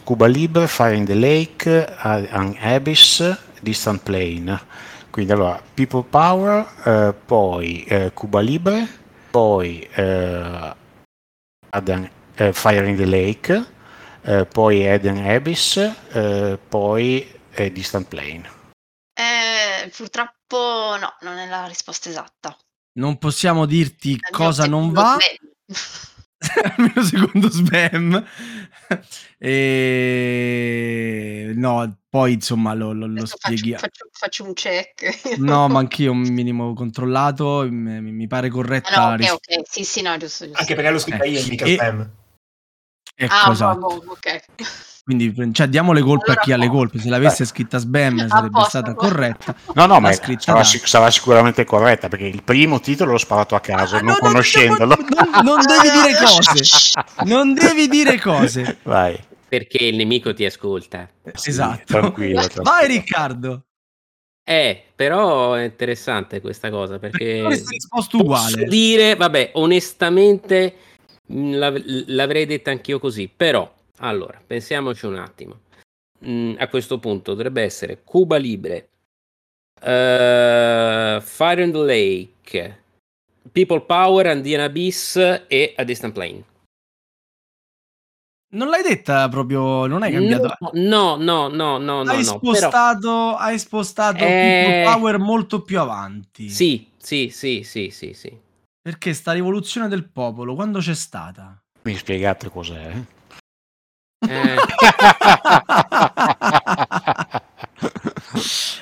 Cuba 0.03 0.28
Libre, 0.28 0.68
Fire 0.68 0.95
in 0.95 1.05
the 1.05 1.16
Lake, 1.16 1.95
An 1.97 2.55
Abyss, 2.59 3.36
Distant 3.61 4.03
Plane. 4.03 4.61
Quindi 5.09 5.32
allora, 5.32 5.61
People 5.74 6.03
Power, 6.07 6.68
eh, 6.84 7.14
poi 7.26 7.84
eh, 7.84 8.11
Cuba 8.14 8.41
Libre, 8.41 8.88
poi 9.34 9.82
eh, 9.96 10.76
Adan- 11.72 12.12
eh, 12.36 12.54
Fire 12.54 12.88
in 12.88 12.96
the 12.96 13.06
Lake, 13.06 13.66
eh, 14.22 14.46
poi 14.46 14.86
Eden 14.86 15.18
Abyss, 15.18 15.78
eh, 15.78 16.60
poi 16.70 17.28
eh, 17.50 17.72
Distant 17.72 18.08
Plane. 18.08 18.48
Eh, 19.16 19.90
purtroppo 19.90 20.98
no, 21.00 21.16
non 21.22 21.40
è 21.40 21.48
la 21.48 21.66
risposta 21.66 22.10
esatta. 22.10 22.56
Non 23.00 23.18
possiamo 23.18 23.66
dirti 23.66 24.20
cosa 24.30 24.68
non 24.68 24.92
va. 24.92 25.18
me. 26.56 26.62
almeno 26.76 27.04
secondo 27.04 27.50
spam. 27.52 28.26
e... 30.24 31.52
No, 31.56 31.98
poi 32.10 32.34
insomma 32.34 32.74
lo, 32.74 32.94
lo, 32.94 33.06
lo 33.08 33.20
Adesso 33.20 33.38
faccio, 33.39 33.58
spieghi. 33.58 33.78
faccio- 33.78 34.08
faccio 34.12 34.44
un 34.44 34.54
check. 34.54 35.38
No, 35.38 35.68
ma 35.68 35.80
anch'io 35.80 36.12
un 36.12 36.20
minimo 36.22 36.74
controllato. 36.74 37.68
Mi, 37.70 38.02
mi 38.02 38.28
pare 38.28 38.50
corretta 38.50 38.89
Ah, 38.89 39.16
no, 39.16 39.26
ok, 39.26 39.32
ok. 39.34 39.62
Sì, 39.70 39.84
sì, 39.84 40.02
no, 40.02 40.16
giusto, 40.18 40.46
giusto. 40.46 40.60
Anche 40.60 40.76
perché 40.76 40.89
l'ho 40.91 41.00
scritta 41.00 41.24
Eh, 41.24 41.30
io, 41.30 41.46
mica 41.48 41.66
e- 41.66 41.74
spam. 41.74 42.12
Ecco, 43.16 43.34
Ah, 43.34 43.52
esatto. 43.52 43.80
boh, 43.80 44.02
boh, 44.02 44.12
ok. 44.12 44.44
Quindi 45.04 45.54
cioè, 45.54 45.68
diamo 45.68 45.91
le 45.91 46.01
colpe 46.01 46.26
Allora, 46.28 46.39
a 46.39 46.43
chi 46.43 46.51
ha 46.54 46.58
le 46.58 46.70
colpe. 46.70 46.97
Se 46.97 47.10
l'avesse 47.10 47.43
scritta 47.43 47.78
Sbam 47.78 48.26
sarebbe 48.30 48.49
posto, 48.51 48.70
stata 48.70 48.93
posto. 48.93 49.10
corretta. 49.10 49.56
No, 49.76 49.86
no, 49.86 49.99
ma 49.99 50.14
scritta 50.14 50.41
sarà, 50.41 50.64
sarà 50.64 51.12
sicuramente 51.12 51.66
corretta 51.66 52.08
perché 52.08 52.26
il 52.26 52.41
primo 52.41 52.80
titolo 52.80 53.12
l'ho 53.12 53.18
sparato 53.18 53.56
a 53.56 53.60
caso, 53.60 53.95
Ah, 53.97 53.99
non 53.99 54.06
no, 54.08 54.12
no, 54.14 54.18
conoscendolo. 54.20 54.95
non- 54.95 55.43
non 55.43 55.60
devi 55.66 55.91
dire 55.91 56.16
cose. 56.24 57.01
Non 57.26 57.54
devi 57.54 57.88
dire 57.89 58.18
cose. 58.20 58.78
Vai. 58.84 59.20
Perché 59.49 59.84
il 59.84 59.95
nemico 59.97 60.34
ti 60.34 60.45
ascolta. 60.45 61.10
Sì, 61.34 61.49
Esatto. 61.49 61.84
Tranquillo, 61.86 62.39
tranquillo. 62.39 62.64
Vai 62.64 62.88
Riccardo. 62.88 63.64
Eh, 64.45 64.84
però 64.95 65.54
è 65.54 65.64
interessante 65.64 66.39
questa 66.41 66.70
cosa 66.70 66.97
perché 66.99 67.39
Avresti 67.39 67.72
risposto 67.76 68.18
uguale. 68.20 68.66
dire, 68.66 69.16
vabbè, 69.16 69.51
onestamente 69.56 70.76
l'av- 71.28 71.82
l'avrei 72.08 72.45
detta 72.45 72.72
anch'io 72.72 72.99
così, 72.99 73.30
però 73.34 73.70
allora, 74.00 74.41
pensiamoci 74.46 75.06
un 75.06 75.16
attimo. 75.16 75.62
Mm, 76.26 76.56
a 76.58 76.68
questo 76.68 77.00
punto 77.00 77.32
dovrebbe 77.32 77.64
essere 77.64 78.02
Cuba 78.04 78.38
Libre, 78.38 78.89
eh, 79.82 81.20
Fire 81.22 81.64
in 81.64 81.72
the 81.72 81.78
Lake, 81.80 82.84
People 83.52 83.82
Power, 83.82 84.28
Andean 84.28 84.62
Abyss 84.62 85.18
e 85.48 85.74
A 85.76 85.84
Distant 85.84 86.14
Plane. 86.14 86.44
Non 88.54 88.70
l'hai 88.70 88.84
detta 88.84 89.28
proprio, 89.30 89.88
non 89.88 90.04
hai 90.04 90.12
cambiato. 90.12 90.56
No, 90.74 91.16
no, 91.16 91.48
no, 91.48 91.48
no, 91.48 91.78
no, 91.80 92.02
hai, 92.02 92.24
no, 92.24 92.39
però 92.39 92.56
spostato, 92.56 93.36
hai 93.36 93.58
spostato 93.58 94.24
Eh. 94.24 94.39
People 94.62 94.84
Power 94.84 95.18
molto 95.18 95.64
più 95.64 95.80
avanti. 95.80 96.50
sì, 96.50 96.88
sì, 96.98 97.30
sì, 97.32 97.64
sì, 97.64 97.89
sì, 97.89 98.14
sì. 98.14 98.39
Perché 98.80 99.14
sta 99.14 99.32
rivoluzione 99.32 99.88
del 99.88 100.08
popolo, 100.08 100.54
quando 100.54 100.80
c'è 100.80 100.94
stata? 100.94 101.60
Mi 101.84 101.96
spiegate 101.96 102.50
cos'è? 102.50 102.94
Eh, 104.28 104.57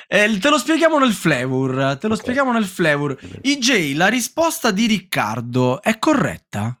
Eh, 0.08 0.38
te 0.38 0.48
lo 0.48 0.58
spieghiamo 0.58 0.98
nel 0.98 1.12
flavor. 1.12 1.96
Te 1.98 2.06
lo 2.08 2.14
Ok. 2.14 2.16
spieghiamo 2.16 2.52
nel 2.52 2.66
flavor. 2.66 3.18
IJ, 3.42 3.94
la 3.94 4.08
risposta 4.08 4.70
di 4.70 4.86
Riccardo 4.86 5.82
è 5.82 5.98
corretta? 5.98 6.76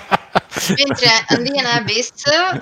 Mentre 0.77 1.09
Andean 1.29 1.67
Abyss 1.67 2.11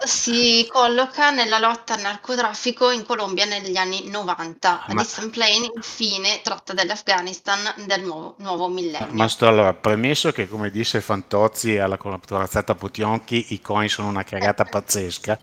si 0.05 0.67
colloca 0.71 1.31
nella 1.31 1.59
lotta 1.59 1.95
al 1.95 2.01
narcotraffico 2.01 2.91
in 2.91 3.05
Colombia 3.05 3.45
negli 3.45 3.77
anni 3.77 4.09
90. 4.09 4.85
Ma- 4.89 5.03
Distant 5.03 5.31
Plane, 5.31 5.71
infine, 5.75 6.41
tratta 6.43 6.73
dall'Afghanistan 6.73 7.59
del 7.87 8.03
nuovo, 8.03 8.35
nuovo 8.39 8.69
millennio. 8.69 9.09
Ma 9.13 9.29
sto 9.29 9.47
allora, 9.49 9.73
premesso 9.75 10.33
che 10.33 10.49
come 10.49 10.71
disse 10.71 11.01
Fantozzi 11.01 11.79
alla 11.79 11.97
corazzata 11.99 12.75
Putionchi, 12.75 13.47
i 13.51 13.61
coin 13.61 13.89
sono 13.89 14.09
una 14.09 14.23
cagata 14.25 14.65
pazzesca. 14.65 15.39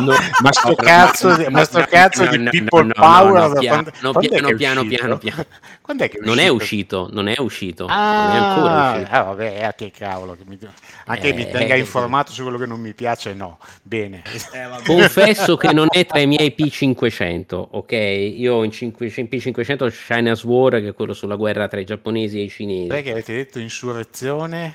No, 0.00 0.14
ma 0.42 0.52
sto 0.52 0.74
cazzo, 0.74 1.36
di- 1.36 1.46
ma 1.48 1.64
sto 1.64 1.84
cazzo 1.88 2.24
no, 2.24 2.30
di 2.30 2.48
people 2.50 2.92
power. 2.92 3.48
no, 3.50 3.58
piano, 3.58 3.82
quando- 3.82 3.92
no, 4.00 4.12
piano, 4.20 4.54
piano, 4.56 4.84
piano, 4.84 5.18
piano. 5.18 5.44
Quando 5.80 6.04
è 6.04 6.08
che 6.08 6.18
è 6.18 6.24
Non 6.24 6.38
è 6.38 6.48
uscito? 6.48 7.08
non 7.10 7.28
è 7.28 7.34
uscito, 7.38 7.86
non 7.86 8.30
è 8.30 8.36
ancora 8.36 8.72
Ah, 8.74 8.92
uscito. 8.92 9.08
ah, 9.14 9.22
vabbè, 9.22 9.64
ah, 9.64 9.72
che 9.74 9.90
cavolo. 9.90 10.34
Che 10.36 10.42
mi... 10.46 10.58
Anche 11.06 11.28
Eh, 11.28 11.32
mi 11.32 11.50
tenga 11.50 11.74
informato 11.80 12.32
su 12.32 12.42
quello 12.42 12.58
che 12.58 12.66
non 12.66 12.80
mi 12.80 12.94
piace, 12.94 13.34
no. 13.34 13.58
Bene. 13.82 14.22
Confesso 14.86 15.56
che 15.56 15.72
non 15.72 15.88
è 15.90 16.06
tra 16.06 16.20
i 16.20 16.26
miei 16.26 16.54
P500, 16.56 17.68
ok? 17.72 17.92
Io 17.92 18.54
ho 18.54 18.64
in, 18.64 18.70
5, 18.70 19.12
in 19.16 19.28
P500 19.30 19.84
ho 19.84 19.88
China's 19.90 20.44
War, 20.44 20.80
che 20.80 20.88
è 20.88 20.94
quello 20.94 21.12
sulla 21.12 21.36
guerra 21.36 21.68
tra 21.68 21.80
i 21.80 21.84
giapponesi 21.84 22.38
e 22.38 22.42
i 22.42 22.48
cinesi. 22.48 22.88
Che 22.88 23.10
avete 23.10 23.34
detto 23.34 23.58
insurrezione? 23.58 24.74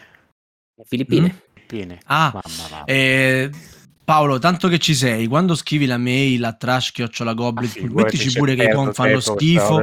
Filippine. 0.83 1.41
Filippine. 1.53 1.99
Ah, 2.05 2.31
Mamma 2.33 2.83
mia. 2.83 2.83
eh, 2.85 3.49
Paolo, 4.05 4.37
tanto 4.37 4.67
che 4.67 4.77
ci 4.77 4.93
sei, 4.93 5.25
quando 5.25 5.55
scrivi 5.55 5.87
la 5.87 5.97
mail 5.97 6.43
a 6.43 6.53
trash 6.53 6.91
Ma 7.55 7.61
mettici 7.63 8.29
figurati 8.29 8.29
se 8.29 8.37
pure 8.37 8.55
che 8.55 8.63
i 8.63 8.71
con 8.71 8.93
fanno 8.93 9.19
schifo. 9.19 9.79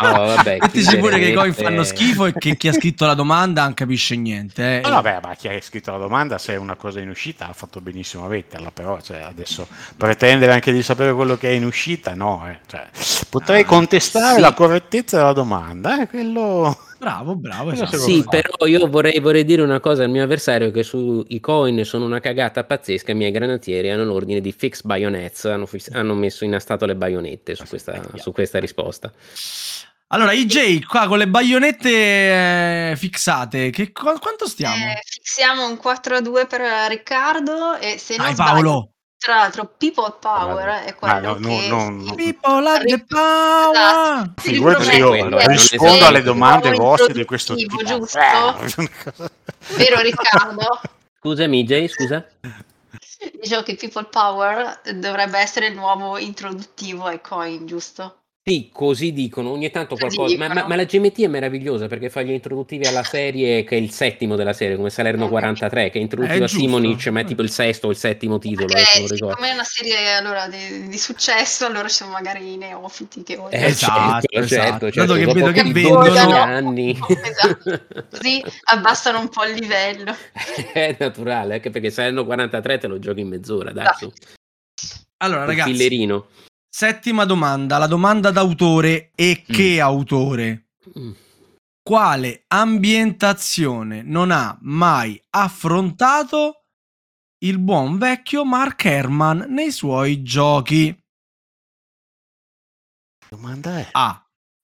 No, 0.00 0.12
vabbè, 0.12 0.58
Mettici 0.60 0.96
pure 0.96 1.18
che 1.18 1.28
i 1.28 1.34
coin 1.34 1.52
fanno 1.54 1.84
schifo 1.84 2.26
e 2.26 2.32
che 2.32 2.56
chi 2.56 2.68
ha 2.68 2.72
scritto 2.72 3.04
la 3.04 3.14
domanda 3.14 3.64
non 3.64 3.74
capisce 3.74 4.16
niente. 4.16 4.78
eh. 4.78 4.80
No, 4.80 4.90
vabbè, 4.90 5.20
ma 5.22 5.34
chi 5.34 5.48
ha 5.48 5.60
scritto 5.60 5.90
la 5.90 5.98
domanda, 5.98 6.38
se 6.38 6.54
è 6.54 6.56
una 6.56 6.74
cosa 6.74 7.00
in 7.00 7.10
uscita, 7.10 7.48
ha 7.48 7.52
fatto 7.52 7.80
benissimo 7.82 8.24
a 8.24 8.28
metterla, 8.28 8.70
però 8.70 9.00
cioè, 9.02 9.20
adesso 9.20 9.66
pretendere 9.96 10.52
anche 10.52 10.72
di 10.72 10.82
sapere 10.82 11.12
quello 11.12 11.36
che 11.36 11.50
è 11.50 11.52
in 11.52 11.64
uscita, 11.66 12.14
no. 12.14 12.48
eh. 12.48 12.60
Cioè, 12.66 12.88
potrei 13.28 13.62
Ah, 13.62 13.66
contestare 13.66 14.36
sì. 14.36 14.40
la 14.40 14.54
correttezza 14.54 15.18
della 15.18 15.32
domanda, 15.34 16.00
eh, 16.00 16.08
quello... 16.08 16.76
Bravo, 17.04 17.36
bravo. 17.36 17.70
Esatto. 17.70 17.98
Sì, 17.98 18.24
però 18.26 18.64
io 18.64 18.88
vorrei, 18.88 19.20
vorrei 19.20 19.44
dire 19.44 19.60
una 19.60 19.78
cosa 19.78 20.04
al 20.04 20.08
mio 20.08 20.22
avversario 20.22 20.70
che 20.70 20.82
sui 20.82 21.38
coin 21.38 21.84
sono 21.84 22.06
una 22.06 22.18
cagata 22.18 22.64
pazzesca, 22.64 23.12
i 23.12 23.14
miei 23.14 23.30
granatieri 23.30 23.90
hanno 23.90 24.04
l'ordine 24.04 24.40
di 24.40 24.52
fix 24.52 24.80
bayonets, 24.80 25.44
hanno, 25.44 25.66
fis- 25.66 25.90
hanno 25.92 26.14
messo 26.14 26.46
in 26.46 26.56
stato 26.60 26.86
le 26.86 26.96
baionette 26.96 27.54
su 27.56 27.64
questa, 27.68 28.00
su 28.14 28.32
questa 28.32 28.58
risposta. 28.58 29.12
Allora, 30.08 30.32
IJ, 30.32 30.84
qua 30.86 31.06
con 31.06 31.18
le 31.18 31.28
baionette 31.28 31.90
eh, 32.90 32.96
fixate, 32.96 33.68
che, 33.68 33.92
qu- 33.92 34.18
quanto 34.18 34.46
stiamo? 34.46 34.74
Eh, 34.74 35.02
fissiamo 35.04 35.66
un 35.66 35.76
4 35.76 36.16
a 36.16 36.20
2 36.22 36.46
per 36.46 36.62
Riccardo 36.88 37.76
e 37.76 37.98
se 37.98 38.16
non 38.16 38.26
Dai 38.26 38.34
sbaglio, 38.34 38.52
Paolo! 38.52 38.93
Tra 39.24 39.36
l'altro 39.36 39.72
People 39.78 40.14
Power 40.20 40.82
è 40.84 40.94
quello 40.94 41.14
Ah, 41.14 41.18
no, 41.20 41.36
no, 41.38 41.48
che 41.58 41.68
no, 41.68 41.88
no. 41.90 42.14
People 42.14 42.62
like 42.62 42.84
the 42.86 43.04
power! 43.06 43.70
Esatto. 43.74 44.40
Figurati 44.42 44.96
io 44.96 45.08
quello, 45.08 45.28
non 45.38 45.46
rispondo 45.48 46.04
alle 46.06 46.22
domande 46.22 46.70
vostre 46.72 47.12
di 47.14 47.24
questo 47.24 47.54
tipo. 47.54 47.80
introduttivo, 47.80 48.58
Eh, 48.58 48.66
giusto? 48.66 49.30
Vero 49.76 50.00
Riccardo? 50.00 50.80
Scusami, 51.18 51.64
Jay, 51.64 51.88
scusa? 51.88 52.26
Dicevo 53.40 53.62
che 53.62 53.76
People 53.76 54.04
Power 54.10 54.80
dovrebbe 54.94 55.38
essere 55.38 55.68
il 55.68 55.74
nuovo 55.74 56.18
introduttivo 56.18 57.04
ai 57.04 57.20
coin, 57.22 57.66
giusto? 57.66 58.23
Sì, 58.46 58.68
così 58.70 59.14
dicono, 59.14 59.48
ogni 59.52 59.70
tanto 59.70 59.96
qualcosa, 59.96 60.36
ma, 60.36 60.48
ma- 60.52 60.66
ma 60.66 60.76
la 60.76 60.84
GMT 60.84 61.22
è 61.22 61.28
meravigliosa 61.28 61.86
perché 61.86 62.10
fa 62.10 62.20
gli 62.20 62.30
introduttivi 62.30 62.86
alla 62.86 63.02
serie 63.02 63.64
che 63.64 63.74
è 63.74 63.80
il 63.80 63.90
settimo 63.90 64.36
della 64.36 64.52
serie, 64.52 64.76
come 64.76 64.90
Salerno 64.90 65.30
43, 65.30 65.88
che 65.88 65.98
è 65.98 66.02
introdotto 66.02 66.30
Eh, 66.34 66.40
da. 66.40 66.46
Simonic, 66.46 67.06
ma 67.06 67.20
è 67.20 67.24
tipo 67.24 67.40
il 67.40 67.48
sesto 67.48 67.86
o 67.86 67.90
il 67.90 67.96
settimo 67.96 68.38
titolo, 68.38 68.66
Perché 68.66 68.82
adesso 68.82 68.98
non 68.98 69.08
ricordo. 69.08 69.28
siccome 69.30 69.48
è 69.50 69.54
una 69.54 69.64
serie 69.64 70.12
allora, 70.12 70.46
di, 70.48 70.88
di 70.88 70.98
successo, 70.98 71.64
allora 71.64 71.88
siamo 71.88 72.12
magari 72.12 72.52
i 72.52 72.56
neofiti 72.58 73.22
che 73.22 73.36
vogliono. 73.36 73.62
Eh, 73.62 73.64
Esatto, 73.64 74.26
certo, 74.28 74.38
esatto. 74.38 74.46
certo, 74.46 74.68
Dato 74.84 74.92
certo, 74.92 75.14
che 75.14 75.24
dopo 75.24 75.38
vedo 75.38 75.50
che 75.52 75.62
12 75.62 76.12
vendono- 76.12 76.42
anni. 76.42 76.98
Esatto. 77.24 77.86
Così 78.10 78.44
abbassano 78.64 79.20
un 79.20 79.28
po' 79.30 79.44
il 79.46 79.54
livello. 79.54 80.14
è 80.74 80.94
naturale, 80.98 81.54
anche 81.54 81.70
perché 81.70 81.88
Salerno 81.90 82.26
43 82.26 82.76
te 82.76 82.86
lo 82.88 82.98
giochi 82.98 83.20
in 83.20 83.28
mezz'ora, 83.28 83.72
dai. 83.72 83.86
Allora, 85.22 85.40
Un 85.40 85.46
ragazzi, 85.46 85.70
fillerino. 85.70 86.26
Settima 86.78 87.24
domanda, 87.24 87.78
la 87.78 87.86
domanda 87.86 88.32
d'autore 88.32 89.12
e 89.14 89.44
che 89.46 89.80
autore? 89.80 90.70
Mm. 90.98 91.12
Quale 91.80 92.42
ambientazione 92.48 94.02
non 94.02 94.32
ha 94.32 94.58
mai 94.62 95.20
affrontato 95.30 96.64
il 97.44 97.60
buon 97.60 97.96
vecchio 97.98 98.44
Mark 98.44 98.84
Herman 98.86 99.46
nei 99.50 99.70
suoi 99.70 100.24
giochi? 100.24 100.96
domanda 103.30 103.78
è? 103.78 103.88
A. 103.92 104.18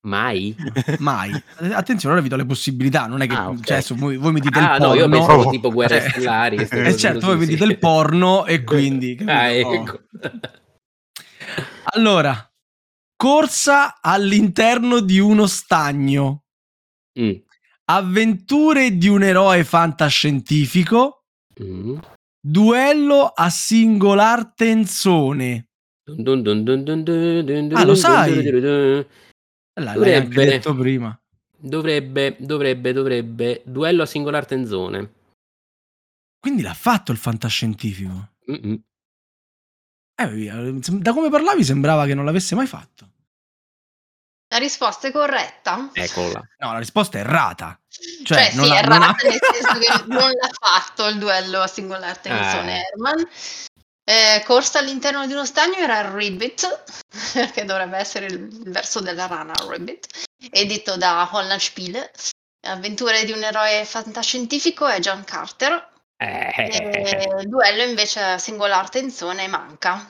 Mai? 0.09 0.57
Mai. 0.99 1.31
Eh, 1.61 1.73
Attenzione, 1.75 2.15
ora 2.15 2.23
vi 2.25 2.29
do 2.31 2.37
le 2.37 2.47
possibilità, 2.47 3.07
non 3.07 3.21
è 3.21 3.27
che 3.29 3.35
Ah, 3.35 3.51
ok. 3.51 3.63
cioè, 3.65 3.83
voi, 3.97 4.17
voi 4.17 4.33
mi 4.33 4.41
dite 4.41 4.59
Ah, 4.59 4.75
il 4.77 4.81
no, 4.81 4.87
porno. 4.89 5.01
io 5.03 5.09
pensavo 5.09 5.45
no. 5.45 5.51
tipo 5.51 5.71
guerre 5.71 6.01
Cioè, 6.01 6.11
stellari. 6.11 6.57
Eh 6.57 6.97
certo, 6.97 7.27
voi 7.27 7.37
mi 7.37 7.47
dite 7.47 7.65
il 7.65 7.79
porno 7.79 8.47
e 8.47 8.65
quindi... 8.65 9.15
capito? 9.15 9.33
Ah, 9.33 9.69
Oh. 9.69 9.75
ecco. 9.75 10.01
Allora, 11.93 12.51
corsa 13.17 14.01
all'interno 14.01 15.01
di 15.01 15.19
uno 15.19 15.47
stagno, 15.47 16.45
Mm. 17.21 17.33
avventure 17.87 18.97
di 18.97 19.09
un 19.09 19.23
eroe 19.23 19.65
fantascientifico, 19.65 21.25
Mm. 21.63 21.99
duello 22.41 23.27
a 23.27 23.51
singolar 23.51 24.53
tenzone. 24.55 25.69
Dun 26.05 26.43
dun 26.43 26.65
dun 26.65 27.71
Ah, 27.75 27.85
lo 27.85 27.95
sai? 27.95 28.43
L'hai 29.75 29.95
Dovrebbe. 29.95 30.45
detto 30.45 30.75
prima. 30.75 31.17
Dovrebbe, 31.57 32.37
dovrebbe, 32.39 32.93
dovrebbe. 32.93 33.63
Duello 33.67 34.03
a 34.03 34.07
singolar 34.07 34.47
tenzone. 34.47 35.13
Quindi 36.41 36.63
l'ha 36.63 36.75
fatto 36.75 37.13
il 37.13 37.19
fantascientifico. 37.19 38.31
Mm-mm. 38.51 38.83
Eh, 40.23 40.29
via, 40.29 40.55
da 40.59 41.13
come 41.13 41.31
parlavi 41.31 41.65
sembrava 41.65 42.05
che 42.07 42.15
non 42.15 42.25
l'avesse 42.25 42.55
mai 42.55 42.67
fatto. 42.67 43.09
La 44.53 44.59
risposta 44.59 45.07
è 45.09 45.13
corretta? 45.13 45.91
Eccola. 45.93 46.43
No, 46.59 46.73
la 46.73 46.79
risposta 46.79 47.19
è 47.19 47.21
errata. 47.21 47.79
Cioè, 47.89 48.25
Cioè, 48.25 48.55
non 48.55 48.65
sì, 48.65 48.71
l'ha- 48.71 48.79
è 48.81 48.83
non 48.87 49.03
ha- 49.03 49.05
errata 49.07 49.29
nel 49.29 49.39
senso 49.53 49.79
che 49.79 50.05
non 50.13 50.31
l'ha 50.31 50.51
fatto 50.59 51.07
il 51.07 51.19
duello 51.19 51.61
a 51.61 51.67
singolar 51.67 52.19
tenzone 52.19 52.79
Ah. 52.81 52.83
Herman. 52.83 53.29
Eh, 54.03 54.43
corsa 54.45 54.81
all'interno 54.81 55.25
di 55.27 55.33
uno 55.35 55.47
stagno 55.47 55.77
era 55.77 56.01
il 56.01 56.09
Ribbit, 56.09 56.83
che 57.55 57.65
dovrebbe 57.65 57.97
essere 57.99 58.27
il 58.27 58.49
verso 58.71 58.99
della 59.01 59.27
rana 59.27 59.53
Ribbit, 59.69 60.07
edito 60.51 60.97
da 60.97 61.29
Holland 61.31 61.61
Spiele. 61.61 62.11
Avventure 62.67 63.25
di 63.25 63.31
un 63.33 63.43
eroe 63.45 63.85
fantascientifico 63.85 64.87
è 64.87 64.99
John 64.99 65.23
Carter. 65.25 65.89
Eh. 66.23 66.53
eh. 66.55 67.45
duello 67.47 67.83
invece 67.83 68.39
singolar 68.39 68.91
tenzone 68.91 69.49
manca. 69.49 70.07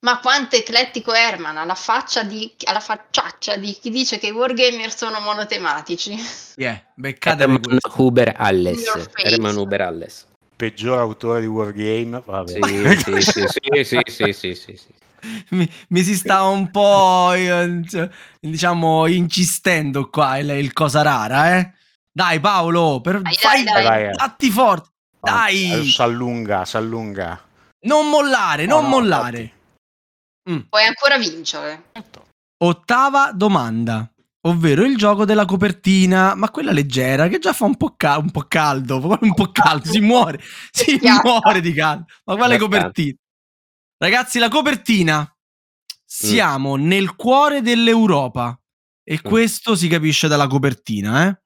Ma 0.00 0.18
quanto 0.18 0.56
eclettico 0.56 1.14
Herman 1.14 1.56
alla, 1.56 1.74
faccia 1.74 2.22
di, 2.24 2.52
alla 2.64 2.80
facciaccia 2.80 3.56
di 3.56 3.72
chi 3.80 3.90
dice 3.90 4.18
che 4.18 4.26
i 4.26 4.30
wargamer 4.30 4.94
sono 4.94 5.20
monotematici. 5.20 6.16
Yeah, 6.56 6.82
beccate 6.94 7.44
Herman 7.44 7.78
Huber 7.96 8.34
Alles. 8.36 9.10
Herman 9.14 9.56
Huber 9.56 9.80
Alles. 9.82 10.26
Peggior 10.56 10.98
autore 10.98 11.40
di 11.40 11.46
wargame. 11.46 12.22
Vabbè. 12.24 12.52
Sì, 12.96 13.20
sì, 13.20 13.22
sì, 13.22 13.84
sì, 13.84 14.00
sì, 14.06 14.32
sì, 14.32 14.54
sì, 14.54 14.76
sì. 14.76 14.94
Mi, 15.50 15.68
mi, 15.88 16.02
si 16.02 16.14
sta 16.14 16.42
un 16.42 16.70
po' 16.70 17.32
eh, 17.32 17.82
cioè, 17.88 18.08
diciamo 18.40 19.06
incistendo 19.06 20.08
qua 20.08 20.38
il, 20.38 20.50
il 20.50 20.72
cosa 20.72 21.02
rara, 21.02 21.56
eh? 21.58 21.72
Dai 22.12 22.38
Paolo, 22.40 23.00
per 23.00 23.22
dai, 23.22 23.34
fai, 23.34 23.64
dai, 23.64 23.82
dai. 23.82 24.14
fatti 24.14 24.50
forte 24.50 24.94
dai! 25.20 25.86
S'allunga, 25.88 26.64
s'allunga. 26.64 27.40
non 27.86 28.08
mollare 28.08 28.66
No, 28.66 28.76
non 28.80 28.84
no, 28.84 28.88
mollare. 28.90 29.52
Puoi 30.68 30.84
ancora 30.84 31.18
vincere. 31.18 31.90
ottava 32.58 33.32
domanda 33.32 34.08
ovvero 34.46 34.84
il 34.84 34.96
gioco 34.96 35.24
della 35.24 35.44
copertina. 35.44 36.34
Ma 36.36 36.50
quella 36.50 36.70
leggera 36.72 37.26
che 37.28 37.38
già 37.40 37.52
fa 37.52 37.64
un 37.64 37.76
po', 37.76 37.94
ca- 37.96 38.18
un 38.18 38.30
po 38.30 38.42
caldo 38.46 38.96
un 39.20 39.34
po' 39.34 39.50
caldo 39.50 39.86
si 39.90 40.00
muore 40.00 40.40
si 40.70 40.98
muore 41.02 41.60
di 41.60 41.72
caldo. 41.72 42.04
Ma 42.24 42.36
quale 42.36 42.58
copertina? 42.58 43.16
Ragazzi 43.98 44.38
la 44.38 44.48
copertina. 44.48 45.28
Siamo 46.08 46.76
nel 46.76 47.16
cuore 47.16 47.60
dell'Europa 47.62 48.56
e 49.02 49.14
Mm. 49.20 49.28
questo 49.28 49.74
si 49.74 49.88
capisce 49.88 50.28
dalla 50.28 50.46
copertina, 50.46 51.26
eh? 51.28 51.40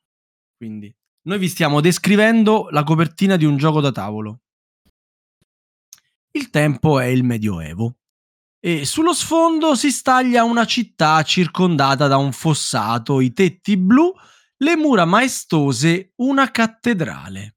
Quindi 0.56 0.94
noi 1.22 1.38
vi 1.38 1.48
stiamo 1.48 1.80
descrivendo 1.80 2.68
la 2.70 2.82
copertina 2.82 3.36
di 3.36 3.44
un 3.44 3.56
gioco 3.56 3.80
da 3.80 3.92
tavolo. 3.92 4.40
Il 6.32 6.50
tempo 6.50 7.00
è 7.00 7.06
il 7.06 7.24
Medioevo. 7.24 7.96
E 8.62 8.84
sullo 8.84 9.14
sfondo 9.14 9.74
si 9.74 9.90
staglia 9.90 10.44
una 10.44 10.66
città 10.66 11.22
circondata 11.22 12.06
da 12.06 12.18
un 12.18 12.32
fossato, 12.32 13.20
i 13.20 13.32
tetti 13.32 13.76
blu, 13.76 14.12
le 14.58 14.76
mura 14.76 15.04
maestose, 15.06 16.12
una 16.16 16.50
cattedrale. 16.50 17.56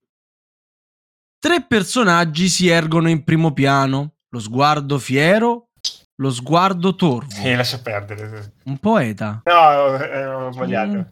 Tre 1.39 1.65
personaggi 1.65 2.47
si 2.47 2.69
ergono 2.69 3.09
in 3.09 3.25
primo 3.25 3.51
piano, 3.51 4.15
lo 4.29 4.39
sguardo 4.39 4.97
fiero, 4.97 5.71
lo 6.15 6.31
sguardo 6.31 6.95
torvo. 6.95 7.35
Eh, 7.41 7.55
lascia 7.55 7.79
perdere. 7.79 8.53
Un 8.63 8.77
poeta. 8.77 9.41
No, 9.43 9.97
eh, 9.97 10.25
ho 10.25 10.51
sbagliato. 10.53 11.11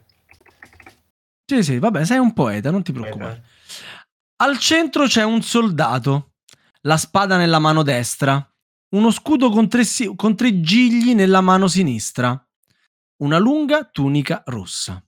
Sì, 1.51 1.63
sì, 1.63 1.79
vabbè, 1.79 2.05
sei 2.05 2.17
un 2.17 2.31
poeta, 2.31 2.71
non 2.71 2.81
ti 2.81 2.93
preoccupare. 2.93 3.43
Al 4.37 4.57
centro 4.57 5.05
c'è 5.05 5.23
un 5.23 5.41
soldato, 5.41 6.35
la 6.83 6.95
spada 6.95 7.35
nella 7.35 7.59
mano 7.59 7.83
destra, 7.83 8.41
uno 8.95 9.11
scudo 9.11 9.49
con 9.49 9.67
tre, 9.67 9.83
si- 9.83 10.13
con 10.15 10.37
tre 10.37 10.61
gigli 10.61 11.13
nella 11.13 11.41
mano 11.41 11.67
sinistra, 11.67 12.41
una 13.17 13.37
lunga 13.37 13.83
tunica 13.83 14.43
rossa. 14.45 15.03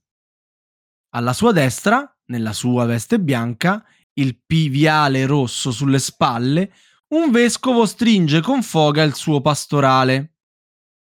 Alla 1.14 1.32
sua 1.32 1.52
destra, 1.52 2.14
nella 2.26 2.52
sua 2.52 2.84
veste 2.84 3.18
bianca, 3.18 3.82
il 4.12 4.38
piviale 4.44 5.24
rosso 5.24 5.70
sulle 5.70 5.98
spalle, 5.98 6.74
un 7.14 7.30
vescovo 7.30 7.86
stringe 7.86 8.42
con 8.42 8.62
foga 8.62 9.02
il 9.02 9.14
suo 9.14 9.40
pastorale. 9.40 10.34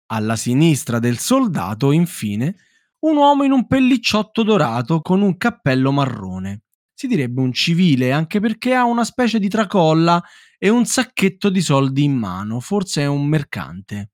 Alla 0.05 0.38
sinistra 0.38 0.99
del 0.99 1.17
soldato, 1.17 1.91
infine, 1.91 2.55
un 2.99 3.15
uomo 3.15 3.43
in 3.43 3.51
un 3.51 3.67
pellicciotto 3.67 4.43
dorato 4.43 5.01
con 5.01 5.21
un 5.21 5.37
cappello 5.37 5.91
marrone. 5.91 6.61
Si 6.93 7.07
direbbe 7.07 7.41
un 7.41 7.53
civile, 7.53 8.11
anche 8.11 8.39
perché 8.39 8.73
ha 8.73 8.83
una 8.83 9.03
specie 9.03 9.39
di 9.39 9.49
tracolla 9.49 10.23
e 10.57 10.69
un 10.69 10.85
sacchetto 10.85 11.49
di 11.49 11.61
soldi 11.61 12.03
in 12.03 12.13
mano, 12.13 12.59
forse 12.59 13.03
è 13.03 13.05
un 13.05 13.27
mercante. 13.27 14.11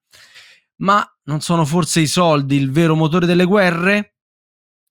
Ma 0.77 1.05
non 1.23 1.39
sono 1.39 1.63
forse 1.63 2.01
i 2.01 2.07
soldi 2.07 2.57
il 2.57 2.71
vero 2.71 2.95
motore 2.95 3.25
delle 3.25 3.45
guerre? 3.45 4.15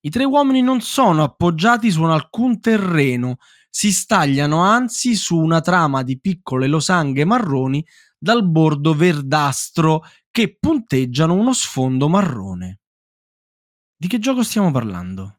I 0.01 0.09
tre 0.09 0.23
uomini 0.23 0.61
non 0.61 0.81
sono 0.81 1.23
appoggiati 1.23 1.91
su 1.91 2.03
alcun 2.03 2.59
terreno, 2.59 3.37
si 3.69 3.91
stagliano 3.91 4.59
anzi 4.59 5.15
su 5.15 5.37
una 5.37 5.61
trama 5.61 6.03
di 6.03 6.19
piccole 6.19 6.67
losanghe 6.67 7.25
marroni 7.25 7.85
dal 8.17 8.47
bordo 8.47 8.93
verdastro 8.93 10.03
che 10.29 10.57
punteggiano 10.59 11.33
uno 11.33 11.53
sfondo 11.53 12.09
marrone. 12.09 12.82
Di 14.03 14.09
che 14.09 14.19
gioco 14.19 14.43
stiamo 14.43 14.69
parlando? 14.69 15.37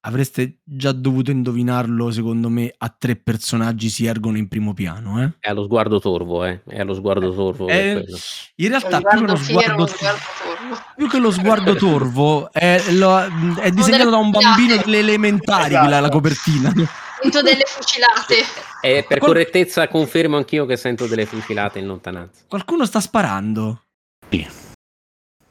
Avreste 0.00 0.58
già 0.64 0.90
dovuto 0.90 1.30
indovinarlo, 1.30 2.10
secondo 2.10 2.48
me, 2.48 2.74
a 2.76 2.88
tre 2.88 3.14
personaggi 3.14 3.88
si 3.88 4.04
ergono 4.04 4.36
in 4.36 4.48
primo 4.48 4.74
piano, 4.74 5.22
eh? 5.22 5.34
È 5.38 5.48
allo 5.48 5.62
sguardo 5.62 6.00
torvo, 6.00 6.44
eh? 6.44 6.60
È 6.66 6.80
allo 6.80 6.92
sguardo 6.92 7.32
torvo. 7.32 7.68
Eh, 7.68 8.04
in 8.56 8.68
realtà, 8.68 8.98
Lo 8.98 9.06
più 9.06 9.20
che 9.20 9.26
lo 9.26 9.36
sguardo 9.36 9.36
sguardo, 9.36 9.76
lo 9.76 9.86
sguardo 9.86 10.20
torvo. 10.42 10.82
più 10.96 11.08
che 11.08 11.18
lo 11.20 11.30
sguardo 11.30 11.74
torvo, 11.76 12.52
è, 12.52 12.82
lo- 12.94 13.56
è 13.60 13.70
disegnato 13.70 14.10
da 14.10 14.16
un 14.16 14.30
bambino 14.30 14.76
delle 14.78 14.98
elementari 14.98 15.74
Esatto. 15.74 15.88
la, 15.88 16.00
la 16.00 16.08
copertina. 16.08 16.72
Punto 16.72 17.42
delle 17.42 17.62
fucilate. 17.64 18.34
E 18.80 19.04
per 19.06 19.18
Qual- 19.18 19.30
correttezza 19.30 19.86
confermo 19.86 20.36
anch'io 20.36 20.66
che 20.66 20.76
sento 20.76 21.06
delle 21.06 21.26
fucilate 21.26 21.78
in 21.78 21.86
lontananza. 21.86 22.42
Qualcuno 22.48 22.84
sta 22.86 22.98
sparando. 22.98 23.82
Sì. 24.28 24.66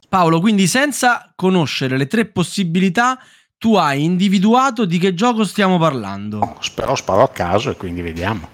Paolo, 0.08 0.40
quindi 0.40 0.66
senza 0.66 1.32
conoscere 1.34 1.98
le 1.98 2.06
tre 2.06 2.24
possibilità, 2.24 3.18
tu 3.58 3.74
hai 3.74 4.02
individuato 4.04 4.84
di 4.86 4.98
che 4.98 5.12
gioco 5.14 5.44
stiamo 5.44 5.78
parlando. 5.78 6.56
Spero 6.60 6.94
sparo 6.94 7.22
a 7.22 7.28
caso 7.28 7.70
e 7.70 7.76
quindi 7.76 8.00
vediamo. 8.00 8.48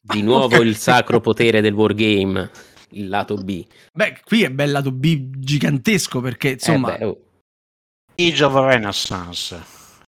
Di 0.00 0.22
nuovo 0.22 0.56
Ok. 0.56 0.64
il 0.64 0.76
sacro 0.76 1.20
potere 1.20 1.60
del 1.60 1.74
wargame, 1.74 2.50
il 2.90 3.08
lato 3.08 3.34
B. 3.36 3.64
Beh, 3.92 4.20
qui 4.24 4.42
è 4.42 4.50
bel 4.50 4.70
lato 4.70 4.90
B 4.90 5.30
gigantesco 5.36 6.20
perché 6.20 6.50
insomma 6.52 6.94
Eh 6.94 6.98
beh, 6.98 7.04
oh. 7.04 7.18
Age 8.16 8.44
of 8.44 8.54
Renaissance, 8.54 9.60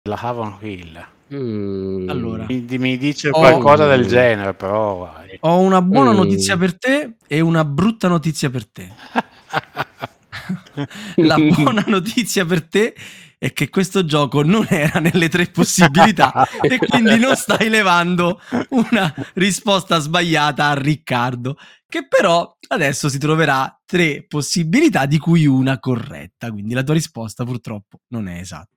la 0.08 0.16
Havon 0.16 0.58
Hill. 0.62 1.06
Mm. 1.34 2.10
Allora. 2.10 2.46
Mi, 2.48 2.66
mi 2.78 2.98
dice 2.98 3.30
Oh. 3.30 3.40
qualcosa 3.40 3.86
del 3.88 4.08
genere, 4.08 4.54
però. 4.54 5.14
ho 5.42 5.60
una 5.60 5.82
buona 5.82 6.12
Mm. 6.12 6.16
notizia 6.16 6.56
per 6.56 6.78
te 6.78 7.16
e 7.28 7.40
una 7.42 7.66
brutta 7.66 8.08
notizia 8.08 8.50
per 8.50 8.66
te. 8.68 8.90
La 11.18 11.38
buona 11.38 11.84
notizia 11.88 12.46
per 12.46 12.68
te 12.68 12.96
è 13.38 13.52
che 13.52 13.70
questo 13.70 14.06
gioco 14.06 14.42
non 14.42 14.66
era 14.70 15.00
nelle 15.00 15.28
tre 15.28 15.48
possibilità 15.48 16.48
e 16.62 16.78
quindi 16.78 17.20
non 17.20 17.36
stai 17.36 17.68
levando 17.68 18.40
una 18.70 19.14
risposta 19.34 20.00
sbagliata 20.00 20.68
a 20.68 20.76
Riccardo, 20.76 21.58
che 21.88 22.08
però 22.08 22.58
adesso 22.70 23.10
si 23.10 23.18
troverà 23.18 23.78
tre 23.86 24.26
possibilità 24.26 25.06
di 25.06 25.18
cui 25.18 25.46
una 25.46 25.78
corretta, 25.80 26.52
quindi 26.52 26.74
la 26.74 26.84
tua 26.84 26.94
risposta 26.94 27.44
purtroppo 27.44 28.00
non 28.08 28.30
è 28.30 28.40
esatta. 28.40 28.70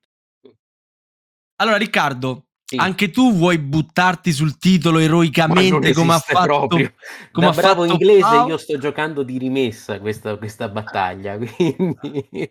Allora 1.58 1.76
Riccardo, 1.76 2.45
Sì. 2.68 2.74
anche 2.78 3.10
tu 3.10 3.32
vuoi 3.32 3.58
buttarti 3.58 4.32
sul 4.32 4.58
titolo 4.58 4.98
eroicamente 4.98 5.92
come 5.92 6.14
ha 6.14 6.18
fatto 6.18 6.66
proprio. 6.66 6.94
come 7.30 7.46
da 7.46 7.52
ha 7.52 7.54
bravo 7.54 7.82
fatto 7.82 7.92
inglese 7.92 8.20
Paolo? 8.22 8.48
io 8.48 8.56
sto 8.56 8.76
giocando 8.76 9.22
di 9.22 9.38
rimessa 9.38 10.00
questa, 10.00 10.36
questa 10.36 10.68
battaglia 10.68 11.38
quindi 11.38 12.50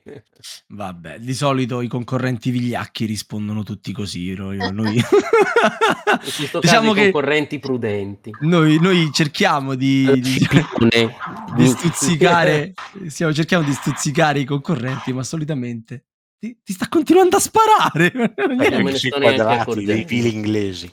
Vabbè, 0.67 1.19
di 1.19 1.33
solito 1.33 1.81
i 1.81 1.89
concorrenti 1.89 2.49
vigliacchi 2.49 3.03
rispondono 3.05 3.63
tutti 3.63 3.91
così. 3.91 4.33
Noi, 4.35 4.57
diciamo 6.61 6.93
che 6.93 7.11
concorrenti 7.11 7.59
prudenti 7.59 8.31
noi, 8.41 8.79
noi 8.79 9.09
cerchiamo 9.11 9.75
di, 9.75 10.09
di- 10.21 10.47
di 11.55 11.67
stuzzicare, 11.67 12.73
stiamo 13.07 13.33
cerchiamo 13.33 13.65
di 13.65 13.73
stuzzicare 13.73 14.39
i 14.39 14.45
concorrenti, 14.45 15.11
ma 15.11 15.23
solitamente 15.23 16.05
ti, 16.37 16.59
ti 16.63 16.73
sta 16.73 16.87
continuando 16.89 17.37
a 17.37 17.39
sparare. 17.39 18.11
me 18.47 18.69
ne 18.69 18.95
sto 18.97 19.19
quadrati, 19.19 19.83
dei 19.85 20.05
fili 20.05 20.33
inglesi. 20.33 20.91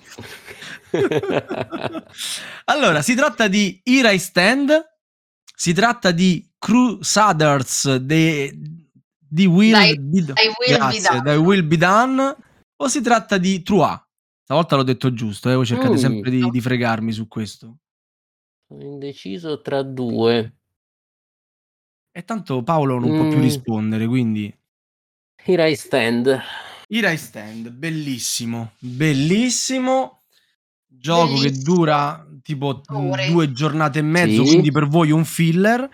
allora, 2.67 3.03
si 3.03 3.15
tratta 3.15 3.49
di 3.49 3.81
Ira 3.85 4.17
Stand, 4.19 4.73
si 5.55 5.73
tratta 5.73 6.11
di 6.11 6.49
Crusaders 6.59 7.97
de- 7.97 8.57
di 9.19 9.47
Will, 9.47 9.73
Dai- 9.73 9.99
Be, 9.99 10.19
Will 10.19 10.27
Be 10.27 10.75
grazie, 10.75 11.09
Done. 11.09 11.21
dai 11.23 11.37
Will 11.39 11.67
Be 11.67 11.77
Done, 11.77 12.37
o 12.77 12.89
si 12.89 13.01
tratta 13.01 13.39
di 13.39 13.63
Trois. 13.63 13.99
Stavolta 14.43 14.77
l'ho 14.77 14.83
detto 14.83 15.13
giusto, 15.13 15.49
eh, 15.51 15.55
voi 15.55 15.65
cercate 15.67 15.95
Mm. 15.95 15.97
sempre 15.97 16.31
di, 16.31 16.51
di 16.51 16.61
fregarmi 16.61 17.13
su 17.13 17.27
questo. 17.29 17.77
sono 18.69 18.85
indeciso 18.85 19.61
tra 19.61 19.83
due 19.83 20.55
E 22.15 22.25
tanto 22.25 22.63
Paolo 22.63 22.99
non 22.99 23.09
può 23.17 23.29
più 23.29 23.39
Mm. 23.39 23.43
rispondere, 23.43 24.07
quindi... 24.07 24.55
Here 25.45 25.69
I 25.69 25.75
stand 25.77 26.41
Ira 26.89 27.17
Stand, 27.17 27.71
bellissimo, 27.71 28.73
bellissimo. 28.79 30.21
Gioco 30.87 31.39
che 31.39 31.51
dura 31.53 32.23
tipo 32.43 32.83
Ore. 32.89 33.29
due 33.31 33.51
giornate 33.53 34.01
e 34.01 34.03
mezzo, 34.03 34.43
Sì. 34.45 34.51
quindi 34.51 34.71
per 34.71 34.87
voi 34.89 35.11
un 35.11 35.25
filler. 35.25 35.89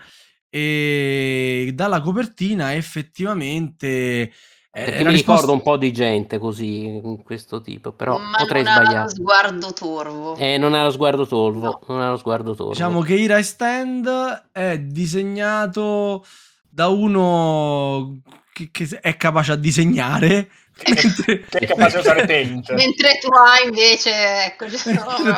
E 0.49 1.71
dalla 1.73 2.01
copertina 2.01 2.73
effettivamente 2.73 4.31
eh, 4.71 5.03
mi 5.03 5.11
risposta- 5.11 5.11
ricordo 5.11 5.51
un 5.53 5.61
po' 5.61 5.77
di 5.77 5.93
gente 5.93 6.37
così 6.39 6.85
in 6.85 7.21
questo 7.23 7.61
tipo 7.61 7.91
però 7.91 8.17
ma 8.17 8.37
potrei 8.37 8.63
non 8.63 8.71
ha 8.73 8.81
sbagliare 8.81 9.09
sguardo 9.09 9.73
torvo. 9.73 10.35
eh, 10.37 10.57
non 10.57 10.73
ha 10.73 10.83
lo 10.83 10.89
sguardo 10.91 11.27
torvo 11.27 11.79
non 11.87 12.01
ha 12.01 12.09
lo 12.09 12.17
sguardo 12.17 12.55
torvo 12.55 12.71
Diciamo 12.71 13.01
che 13.01 13.13
Ira 13.13 13.41
Stand 13.43 14.07
è 14.51 14.79
disegnato 14.79 16.25
da 16.67 16.87
uno 16.87 18.21
che, 18.59 18.69
che 18.71 18.99
è 18.99 19.15
capace 19.17 19.51
a 19.53 19.55
disegnare. 19.55 20.49
mentre- 20.87 21.41
Che 21.41 21.57
è 21.57 21.67
capace 21.67 21.95
di 21.95 22.01
usare 22.01 22.25
paint. 22.27 22.71
Mentre 22.73 23.17
tu 23.19 23.27
hai 23.29 23.67
invece, 23.67 24.45
ecco, 24.45 24.65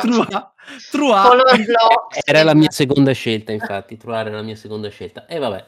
Trua, 0.00 0.54
Trua- 0.90 1.22
color 1.22 1.56
block. 1.64 2.18
era 2.24 2.42
la 2.44 2.54
mia 2.54 2.70
seconda 2.70 3.12
scelta 3.12 3.52
infatti 3.52 3.96
trovare 3.96 4.30
la 4.30 4.42
mia 4.42 4.56
seconda 4.56 4.88
scelta 4.90 5.26
e 5.26 5.38
vabbè 5.38 5.66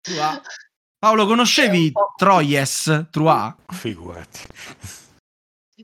Trua. 0.00 0.40
Paolo, 0.98 1.26
conoscevi 1.26 1.92
Troyes 2.16 3.06
Trua? 3.10 3.56
Figurati. 3.72 4.40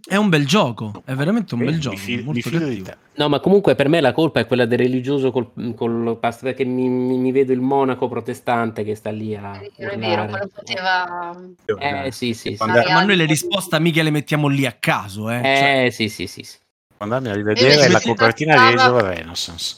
È 0.07 0.17
un 0.17 0.29
bel 0.29 0.45
gioco, 0.47 1.03
è 1.07 1.15
veramente 1.15 1.55
un 1.55 1.61
bel 1.61 1.69
Bene, 1.71 1.81
gioco. 1.81 1.97
fido 1.97 2.31
di 2.33 2.43
cattivo. 2.43 2.83
te. 2.85 2.97
No, 3.15 3.29
ma 3.31 3.41
comunque 3.41 3.75
per 3.75 3.89
me 3.89 4.03
la 4.03 4.13
colpa 4.13 4.41
è 4.41 4.47
quella 4.47 4.67
del 4.67 4.77
religioso 4.79 5.31
col, 5.31 5.51
col 5.75 6.19
past- 6.21 6.43
perché 6.43 6.65
mi, 6.67 6.87
mi- 6.89 7.17
mi 7.17 7.33
vedo 7.33 7.53
il 7.53 7.61
monaco 7.63 8.07
protestante 8.09 8.85
che 8.85 8.95
sta 8.97 9.09
lì 9.11 9.35
a 9.35 9.53
È 9.59 9.71
vero, 9.79 9.93
è 9.93 9.99
vero, 9.99 10.27
quello 10.27 10.51
poteva... 10.53 11.41
Eh 11.79 12.11
sì, 12.13 12.35
sì, 12.35 12.51
sì. 12.51 12.57
Sì. 12.57 12.65
Ma 12.67 13.03
noi 13.05 13.17
le 13.17 13.25
risposte 13.25 13.81
mica 13.81 14.03
le 14.03 14.11
mettiamo 14.11 14.49
lì 14.49 14.67
a 14.67 14.73
caso, 14.79 15.31
eh. 15.31 15.41
Cioè, 15.43 15.85
Eh 15.87 15.91
sì, 15.91 16.11
sì, 16.11 16.27
sì, 16.27 16.43
sì. 16.43 16.59
quando 16.99 17.15
andiamo 17.17 17.37
a 17.37 17.39
rivedere 17.41 17.89
la 17.89 17.99
si 17.99 18.09
copertina 18.09 18.59
di 18.59 18.65
Age 18.75 18.87
of 18.89 19.01
Renaissance. 19.03 19.77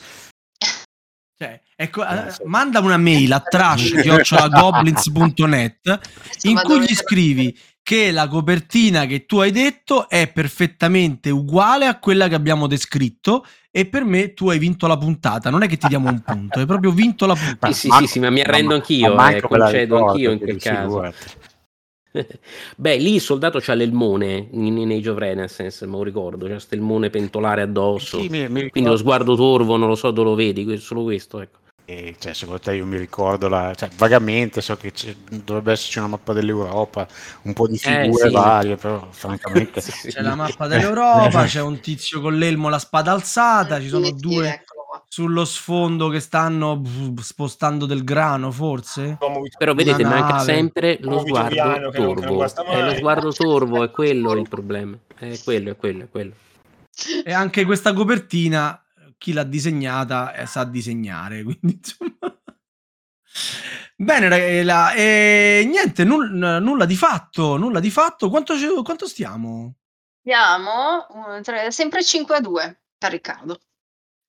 cioè, 1.39 1.61
ecco, 1.77 2.05
eh, 2.05 2.27
Eh, 2.27 2.31
sì. 2.33 2.43
manda 2.47 2.81
una 2.81 2.97
mail 2.97 3.33
a 3.33 3.39
trash.goblins.net 3.41 6.01
in 6.43 6.61
cui 6.65 6.81
gli 6.81 6.95
scrivi 6.95 7.57
che 7.87 8.11
la 8.11 8.27
copertina 8.27 9.07
che 9.07 9.27
tu 9.27 9.39
hai 9.39 9.53
detto 9.53 10.09
è 10.09 10.27
perfettamente 10.33 11.31
uguale 11.31 11.87
a 11.87 12.01
quella 12.01 12.27
che 12.27 12.35
abbiamo 12.35 12.67
descritto 12.67 13.47
e 13.71 13.87
per 13.87 14.05
me 14.05 14.35
tu 14.35 14.51
hai 14.51 14.59
vinto 14.59 14.89
la 14.89 14.99
puntata. 14.99 15.51
Non 15.51 15.63
è 15.63 15.69
che 15.69 15.77
ti 15.77 15.87
diamo 15.87 16.09
un 16.09 16.21
punto, 16.21 16.59
hai 16.59 16.67
proprio 16.67 16.91
vinto 16.91 17.27
la 17.27 17.37
puntata. 17.37 17.73
Sì, 17.73 17.89
sì, 17.89 17.97
sì, 18.01 18.07
sì, 18.09 18.19
ma 18.19 18.31
mi 18.31 18.41
arrendo 18.41 18.75
anch'io, 18.75 19.17
eh, 19.29 19.41
concedo 19.41 20.05
anch'io 20.05 20.33
in 20.33 20.39
quel 20.41 20.61
caso. 20.61 21.15
Beh, 22.77 22.97
lì 22.97 23.15
il 23.15 23.21
soldato 23.21 23.61
c'ha 23.61 23.75
l'elmone 23.75 24.49
in, 24.51 24.77
in 24.79 24.91
Age 24.91 25.11
of 25.11 25.19
Renaissance, 25.19 25.87
me 25.87 25.93
lo 25.93 26.03
ricordo, 26.03 26.47
c'è 26.47 26.53
questo 26.53 26.75
elmone 26.75 27.09
pentolare 27.09 27.63
addosso. 27.63 28.21
Sì, 28.21 28.29
mi, 28.29 28.49
mi 28.49 28.69
quindi 28.69 28.91
lo 28.91 28.97
sguardo 28.97 29.37
torvo, 29.37 29.77
non 29.77 29.87
lo 29.87 29.95
so 29.95 30.11
dove 30.11 30.31
lo 30.31 30.35
vedi, 30.35 30.77
solo 30.79 31.05
questo, 31.05 31.41
ecco. 31.41 31.59
E, 31.89 32.17
cioè, 32.19 32.35
secondo 32.35 32.61
te 32.61 32.75
io 32.75 32.85
mi 32.85 32.99
ricordo 32.99 33.47
la, 33.47 33.73
cioè, 33.77 33.89
vagamente 33.97 34.61
so 34.61 34.77
che 34.77 34.93
dovrebbe 35.31 35.71
esserci 35.71 35.99
una 35.99 36.09
mappa 36.09 36.33
dell'Europa 36.33 37.07
un 37.43 37.53
po' 37.53 37.69
di 37.69 37.77
eh, 37.77 37.79
figure 37.79 38.25
eh, 38.25 38.29
sì. 38.29 38.35
varie 38.35 38.75
però 38.75 39.07
francamente 39.11 39.81
sì, 39.81 40.09
c'è 40.09 40.21
la 40.21 40.35
mappa 40.35 40.67
dell'Europa 40.67 41.45
c'è 41.45 41.61
un 41.61 41.79
tizio 41.79 42.21
con 42.21 42.37
l'elmo 42.37 42.69
la 42.69 42.81
spada 42.81 43.13
alzata 43.13 43.79
ci 43.79 43.87
sono 43.87 44.11
due 44.11 44.65
sullo 45.09 45.45
sfondo 45.45 46.09
che 46.09 46.21
stanno 46.21 46.83
spostando 47.21 47.87
del 47.87 48.05
grano 48.05 48.51
forse? 48.51 49.17
Però 49.57 49.73
vedete 49.73 50.03
Una 50.03 50.15
manca 50.15 50.35
nave. 50.35 50.53
sempre 50.53 50.99
lo 51.01 51.21
sguardo 51.21 51.91
torvo 51.91 52.45
è 52.45 52.83
lo 52.83 52.95
sguardo 52.95 53.33
torvo 53.33 53.85
è 53.85 53.91
quello 53.91 54.33
il 54.33 54.49
problema. 54.49 54.97
È 55.17 55.39
quello 55.43 55.71
è 55.71 55.77
quello 55.77 56.03
è 56.05 56.09
quello. 56.11 56.33
E 57.25 57.33
anche 57.33 57.65
questa 57.65 57.93
copertina 57.93 58.79
chi 59.19 59.33
l'ha 59.33 59.45
disegnata 59.45 60.35
eh, 60.35 60.47
sa 60.47 60.65
disegnare, 60.65 61.43
quindi 61.45 61.81
insomma... 61.83 62.41
Bene, 63.99 64.29
ragazzi, 64.29 64.99
e 64.99 65.65
niente, 65.67 66.05
null, 66.05 66.31
nulla 66.31 66.85
di 66.85 66.97
fatto, 66.97 67.57
nulla 67.57 67.81
di 67.81 67.91
fatto. 67.91 68.29
Quanto, 68.29 68.55
quanto 68.83 69.07
stiamo? 69.07 69.77
Stiamo 70.21 71.07
uh, 71.09 71.71
sempre 71.71 72.05
5 72.05 72.37
a 72.37 72.41
2 72.41 72.83
per 72.99 73.11
Riccardo. 73.11 73.61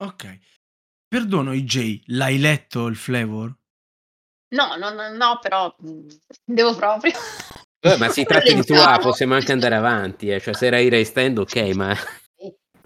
Ok. 0.04 0.40
Perdono 1.08 1.54
IJ, 1.54 2.04
l'hai 2.08 2.38
letto 2.38 2.88
il 2.88 2.96
flavor? 2.96 3.54
No, 4.50 4.76
no, 4.76 4.90
no, 4.92 5.10
no 5.10 5.40
però 5.42 5.76
mm, 5.84 6.08
devo 6.46 6.76
proprio. 6.76 7.14
Eh, 7.80 7.98
ma 7.98 8.10
si 8.10 8.24
tratta 8.24 8.54
di 8.54 8.64
tua, 8.66 9.00
possiamo 9.02 9.34
anche 9.34 9.52
andare 9.52 9.76
avanti, 9.76 10.30
eh. 10.30 10.40
cioè 10.40 10.54
se 10.54 10.68
era 10.68 10.80
i 10.80 11.06
stand 11.06 11.40
ok, 11.40 11.56
ma 11.74 11.96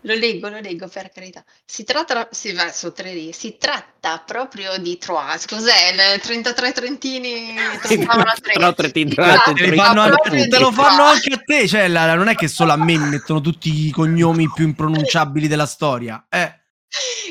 lo 0.01 0.13
leggo, 0.15 0.49
lo 0.49 0.59
leggo 0.59 0.87
per 0.87 1.11
carità. 1.11 1.43
Si 1.65 1.83
tratta, 1.83 2.27
sì, 2.31 2.53
beh, 2.53 2.71
su 2.71 2.91
tre. 2.91 3.31
Si 3.33 3.57
tratta 3.57 4.23
proprio 4.25 4.77
di 4.77 4.97
Troas. 4.97 5.45
Cos'è? 5.45 6.13
Il 6.13 6.19
33 6.21 6.71
Trentini? 6.71 7.53
Però 7.85 8.73
Trentini, 8.73 9.13
te, 9.13 10.47
te 10.47 10.59
lo 10.59 10.71
fanno 10.71 11.03
anche 11.03 11.33
a 11.33 11.41
te. 11.43 11.67
Cioè, 11.67 11.87
la, 11.87 12.15
non 12.15 12.29
è 12.29 12.35
che 12.35 12.47
solo 12.47 12.71
a 12.71 12.77
me 12.77 12.97
mi 12.97 13.09
mettono 13.09 13.41
tutti 13.41 13.87
i 13.87 13.91
cognomi 13.91 14.49
più 14.51 14.65
impronunciabili 14.65 15.47
della 15.47 15.67
storia. 15.67 16.25
Eh. 16.29 16.59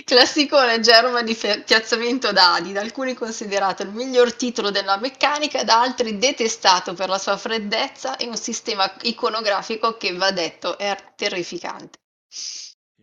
Classicone 0.05 0.81
germa 0.81 1.23
di 1.23 1.35
piazzamento 1.35 2.33
dadi, 2.33 2.73
da 2.73 2.81
alcuni 2.81 3.15
considerato 3.15 3.83
il 3.83 3.91
miglior 3.91 4.33
titolo 4.33 4.71
della 4.71 4.97
meccanica, 4.97 5.65
da 5.65 5.83
altri 5.83 6.17
detestato 6.17 6.95
per 6.95 7.11
la 7.11 7.19
sua 7.19 7.37
freddezza 7.37 8.17
e 8.17 8.27
un 8.27 8.37
sistema 8.37 8.91
iconografico 9.03 9.99
che 9.99 10.15
va 10.15 10.31
detto 10.31 10.79
è 10.79 10.97
terrificante 11.15 11.99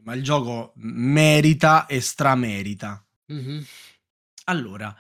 ma 0.04 0.14
il 0.14 0.24
gioco 0.24 0.74
merita 0.76 1.86
e 1.86 2.00
stramerita. 2.00 3.06
Mm-hmm. 3.32 3.62
Allora, 4.46 4.96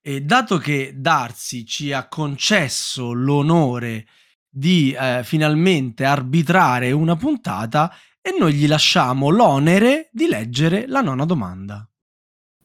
eh, 0.00 0.22
dato 0.22 0.56
che 0.58 0.94
Darcy 0.96 1.64
ci 1.64 1.92
ha 1.92 2.08
concesso 2.08 3.12
l'onore 3.12 4.06
di 4.48 4.96
eh, 4.98 5.20
finalmente 5.22 6.04
arbitrare 6.04 6.92
una 6.92 7.14
puntata 7.16 7.94
e 8.20 8.34
noi 8.38 8.54
gli 8.54 8.66
lasciamo 8.66 9.28
l'onere 9.28 10.08
di 10.12 10.26
leggere 10.26 10.86
la 10.86 11.02
nona 11.02 11.24
domanda. 11.24 11.86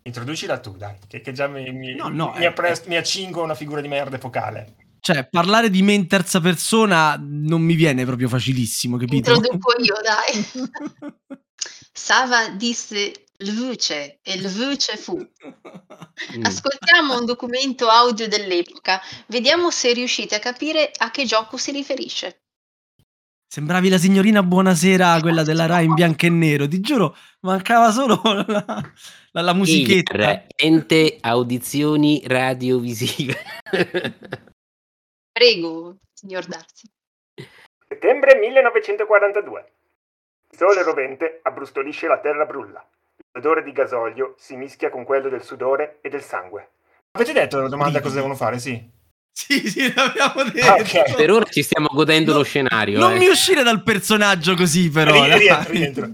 Introducila 0.04 0.60
tu, 0.60 0.76
dai, 0.76 0.98
che, 1.08 1.22
che 1.22 1.32
già 1.32 1.48
mi, 1.48 1.72
mi, 1.72 1.96
no, 1.96 2.10
no, 2.10 2.34
mi, 2.36 2.44
eh, 2.44 2.48
appres- 2.48 2.86
mi 2.88 2.96
accingo 2.96 3.42
a 3.42 3.44
una 3.44 3.56
figura 3.56 3.80
di 3.80 3.88
merda 3.88 4.16
epocale. 4.16 4.76
Cioè, 5.06 5.28
parlare 5.28 5.70
di 5.70 5.82
me 5.82 5.92
in 5.92 6.08
terza 6.08 6.40
persona 6.40 7.22
non 7.22 7.62
mi 7.62 7.76
viene 7.76 8.06
proprio 8.06 8.30
facilissimo, 8.30 8.96
capito? 8.96 9.34
Introduco 9.34 9.74
io, 9.78 9.96
dai. 10.02 10.70
Sava 11.92 12.48
disse 12.52 13.26
Lvuce 13.40 14.20
e 14.22 14.40
Lvuce 14.40 14.96
fu. 14.96 15.18
Mm. 15.18 16.46
Ascoltiamo 16.46 17.20
un 17.20 17.26
documento 17.26 17.90
audio 17.90 18.30
dell'epoca, 18.30 19.02
vediamo 19.28 19.72
se 19.72 19.92
riuscite 19.92 20.36
a 20.36 20.40
capire 20.40 20.90
a 20.96 21.12
che 21.12 21.26
gioco 21.26 21.58
si 21.58 21.72
riferisce. 21.72 22.44
Sembravi 23.46 23.90
la 23.90 23.98
signorina 23.98 24.42
Buonasera, 24.42 25.20
quella 25.20 25.44
della 25.44 25.66
Rai 25.66 25.84
in 25.84 25.96
bianco 25.96 26.28
e 26.28 26.30
nero, 26.30 26.66
ti 26.66 26.80
giuro, 26.80 27.18
mancava 27.42 27.92
solo 27.92 28.22
la, 28.24 28.66
la, 29.32 29.42
la 29.42 29.54
musichetta. 29.54 30.46
Ente 30.56 31.18
audizioni 31.20 32.24
radiovisive. 32.26 33.36
Prego, 35.34 35.96
signor 36.14 36.46
Darsi. 36.46 36.88
Settembre 37.88 38.38
1942. 38.38 39.72
Il 40.52 40.58
sole 40.58 40.84
rovente 40.84 41.40
abbrustolisce 41.42 42.06
la 42.06 42.20
terra 42.20 42.46
brulla. 42.46 42.88
L'odore 43.32 43.64
di 43.64 43.72
gasolio 43.72 44.36
si 44.38 44.56
mischia 44.56 44.92
con 44.92 45.04
quello 45.04 45.30
del 45.30 45.42
sudore 45.42 45.98
e 46.02 46.10
del 46.10 46.22
sangue. 46.22 46.70
Avete 47.14 47.34
detto 47.34 47.60
la 47.60 47.68
domanda 47.68 48.00
cosa 48.00 48.16
devono 48.16 48.36
fare? 48.36 48.60
Sì. 48.60 48.92
Sì, 49.32 49.68
sì, 49.68 49.92
l'abbiamo 49.92 50.44
detto. 50.44 50.68
Ah, 50.68 50.76
okay. 50.76 51.16
Per 51.16 51.32
ora 51.32 51.46
ci 51.46 51.64
stiamo 51.64 51.88
godendo 51.92 52.34
no, 52.34 52.38
lo 52.38 52.44
scenario. 52.44 53.00
Non 53.00 53.14
eh. 53.14 53.18
mi 53.18 53.28
uscire 53.28 53.64
dal 53.64 53.82
personaggio 53.82 54.54
così, 54.54 54.92
però. 54.92 55.12
Rientro, 55.12 55.72
rientro. 55.72 56.06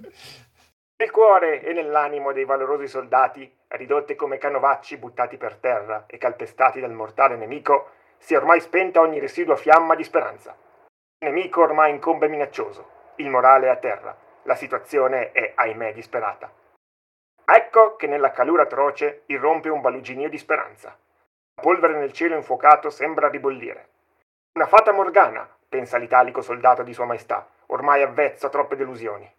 Nel 0.95 1.11
cuore 1.11 1.61
e 1.61 1.73
nell'animo 1.73 2.31
dei 2.31 2.45
valorosi 2.45 2.87
soldati, 2.87 3.51
ridotti 3.67 4.15
come 4.15 4.37
canovacci 4.37 4.95
buttati 4.95 5.35
per 5.35 5.55
terra 5.55 6.05
e 6.07 6.17
calpestati 6.17 6.79
dal 6.79 6.93
mortale 6.93 7.35
nemico, 7.35 7.91
si 8.19 8.35
è 8.35 8.37
ormai 8.37 8.61
spenta 8.61 9.01
ogni 9.01 9.19
residua 9.19 9.55
fiamma 9.55 9.95
di 9.95 10.03
speranza. 10.03 10.55
Il 11.19 11.27
nemico 11.27 11.61
ormai 11.61 11.91
incombe 11.91 12.27
minaccioso, 12.27 13.13
il 13.15 13.29
morale 13.29 13.65
è 13.65 13.69
a 13.69 13.77
terra 13.77 14.27
la 14.49 14.55
situazione 14.55 15.31
è, 15.31 15.51
ahimè, 15.53 15.93
disperata. 15.93 16.51
Ecco 17.45 17.95
che 17.95 18.07
nella 18.07 18.31
calura 18.31 18.63
atroce 18.63 19.23
irrompe 19.27 19.69
un 19.69 19.79
baluginio 19.79 20.27
di 20.27 20.39
speranza. 20.39 20.89
La 20.89 21.61
polvere 21.61 21.97
nel 21.99 22.13
cielo 22.13 22.35
infuocato 22.35 22.89
sembra 22.89 23.29
ribollire. 23.29 23.89
Una 24.53 24.65
fata 24.65 24.91
morgana, 24.91 25.47
pensa 25.67 25.97
l'italico 25.97 26.41
soldato 26.41 26.81
di 26.81 26.93
Sua 26.93 27.05
Maestà, 27.05 27.47
ormai 27.67 28.01
avvezzo 28.01 28.47
a 28.47 28.49
troppe 28.49 28.75
delusioni. 28.75 29.31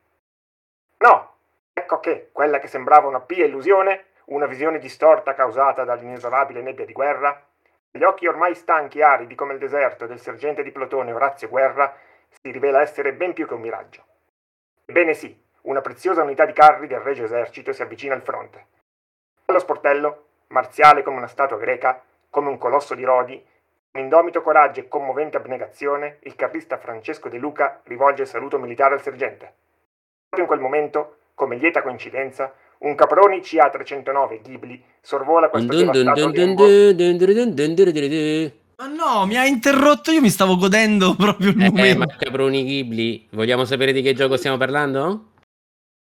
No, 0.99 1.35
ecco 1.72 1.99
che 1.99 2.31
quella 2.31 2.61
che 2.61 2.68
sembrava 2.68 3.09
una 3.09 3.20
pia 3.20 3.47
illusione, 3.47 4.07
una 4.26 4.47
visione 4.47 4.78
distorta 4.78 5.35
causata 5.35 5.83
dall'inesorabile 5.83 6.62
nebbia 6.62 6.85
di 6.85 6.93
guerra, 6.93 7.43
gli 7.93 8.05
occhi 8.05 8.26
ormai 8.26 8.55
stanchi 8.55 9.01
e 9.01 9.03
aridi 9.03 9.34
come 9.34 9.55
il 9.55 9.59
deserto 9.59 10.07
del 10.07 10.20
sergente 10.20 10.62
di 10.62 10.70
plotone 10.70 11.12
Orazio 11.12 11.49
Guerra, 11.49 11.93
si 12.28 12.51
rivela 12.53 12.80
essere 12.80 13.12
ben 13.12 13.32
più 13.32 13.47
che 13.47 13.55
un 13.55 13.61
miraggio. 13.61 14.05
Ebbene 14.84 15.12
sì, 15.14 15.36
una 15.62 15.80
preziosa 15.80 16.22
unità 16.22 16.45
di 16.45 16.53
carri 16.53 16.86
del 16.86 17.01
Regio 17.01 17.24
Esercito 17.24 17.72
si 17.72 17.82
avvicina 17.82 18.14
al 18.14 18.22
fronte. 18.22 18.66
Allo 19.47 19.59
sportello, 19.59 20.26
marziale 20.49 21.03
come 21.03 21.16
una 21.16 21.26
statua 21.26 21.59
greca, 21.59 22.01
come 22.30 22.49
un 22.49 22.59
colosso 22.59 22.95
di 22.95 23.03
Rodi, 23.03 23.45
con 23.91 24.01
indomito 24.01 24.41
coraggio 24.41 24.80
e 24.80 24.88
commovente 24.88 25.36
abnegazione, 25.36 26.18
il 26.22 26.36
carrista 26.36 26.78
Francesco 26.78 27.28
De 27.28 27.38
Luca 27.38 27.80
rivolge 27.84 28.22
il 28.22 28.28
saluto 28.28 28.57
militare 28.59 28.95
al 28.95 29.03
sergente. 29.03 29.55
Proprio 30.28 30.43
in 30.43 30.47
quel 30.47 30.61
momento, 30.61 31.16
come 31.34 31.57
lieta 31.57 31.82
coincidenza, 31.82 32.55
un 32.81 32.95
Caproni 32.95 33.39
CA309 33.39 34.43
Ghibli 34.43 34.83
sorvola 35.01 35.49
questo 35.49 35.74
devastato 35.74 36.31
ma 38.81 38.87
no, 38.87 39.26
mi 39.26 39.37
ha 39.37 39.45
interrotto, 39.45 40.11
io 40.11 40.22
mi 40.22 40.31
stavo 40.31 40.57
godendo 40.57 41.14
proprio 41.16 41.51
il 41.51 41.61
eh, 41.61 41.68
momento. 41.68 41.99
ma 41.99 42.07
Caproni 42.07 42.64
Ghibli, 42.64 43.28
vogliamo 43.33 43.66
sapere 43.66 43.93
di 43.93 44.01
che 44.01 44.14
gioco 44.14 44.39
stiamo 44.39 44.57
parlando? 44.57 45.33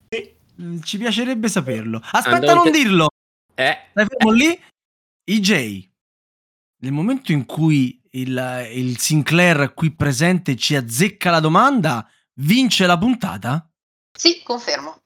Sì. 0.08 0.34
Mm, 0.62 0.80
ci 0.80 0.96
piacerebbe 0.96 1.48
saperlo. 1.48 2.00
Aspetta, 2.02 2.54
non 2.54 2.70
dirlo. 2.70 3.08
Eh. 3.54 3.76
Stai 3.90 4.06
fermo 4.06 4.30
lì? 4.30 4.58
EJ, 5.24 5.88
nel 6.78 6.92
momento 6.92 7.32
in 7.32 7.44
cui 7.44 8.00
il, 8.12 8.68
il 8.72 8.98
Sinclair 8.98 9.74
qui 9.74 9.90
presente 9.94 10.56
ci 10.56 10.74
azzecca 10.74 11.30
la 11.30 11.40
domanda, 11.40 12.08
vince 12.36 12.86
la 12.86 12.96
puntata? 12.96 13.70
Sì, 14.10 14.40
confermo. 14.42 14.99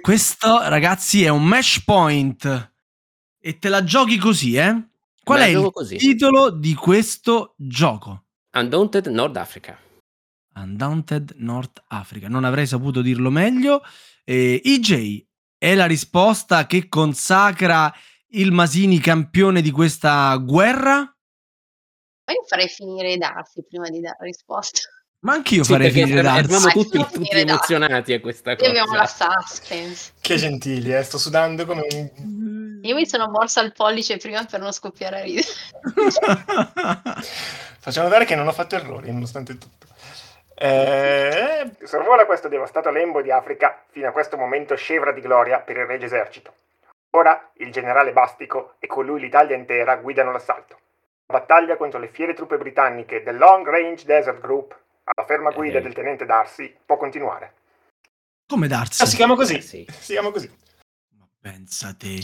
Questo, 0.00 0.68
ragazzi, 0.68 1.24
è 1.24 1.28
un 1.28 1.44
match 1.44 1.84
point. 1.84 2.72
E 3.38 3.58
te 3.58 3.68
la 3.68 3.82
giochi 3.82 4.18
così, 4.18 4.56
eh? 4.56 4.88
Qual 5.22 5.40
è 5.40 5.46
il 5.46 5.70
così. 5.72 5.96
titolo 5.96 6.50
di 6.50 6.74
questo 6.74 7.54
gioco? 7.56 8.24
Undaunted 8.52 9.06
North 9.06 9.36
Africa. 9.36 9.78
Undaunted 10.54 11.34
North 11.36 11.82
Africa. 11.88 12.28
Non 12.28 12.44
avrei 12.44 12.66
saputo 12.66 13.00
dirlo 13.00 13.30
meglio. 13.30 13.82
Eh, 14.24 14.60
EJ 14.64 15.26
è 15.56 15.74
la 15.74 15.86
risposta 15.86 16.66
che 16.66 16.88
consacra 16.88 17.92
il 18.32 18.52
Masini 18.52 18.98
campione 18.98 19.60
di 19.60 19.70
questa 19.70 20.36
guerra? 20.36 20.96
Ma 20.98 22.32
io 22.32 22.44
farei 22.46 22.68
finire 22.68 23.12
i 23.12 23.18
darsi 23.18 23.64
prima 23.66 23.88
di 23.88 24.00
dare 24.00 24.16
la 24.20 24.24
risposta. 24.26 24.80
Ma 25.22 25.34
anch'io 25.34 25.64
Sì, 25.64 25.72
farei 25.72 25.90
finire 25.90 26.20
eravamo 26.20 26.46
Darsi. 26.48 26.64
Vai, 26.64 26.72
tutti, 26.72 26.98
tutti 26.98 27.18
Darsi. 27.18 27.38
emozionati 27.40 28.12
a 28.14 28.20
questa 28.20 28.56
Qui 28.56 28.66
abbiamo 28.66 28.94
la 28.94 29.00
cosa. 29.00 29.38
suspense. 29.40 30.12
Che 30.20 30.36
gentili, 30.36 30.94
eh? 30.94 31.02
sto 31.02 31.18
sudando 31.18 31.66
come 31.66 31.84
un... 31.92 32.78
Io 32.82 32.94
mi 32.94 33.06
sono 33.06 33.28
morsa 33.28 33.60
il 33.60 33.72
pollice 33.74 34.16
prima 34.16 34.42
per 34.44 34.60
non 34.60 34.72
scoppiare 34.72 35.18
a 35.18 35.22
ridere. 35.22 35.46
Facciamo 37.80 38.06
notare 38.08 38.24
che 38.24 38.34
non 38.34 38.46
ho 38.46 38.52
fatto 38.52 38.76
errori, 38.76 39.12
nonostante 39.12 39.58
tutto. 39.58 39.86
Eh, 40.54 41.70
sorvola 41.84 42.26
questo 42.26 42.48
devastato 42.48 42.90
lembo 42.90 43.20
di 43.22 43.30
Africa 43.30 43.82
fino 43.90 44.08
a 44.08 44.12
questo 44.12 44.36
momento 44.36 44.74
scevra 44.76 45.12
di 45.12 45.20
gloria 45.20 45.58
per 45.60 45.76
il 45.76 45.86
regio 45.86 46.06
esercito. 46.06 46.52
Ora 47.10 47.50
il 47.58 47.72
generale 47.72 48.12
Bastico 48.12 48.74
e 48.78 48.86
con 48.86 49.04
lui 49.04 49.20
l'Italia 49.20 49.56
intera 49.56 49.96
guidano 49.96 50.32
l'assalto. 50.32 50.78
La 51.26 51.38
battaglia 51.38 51.76
contro 51.76 51.98
le 51.98 52.08
fiere 52.08 52.34
truppe 52.34 52.56
britanniche 52.56 53.22
del 53.22 53.36
Long 53.36 53.66
Range 53.66 54.04
Desert 54.04 54.40
Group, 54.40 54.76
alla 55.14 55.26
ferma 55.26 55.50
guida 55.50 55.78
Eh. 55.78 55.82
del 55.82 55.94
tenente 55.94 56.24
Darcy, 56.26 56.76
può 56.84 56.96
continuare. 56.96 57.54
Come 58.46 58.66
Ah, 58.66 58.84
si 58.84 58.96
Darsi? 58.98 59.16
chiama 59.16 59.34
così. 59.34 59.54
Eh, 59.56 59.60
sì. 59.60 59.86
Si 59.88 60.12
chiama 60.12 60.30
così. 60.30 60.50
Ma 61.16 61.28
pensa 61.38 61.94
te. 61.94 62.18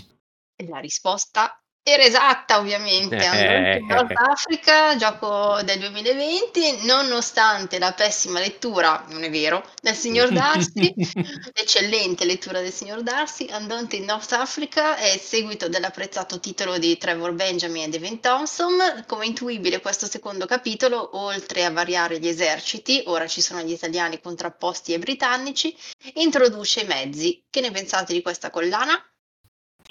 La 0.67 0.79
risposta 0.79 1.61
era 1.89 2.03
esatta, 2.03 2.59
ovviamente. 2.59 3.15
Eh, 3.15 3.27
Andante 3.27 3.79
in 3.79 3.91
eh, 3.91 3.95
Nord 3.95 4.11
eh. 4.11 4.15
Africa, 4.17 4.97
gioco 4.97 5.63
del 5.63 5.79
2020, 5.79 6.85
nonostante 6.85 7.79
la 7.79 7.93
pessima 7.93 8.41
lettura, 8.41 9.05
non 9.11 9.23
è 9.23 9.31
vero, 9.31 9.65
del 9.81 9.95
signor 9.95 10.33
Darcy, 10.33 10.93
l'eccellente 11.55 12.25
lettura 12.25 12.61
del 12.61 12.73
signor 12.73 13.05
Darcy, 13.05 13.47
Andante 13.51 13.95
in 13.95 14.05
North 14.05 14.33
Africa 14.33 14.97
è 14.97 15.13
il 15.13 15.21
seguito 15.21 15.69
dell'apprezzato 15.69 16.41
titolo 16.41 16.77
di 16.79 16.99
Trevor 16.99 17.35
Benjamin 17.35 17.85
e 17.85 17.89
Devin 17.89 18.19
Thompson. 18.19 19.05
Come 19.07 19.27
intuibile, 19.27 19.81
questo 19.81 20.07
secondo 20.07 20.45
capitolo, 20.45 21.17
oltre 21.19 21.65
a 21.65 21.71
variare 21.71 22.19
gli 22.19 22.27
eserciti, 22.27 23.05
ora 23.07 23.29
ci 23.29 23.41
sono 23.41 23.61
gli 23.61 23.71
italiani 23.71 24.21
contrapposti 24.21 24.93
ai 24.93 24.99
britannici, 24.99 25.73
introduce 26.15 26.81
i 26.81 26.87
mezzi. 26.87 27.45
Che 27.49 27.61
ne 27.61 27.71
pensate 27.71 28.13
di 28.13 28.23
questa 28.23 28.51
collana? 28.51 29.01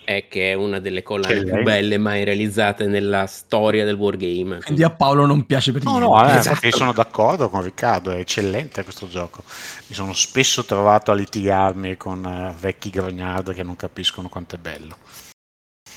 È 0.05 0.27
che 0.27 0.51
è 0.51 0.53
una 0.53 0.79
delle 0.79 1.01
collane 1.01 1.43
più 1.43 1.63
belle 1.63 1.97
mai 1.97 2.23
realizzate 2.23 2.85
nella 2.85 3.25
storia 3.25 3.83
del 3.85 3.95
wargame. 3.95 4.59
Quindi 4.61 4.83
a 4.83 4.91
Paolo 4.91 5.25
non 5.25 5.45
piace 5.47 5.71
per 5.71 5.83
No, 5.83 5.97
niente. 5.97 6.07
no, 6.07 6.29
eh, 6.29 6.37
Esatto. 6.37 6.71
sono 6.71 6.93
d'accordo 6.93 7.49
con 7.49 7.63
Riccardo, 7.63 8.11
è 8.11 8.19
eccellente 8.19 8.83
questo 8.83 9.07
gioco. 9.07 9.43
Mi 9.87 9.95
sono 9.95 10.13
spesso 10.13 10.63
trovato 10.63 11.09
a 11.11 11.15
litigarmi 11.15 11.97
con 11.97 12.23
eh, 12.23 12.53
vecchi 12.59 12.91
grognard 12.91 13.53
che 13.53 13.63
non 13.63 13.75
capiscono 13.75 14.29
quanto 14.29 14.55
è 14.55 14.59
bello. 14.59 14.95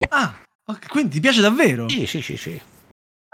Ah, 0.09 0.35
quindi 0.89 1.11
ti 1.11 1.21
piace 1.21 1.41
davvero? 1.43 1.89
Sì, 1.89 2.07
sì, 2.07 2.23
sì, 2.23 2.37
sì. 2.37 2.61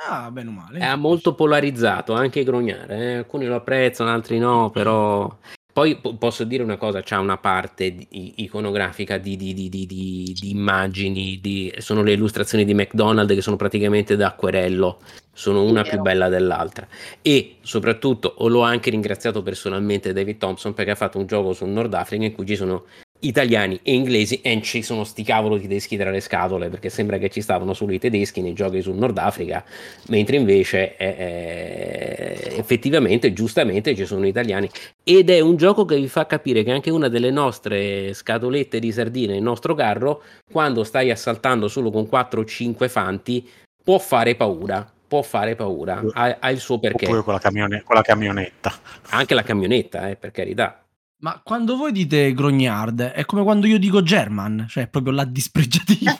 Ah, 0.06 0.30
bene 0.32 0.48
o 0.48 0.52
male. 0.52 0.80
È 0.80 0.94
molto 0.96 1.34
polarizzato, 1.34 2.14
anche 2.14 2.42
Grognare. 2.42 2.96
eh. 2.98 3.14
Alcuni 3.18 3.46
lo 3.46 3.54
apprezzano, 3.56 4.10
altri 4.10 4.38
no, 4.38 4.70
però... 4.70 5.38
Poi 5.74 5.96
po- 5.96 6.14
posso 6.14 6.44
dire 6.44 6.62
una 6.62 6.76
cosa, 6.76 7.02
c'ha 7.02 7.18
una 7.18 7.36
parte 7.36 7.96
di- 7.96 8.34
iconografica 8.36 9.18
di, 9.18 9.34
di- 9.36 9.52
di- 9.52 9.68
di- 9.68 9.86
di- 9.86 10.32
di 10.38 10.50
immagini, 10.50 11.40
di- 11.42 11.74
sono 11.78 12.04
le 12.04 12.12
illustrazioni 12.12 12.64
di 12.64 12.74
McDonald's 12.74 13.34
che 13.34 13.40
sono 13.40 13.56
praticamente 13.56 14.14
da 14.14 14.28
acquerello, 14.28 15.00
sono 15.32 15.64
una 15.64 15.82
più 15.82 15.98
bella 16.00 16.28
dell'altra. 16.28 16.86
E 17.20 17.56
soprattutto, 17.62 18.32
ho 18.38 18.46
l'ho 18.46 18.60
anche 18.60 18.90
ringraziato 18.90 19.42
personalmente 19.42 20.12
David 20.12 20.38
Thompson 20.38 20.74
perché 20.74 20.92
ha 20.92 20.94
fatto 20.94 21.18
un 21.18 21.26
gioco 21.26 21.52
sul 21.52 21.70
Nord 21.70 21.92
Africa 21.94 22.24
in 22.24 22.32
cui 22.34 22.46
ci 22.46 22.54
sono 22.54 22.84
italiani 23.24 23.80
e 23.82 23.94
inglesi 23.94 24.40
e 24.40 24.60
ci 24.62 24.82
sono 24.82 25.04
sti 25.04 25.22
cavolo 25.22 25.58
tedeschi 25.58 25.96
tra 25.96 26.10
le 26.10 26.20
scatole 26.20 26.68
perché 26.68 26.88
sembra 26.88 27.18
che 27.18 27.30
ci 27.30 27.40
stavano 27.40 27.72
solo 27.72 27.92
i 27.92 27.98
tedeschi 27.98 28.40
nei 28.40 28.52
giochi 28.52 28.82
sul 28.82 28.96
Nord 28.96 29.18
Africa 29.18 29.64
mentre 30.08 30.36
invece 30.36 30.96
eh, 30.96 31.06
eh, 31.06 32.56
effettivamente 32.56 33.32
giustamente 33.32 33.94
ci 33.94 34.04
sono 34.04 34.26
italiani. 34.26 34.68
Ed 35.02 35.30
è 35.30 35.40
un 35.40 35.56
gioco 35.56 35.84
che 35.84 35.96
vi 35.96 36.08
fa 36.08 36.26
capire 36.26 36.62
che 36.62 36.70
anche 36.70 36.90
una 36.90 37.08
delle 37.08 37.30
nostre 37.30 38.12
scatolette 38.12 38.78
di 38.78 38.92
sardine 38.92 39.36
il 39.36 39.42
nostro 39.42 39.74
carro 39.74 40.22
quando 40.50 40.84
stai 40.84 41.10
assaltando 41.10 41.68
solo 41.68 41.90
con 41.90 42.06
4 42.06 42.40
o 42.40 42.44
5 42.44 42.88
fanti 42.88 43.48
può 43.82 43.98
fare 43.98 44.34
paura 44.34 44.88
può 45.06 45.22
fare 45.22 45.54
paura. 45.54 46.02
Ha, 46.12 46.38
ha 46.40 46.50
il 46.50 46.58
suo 46.58 46.80
perché. 46.80 47.04
Oppure 47.04 47.22
con 47.22 47.34
la, 47.34 47.38
camione- 47.38 47.82
con 47.84 47.94
la 47.94 48.02
camionetta. 48.02 48.72
anche 49.10 49.34
la 49.34 49.42
camionetta 49.42 50.08
eh, 50.08 50.16
per 50.16 50.32
carità 50.32 50.83
Ma 51.18 51.40
quando 51.42 51.76
voi 51.76 51.92
dite 51.92 52.32
grognard, 52.34 53.00
è 53.00 53.24
come 53.24 53.42
quando 53.42 53.66
io 53.66 53.78
dico 53.78 54.02
German, 54.02 54.66
cioè 54.68 54.84
è 54.84 54.88
proprio 54.88 55.12
la 55.12 55.24
dispregiativo. 55.24 56.16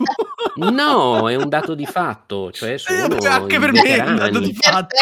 no 0.71 1.29
è 1.29 1.35
un 1.35 1.49
dato 1.49 1.75
di 1.75 1.85
fatto 1.85 2.53
cioè 2.53 2.79
sono 2.79 3.19
Eh, 3.19 3.27
anche 3.27 3.59
per 3.59 3.73
me 3.73 3.83
è 3.83 4.09
un 4.09 4.17
dato 4.17 4.39
di 4.39 4.55
fatto. 4.55 4.97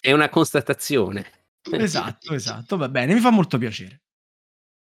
È 0.00 0.12
una 0.12 0.28
constatazione 0.28 1.38
esatto, 1.76 2.34
esatto, 2.34 2.76
va 2.76 2.88
bene, 2.88 3.14
mi 3.14 3.20
fa 3.20 3.30
molto 3.30 3.58
piacere. 3.58 4.02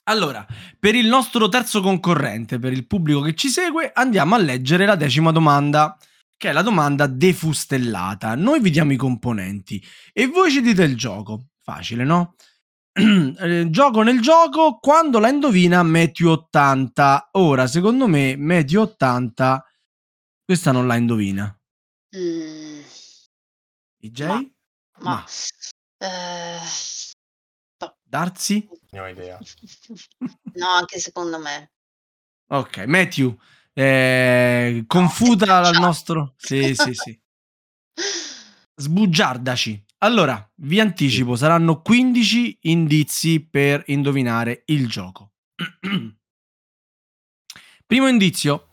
Allora, 0.06 0.46
per 0.80 0.96
il 0.96 1.08
nostro 1.08 1.48
terzo 1.48 1.82
concorrente, 1.82 2.60
per 2.60 2.74
il 2.74 2.88
pubblico 2.88 3.22
che 3.22 3.36
ci 3.36 3.48
segue, 3.48 3.92
andiamo 3.94 4.36
a 4.36 4.38
leggere 4.38 4.86
la 4.86 4.96
decima 4.96 5.32
domanda, 5.32 5.98
che 6.36 6.50
è 6.50 6.52
la 6.52 6.62
domanda 6.62 7.08
defustellata. 7.08 8.36
Noi 8.36 8.60
vi 8.60 8.70
diamo 8.70 8.92
i 8.92 8.98
componenti 8.98 9.82
e 10.12 10.28
voi 10.28 10.52
ci 10.52 10.62
dite 10.62 10.84
il 10.84 10.98
gioco. 10.98 11.46
Facile, 11.64 12.04
no? 12.04 12.36
Eh, 12.96 13.70
gioco 13.72 14.04
nel 14.04 14.22
gioco, 14.22 14.78
quando 14.80 15.18
la 15.18 15.30
indovina 15.30 15.82
Matthew 15.82 16.30
80. 16.30 17.30
Ora, 17.32 17.66
secondo 17.66 18.08
me, 18.08 18.36
Matthew 18.36 18.82
80, 18.82 19.66
questa 20.44 20.72
non 20.72 20.86
la 20.86 20.96
indovina. 20.96 21.60
Mm, 22.16 22.82
DJ? 23.98 24.22
Ma- 24.26 24.36
ma 24.36 24.46
Ma. 25.00 25.26
eh, 25.98 26.60
Darsi? 28.04 28.70
Ne 28.92 29.00
ho 29.00 29.08
idea. 29.08 29.40
no, 30.54 30.68
anche 30.68 31.00
secondo 31.00 31.40
me. 31.40 31.72
Ok, 32.50 32.86
Matthew, 32.86 33.36
eh, 33.74 34.84
confuta 34.86 35.62
No, 35.62 35.70
il 35.70 35.80
nostro... 35.80 36.34
Sì, 36.38 36.76
sì, 36.76 36.94
sì. 36.94 37.20
Sbugiardaci. 38.76 39.84
Allora, 40.04 40.48
vi 40.56 40.82
anticipo, 40.82 41.38
saranno 41.38 41.82
15 41.82 42.58
indizi 42.64 43.40
per 43.40 43.84
indovinare 43.88 44.64
il 44.66 44.90
gioco. 44.90 45.32
Primo 47.88 48.10
indizio, 48.10 48.68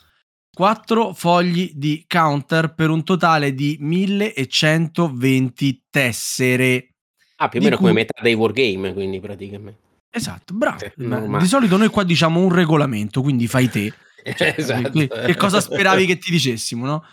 4 0.53 1.14
fogli 1.14 1.70
di 1.74 2.05
counter 2.09 2.74
per 2.74 2.91
un 2.91 3.05
totale 3.05 3.55
di 3.55 3.76
1120 3.78 5.85
tessere. 5.89 6.95
ah 7.37 7.49
più 7.49 7.61
o 7.61 7.62
meno 7.62 7.76
come 7.76 7.93
cui- 7.93 8.01
metà 8.01 8.20
dei 8.20 8.35
wargame 8.35 8.93
quindi 8.93 9.20
praticamente 9.20 9.78
Esatto, 10.11 10.53
bravo. 10.53 10.85
Eh, 10.85 10.95
normale. 10.97 11.45
Di 11.45 11.49
solito 11.49 11.76
noi 11.76 11.91
qua 11.91 12.03
diciamo 12.03 12.41
un 12.41 12.53
regolamento, 12.53 13.22
quindi 13.22 13.47
fai 13.47 13.70
te. 13.70 13.95
Cioè, 14.37 14.57
Esatto. 14.59 15.07
che 15.07 15.37
cosa 15.37 15.61
speravi 15.61 16.07
che 16.07 16.18
ti 16.18 16.33
dicessimo, 16.33 16.85
no? 16.85 17.05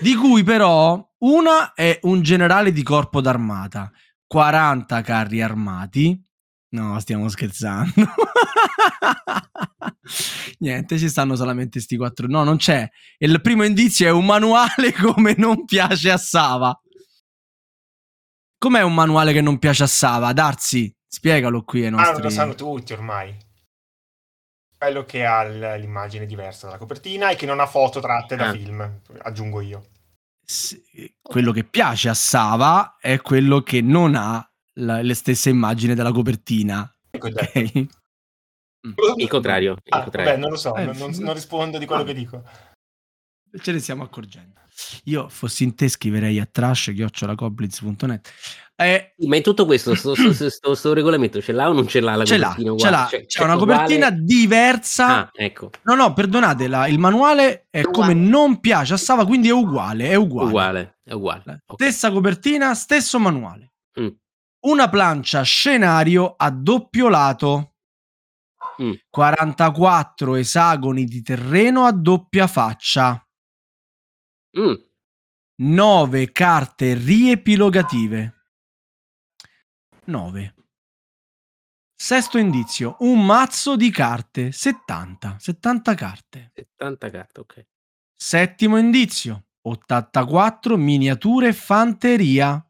Di 0.00 0.14
cui 0.14 0.42
però 0.42 1.02
una 1.18 1.72
è 1.74 1.98
un 2.02 2.22
generale 2.22 2.72
di 2.72 2.82
corpo 2.82 3.20
d'armata, 3.20 3.90
40 4.26 5.00
carri 5.02 5.42
armati. 5.42 6.20
No, 6.70 6.98
stiamo 7.00 7.28
scherzando. 7.28 7.92
Niente, 10.58 10.98
ci 10.98 11.08
stanno 11.08 11.36
solamente 11.36 11.80
sti 11.80 11.96
quattro. 11.96 12.26
No, 12.26 12.42
non 12.44 12.56
c'è. 12.56 12.88
Il 13.18 13.40
primo 13.40 13.64
indizio 13.64 14.06
è 14.06 14.10
un 14.10 14.24
manuale 14.24 14.92
come 15.00 15.34
non 15.36 15.64
piace 15.64 16.10
a 16.10 16.16
Sava. 16.16 16.76
Com'è 18.58 18.82
un 18.82 18.94
manuale 18.94 19.32
che 19.32 19.40
non 19.40 19.58
piace 19.58 19.82
a 19.84 19.86
Sava? 19.86 20.32
Darsi, 20.32 20.92
spiegalo 21.06 21.62
qui 21.62 21.82
ai 21.82 21.88
Ah, 21.88 21.90
nostri... 21.90 22.22
lo 22.22 22.30
sanno 22.30 22.54
tutti 22.54 22.92
ormai. 22.92 23.36
Quello 24.84 25.04
che 25.06 25.24
ha 25.24 25.42
l'immagine 25.76 26.26
diversa 26.26 26.66
dalla 26.66 26.76
copertina 26.78 27.30
e 27.30 27.36
che 27.36 27.46
non 27.46 27.58
ha 27.58 27.66
foto 27.66 28.00
tratte 28.00 28.36
da 28.36 28.48
Ah. 28.48 28.52
film, 28.52 29.00
aggiungo 29.22 29.62
io. 29.62 29.86
Quello 31.22 31.52
che 31.52 31.64
piace 31.64 32.10
a 32.10 32.14
Sava 32.14 32.96
è 33.00 33.18
quello 33.22 33.62
che 33.62 33.80
non 33.80 34.14
ha 34.14 34.46
la- 34.80 35.00
le 35.00 35.14
stesse 35.14 35.48
immagini 35.48 35.94
della 35.94 36.12
copertina. 36.12 36.86
Ecco, 37.10 37.28
Ok? 37.28 37.86
il 39.16 39.28
contrario, 39.28 39.72
il 39.72 39.80
Ah, 39.88 40.02
contrario. 40.02 40.30
vabbè, 40.30 40.40
non 40.42 40.50
lo 40.50 40.56
so, 40.56 40.76
Eh, 40.76 40.84
non, 40.84 40.96
non- 40.98 41.14
non 41.18 41.32
rispondo 41.32 41.78
di 41.78 41.86
quello 41.86 42.04
che 42.04 42.12
dico. 42.12 42.42
Ce 43.58 43.72
ne 43.72 43.78
stiamo 43.78 44.02
accorgendo. 44.02 44.60
Io 45.04 45.28
fossi 45.28 45.64
in 45.64 45.74
te 45.74 45.88
scriverei 45.88 46.38
a 46.40 46.46
trash.goblins.net. 46.50 48.32
Eh, 48.76 49.14
Ma 49.26 49.36
in 49.36 49.42
tutto 49.42 49.66
questo, 49.66 49.94
sto, 49.94 50.14
sto- 50.16 50.32
sto- 50.50 50.74
sto- 50.74 50.92
regolamento 50.94 51.40
ce 51.40 51.52
l'ha 51.52 51.68
o 51.68 51.72
non 51.72 51.86
ce 51.86 52.00
l'ha 52.00 52.16
la 52.16 52.24
ce 52.24 52.36
l'ha, 52.38 52.48
copertina 52.48 52.68
ce 52.76 52.86
uguale? 52.86 52.96
l'ha. 52.96 53.06
C'è 53.08 53.26
cioè, 53.26 53.44
una 53.44 53.54
uguale- 53.54 53.72
copertina 53.74 54.10
diversa. 54.10 55.06
Ah, 55.06 55.30
ecco, 55.32 55.70
No, 55.82 55.94
no, 55.94 56.12
perdonate, 56.12 56.66
la- 56.66 56.88
il 56.88 56.98
manuale 56.98 57.66
è 57.70 57.82
come 57.82 58.12
Uguale. 58.12 58.28
non 58.28 58.58
piace 58.60 58.94
a 58.94 58.96
Sava, 58.96 59.24
quindi 59.26 59.48
è 59.48 59.52
uguale, 59.52 60.08
è 60.08 60.14
uguale. 60.16 60.48
uguale, 60.48 60.98
è 61.04 61.12
uguale. 61.12 61.42
Ok. 61.66 61.80
Stessa 61.80 62.10
copertina, 62.10 62.74
stesso 62.74 63.20
manuale. 63.20 63.74
Mm. 64.00 64.08
Una 64.66 64.88
plancia 64.88 65.42
scenario 65.42 66.34
a 66.36 66.50
doppio 66.50 67.08
lato. 67.08 67.74
Mm. 68.82 68.92
44 69.08 70.34
esagoni 70.34 71.04
di 71.04 71.22
terreno 71.22 71.84
a 71.84 71.92
doppia 71.92 72.48
faccia. 72.48 73.23
Mm, 74.58 74.74
9 75.56 76.32
carte 76.32 76.94
riepilogative. 76.94 78.32
9. 80.06 80.54
Sesto 81.94 82.38
indizio, 82.38 82.96
un 83.00 83.24
mazzo 83.24 83.76
di 83.76 83.90
carte, 83.90 84.52
70, 84.52 85.38
70 85.38 85.94
carte. 85.94 86.52
70 86.54 87.10
carte, 87.10 87.40
ok. 87.40 87.66
Settimo 88.12 88.78
indizio, 88.78 89.46
84 89.62 90.76
miniature 90.76 91.52
fanteria. 91.52 92.64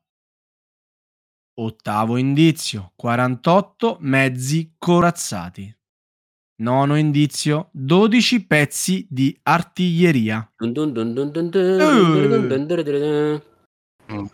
Ottavo 1.57 2.17
indizio, 2.17 2.93
48 2.97 3.99
mezzi 4.01 4.75
corazzati. 4.79 5.75
Nono 6.57 6.97
indizio, 6.97 7.69
12 7.73 8.47
pezzi 8.47 9.07
di 9.11 9.37
artiglieria. 9.43 10.49
Dun 10.57 10.73
dun 10.73 10.93
dun. 10.93 11.13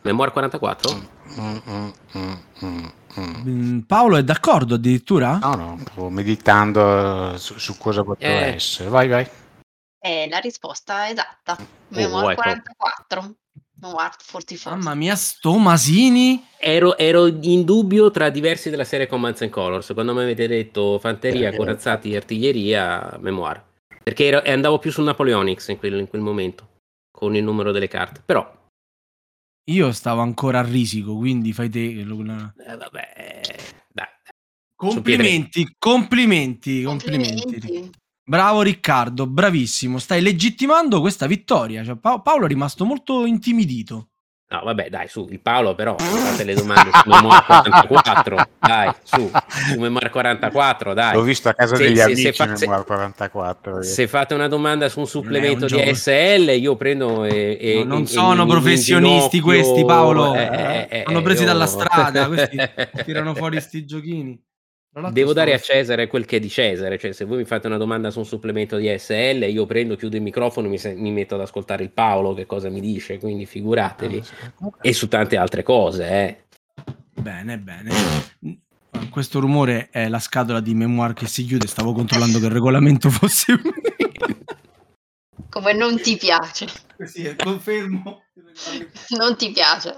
Memoir 0.03 0.33
44? 0.33 1.09
Mm, 1.41 1.57
mm, 1.71 2.89
mm, 3.47 3.79
Paolo 3.87 4.17
è 4.17 4.25
d'accordo 4.25 4.75
addirittura? 4.75 5.39
No, 5.39 5.55
no, 5.55 5.79
stavo 5.81 6.11
meditando 6.11 7.33
eh, 7.33 7.39
su, 7.39 7.59
su 7.59 7.79
cosa 7.79 8.03
poteva 8.03 8.47
Eh. 8.47 8.55
essere. 8.55 8.91
Vai, 8.91 9.09
vai. 9.09 9.27
È 9.99 10.27
la 10.29 10.39
risposta 10.39 11.09
esatta. 11.09 11.57
Memoir 11.89 12.33
ecco. 12.33 12.43
44. 12.43 13.35
Memoir 13.81 14.15
44. 14.31 14.77
Mamma 14.77 14.95
mia, 14.95 15.15
sto 15.17 15.57
Masini. 15.57 16.45
Ero, 16.59 16.99
ero 16.99 17.27
in 17.27 17.65
dubbio 17.65 18.11
tra 18.11 18.29
diversi 18.29 18.69
della 18.69 18.85
serie 18.85 19.07
Commands 19.07 19.41
and 19.43 19.51
Colors. 19.51 19.93
Quando 19.95 20.13
mi 20.15 20.21
avete 20.21 20.47
detto 20.47 20.99
fanteria, 20.99 21.55
corazzati, 21.55 22.15
artiglieria, 22.15 23.17
memoir. 23.21 23.65
Perché 24.03 24.27
ero- 24.27 24.43
andavo 24.45 24.79
più 24.79 24.91
sul 24.91 25.05
Napoleonics 25.05 25.69
in 25.69 25.79
quel, 25.79 25.99
in 25.99 26.09
quel 26.09 26.21
momento, 26.21 26.69
con 27.11 27.35
il 27.35 27.43
numero 27.43 27.73
delle 27.73 27.89
carte. 27.89 28.23
Però, 28.25 28.59
Io 29.71 29.93
stavo 29.93 30.21
ancora 30.21 30.59
a 30.59 30.63
risico, 30.63 31.17
quindi 31.17 31.53
fai 31.53 31.71
te. 31.71 32.01
eh, 32.01 32.05
vabbè, 32.05 33.43
dai. 33.93 34.07
Complimenti, 34.75 35.77
complimenti, 35.79 36.83
complimenti. 36.83 37.43
Complimenti. 37.43 37.91
Bravo 38.31 38.63
Riccardo, 38.63 39.27
bravissimo. 39.27 39.99
Stai 39.99 40.21
legittimando 40.23 41.01
questa 41.01 41.27
vittoria. 41.27 41.83
Cioè, 41.83 41.97
Pa- 41.97 42.21
Paolo 42.21 42.45
è 42.45 42.49
rimasto 42.49 42.85
molto 42.85 43.27
intimidito. 43.27 44.11
No, 44.53 44.61
vabbè, 44.65 44.89
dai, 44.89 45.09
su, 45.09 45.27
il 45.31 45.41
Paolo 45.41 45.75
però, 45.75 45.97
fate 45.99 46.45
le 46.45 46.55
domande 46.55 46.91
su 46.93 47.09
Memoir 47.11 47.45
44, 47.45 48.49
dai, 48.61 48.93
su, 49.03 49.29
su 49.73 49.81
Memoir 49.81 50.11
44, 50.11 50.95
dai. 50.95 51.15
L'ho 51.15 51.23
visto 51.23 51.49
a 51.49 51.55
casa 51.55 51.75
Se- 51.75 51.83
degli 51.83 51.97
se- 51.97 52.03
amici 52.03 52.23
se 52.23 52.33
fa- 52.33 52.47
Memoir 52.47 52.85
44. 52.85 53.83
Se 53.83 54.07
fate 54.07 54.35
una 54.35 54.47
domanda 54.49 54.89
su 54.89 55.01
un 55.01 55.07
supplemento 55.09 55.65
un 55.65 55.71
di 55.73 55.77
gioco- 55.83 55.95
SL, 55.95 56.57
io 56.57 56.77
prendo 56.77 57.25
e. 57.25 57.59
e- 57.61 57.75
No, 57.85 57.95
non 57.95 58.03
e- 58.03 58.07
sono 58.07 58.45
e 58.45 58.47
professionisti 58.47 59.41
questi, 59.41 59.85
Paolo. 59.85 60.37
eh, 60.37 60.87
eh, 60.89 61.03
Sono 61.05 61.19
eh, 61.19 61.23
presi 61.23 61.41
io- 61.43 61.47
dalla 61.49 61.67
strada, 61.67 62.27
questi 62.29 62.57
tirano 63.05 63.35
fuori 63.35 63.61
sti 63.61 63.85
giochini. 63.85 64.41
Devo 65.13 65.33
dare 65.33 65.55
a 65.55 65.59
Cesare 65.59 66.09
quel 66.09 66.25
che 66.25 66.39
è 66.39 66.41
di 66.41 66.49
Cesare, 66.49 66.99
cioè 66.99 67.13
se 67.13 67.25
voi 67.25 67.39
mi 67.39 67.45
fate 67.45 67.69
una 67.69 67.77
domanda 67.77 68.11
su 68.11 68.19
un 68.19 68.27
supplemento 68.27 68.77
di 68.77 68.93
SL, 68.99 69.47
io 69.49 69.65
prendo, 69.65 69.95
chiudo 69.95 70.17
il 70.17 70.23
microfono 70.23 70.67
e 70.67 70.71
mi, 70.71 70.79
se- 70.79 70.95
mi 70.95 71.13
metto 71.13 71.37
ad 71.37 71.43
ascoltare 71.43 71.85
il 71.85 71.93
Paolo 71.93 72.35
che 72.35 72.45
cosa 72.45 72.69
mi 72.71 72.81
dice, 72.81 73.19
quindi 73.19 73.47
figuratevi. 73.47 74.23
E 74.81 74.93
su 74.93 75.07
tante 75.07 75.37
altre 75.37 75.63
cose, 75.63 76.09
eh. 76.09 76.45
Bene, 77.15 77.59
bene. 77.59 77.93
Questo 79.11 79.39
rumore 79.39 79.91
è 79.91 80.09
la 80.09 80.19
scatola 80.19 80.61
di 80.61 80.75
memoir 80.75 81.13
che 81.13 81.27
si 81.27 81.45
chiude. 81.45 81.69
Stavo 81.69 81.93
controllando 81.93 82.41
che 82.41 82.47
il 82.47 82.53
regolamento 82.53 83.11
fosse. 83.11 83.61
Come 85.49 85.73
non 85.73 86.01
ti 86.01 86.17
piace. 86.17 86.67
Sì, 87.05 87.33
confermo. 87.37 88.25
Non 89.17 89.37
ti 89.37 89.53
piace. 89.53 89.97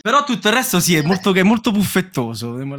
Però 0.00 0.24
tutto 0.24 0.48
il 0.48 0.54
resto 0.54 0.80
sì, 0.80 0.96
è 0.96 1.02
molto, 1.02 1.34
è 1.34 1.42
molto 1.42 1.70
puffettoso. 1.70 2.56
Il 2.58 2.72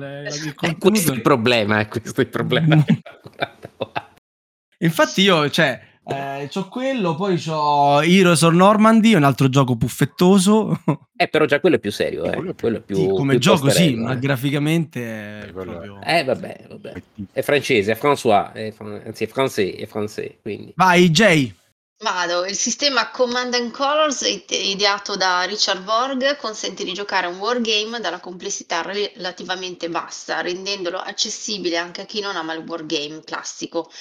Eh, 0.62 0.78
questo 0.78 1.12
è 1.12 1.16
il 1.16 1.22
problema, 1.22 1.80
eh, 1.80 1.88
questo 1.88 2.22
è 2.22 2.24
il 2.24 2.30
problema. 2.30 2.84
Infatti 4.80 5.22
io, 5.22 5.48
cioè, 5.52 5.80
eh, 6.08 6.50
c'ho 6.52 6.68
quello, 6.70 7.14
poi 7.14 7.38
c'ho 7.38 8.02
Heroes 8.02 8.42
of 8.42 8.54
Normandy, 8.54 9.14
un 9.14 9.24
altro 9.24 9.48
gioco 9.48 9.76
puffettoso. 9.76 10.82
eh, 11.16 11.28
però 11.28 11.46
già 11.46 11.60
quello 11.60 11.76
è 11.76 11.80
più 11.80 11.92
serio, 11.92 12.24
eh. 12.26 12.32
Quello 12.32 12.50
è 12.50 12.54
più- 12.54 12.62
Quello 12.62 12.78
è 12.78 12.82
più, 12.82 12.96
Sì, 12.96 13.08
come 13.10 13.32
più 13.34 13.40
gioco 13.40 13.70
sì, 13.70 13.94
ma 13.94 14.14
eh. 14.14 14.20
graficamente 14.20 15.02
è 15.04 15.44
Eh, 15.44 15.48
è- 15.50 15.52
proprio... 15.52 16.02
Eh, 16.04 16.24
vabbè, 16.24 16.66
vabbè. 16.68 16.94
È 17.32 17.42
francese, 17.44 17.92
è 17.92 17.96
François, 17.96 18.52
è 18.54 18.72
fran- 18.72 19.02
anzi 19.06 19.26
è 19.26 19.28
francese, 19.28 19.76
è 19.78 19.86
francese, 19.86 20.40
quindi. 20.42 20.74
Vai, 20.76 21.12
Jay. 21.12 21.54
Vado, 22.02 22.46
il 22.46 22.56
sistema 22.56 23.12
Command 23.12 23.54
and 23.54 23.70
Colors, 23.70 24.22
ide- 24.22 24.56
ideato 24.56 25.16
da 25.16 25.44
Richard 25.44 25.84
Borg, 25.84 26.36
consente 26.38 26.84
di 26.84 26.94
giocare 26.94 27.28
a 27.28 27.30
un 27.30 27.38
wargame 27.38 28.00
dalla 28.00 28.20
complessità 28.20 28.82
relativamente 28.82 29.88
bassa, 29.88 30.42
rendendolo 30.42 30.98
accessibile 30.98 31.78
anche 31.78 32.02
a 32.02 32.06
chi 32.06 32.20
non 32.20 32.36
ama 32.36 32.54
il 32.54 32.66
wargame 32.66 33.22
classico. 33.24 33.92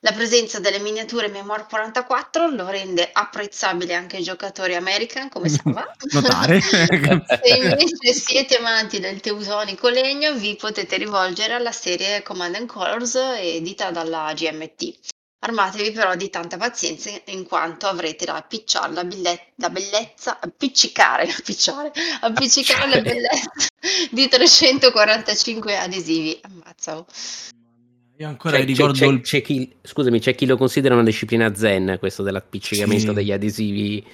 La 0.00 0.12
presenza 0.12 0.58
delle 0.58 0.78
miniature 0.78 1.28
Memoir 1.28 1.66
44 1.66 2.48
lo 2.48 2.66
rende 2.70 3.10
apprezzabile 3.12 3.92
anche 3.92 4.16
ai 4.16 4.22
giocatori 4.22 4.74
American, 4.74 5.28
come 5.28 5.50
chiama? 5.50 5.86
Notare. 6.12 6.60
Se 6.64 7.54
invece 7.56 8.14
siete 8.14 8.56
amanti 8.56 9.00
del 9.00 9.20
teutonico 9.20 9.90
legno, 9.90 10.32
vi 10.32 10.56
potete 10.56 10.96
rivolgere 10.96 11.52
alla 11.52 11.72
serie 11.72 12.22
Command 12.22 12.54
and 12.54 12.66
Colors 12.66 13.16
edita 13.16 13.90
dalla 13.90 14.32
GMT. 14.32 15.12
Armatevi 15.44 15.90
però 15.90 16.14
di 16.16 16.30
tanta 16.30 16.56
pazienza 16.56 17.10
in 17.26 17.44
quanto 17.44 17.86
avrete 17.86 18.24
da 18.24 18.36
appicciare 18.36 18.92
la, 18.94 19.04
bille- 19.04 19.48
la 19.56 19.68
bellezza, 19.68 20.38
appiccicare, 20.40 21.28
appicciare, 21.36 21.92
appiccicare 22.22 22.88
la 22.88 23.00
bellezza 23.02 23.48
di 24.10 24.26
345 24.26 25.76
adesivi. 25.76 26.38
Ammazza. 26.42 26.96
oh. 26.96 27.06
Io 28.16 28.28
ancora 28.28 28.56
C'è- 28.58 28.64
ricordo 28.64 28.92
c'è- 28.94 29.06
il... 29.06 29.20
c'è 29.20 29.42
chi, 29.42 29.74
scusami, 29.82 30.18
c'è 30.20 30.34
chi 30.34 30.46
lo 30.46 30.56
considera 30.56 30.94
una 30.94 31.02
disciplina 31.02 31.54
zen, 31.54 31.96
questo 31.98 32.22
dell'appiccicamento 32.22 33.08
Sì. 33.08 33.12
degli 33.12 33.32
adesivi. 33.32 34.06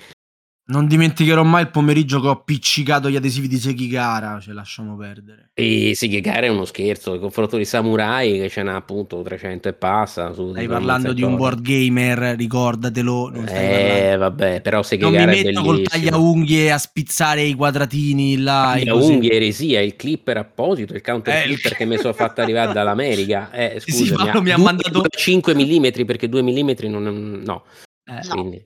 Non 0.71 0.87
dimenticherò 0.87 1.43
mai 1.43 1.63
il 1.63 1.71
pomeriggio 1.71 2.21
che 2.21 2.29
ho 2.29 2.31
appiccicato 2.31 3.11
gli 3.11 3.17
adesivi 3.17 3.49
di 3.49 3.59
Sekigara, 3.59 4.39
ce 4.41 4.53
lasciamo 4.53 4.95
perdere. 4.97 5.51
E 5.55 5.95
sì, 5.97 6.07
che 6.07 6.21
gara 6.21 6.47
è 6.47 6.49
uno 6.49 6.65
scherzo, 6.65 7.13
il 7.15 7.19
confronto 7.21 7.57
di 7.57 7.65
samurai 7.65 8.39
che 8.39 8.49
ce 8.49 8.63
n'ha 8.63 8.77
appunto 8.77 9.21
300 9.21 9.67
e 9.69 9.73
passa. 9.73 10.33
Su 10.33 10.51
Stai 10.53 10.69
parlando 10.69 11.13
di 11.13 11.23
un 11.25 11.35
board 11.35 11.61
gamer, 11.61 12.37
ricordatelo. 12.37 13.31
Non, 13.31 13.47
Eh, 13.49 14.15
vabbè, 14.17 14.61
però 14.61 14.85
se 14.85 14.97
non 14.97 15.11
mi 15.11 15.17
gara 15.17 15.33
è 15.33 15.43
metto 15.43 15.61
col 15.63 15.77
bellissimo. 15.81 16.05
tagliaunghie 16.05 16.71
a 16.71 16.79
spizzare 16.79 17.43
i 17.43 17.55
quadratini 17.55 18.37
là. 18.39 18.75
e 18.77 18.89
unghia 18.93 19.33
eresia, 19.33 19.81
il 19.81 19.97
clipper 19.97 20.37
apposito, 20.37 20.95
il 20.95 21.01
counter 21.01 21.35
Eh, 21.35 21.39
il- 21.41 21.45
clipper 21.59 21.75
che 21.79 21.85
mi 21.85 21.97
sono 21.99 22.13
fatto 22.13 22.43
arrivare 22.43 22.73
dall'America. 22.73 23.51
Eh, 23.51 23.81
Sì, 23.81 23.91
sì, 23.91 24.07
scusami, 24.07 24.25
Paolo 24.31 24.43
mi 24.43 24.51
ha 24.53 24.59
mandato- 24.59 25.03
5 25.09 25.53
mm 25.53 26.05
perché 26.07 26.29
2 26.29 26.43
mm 26.43 26.71
non 26.89 27.43
no. 27.45 27.65
Eh, 28.05 28.13
No. 28.13 28.35
Quindi. 28.35 28.65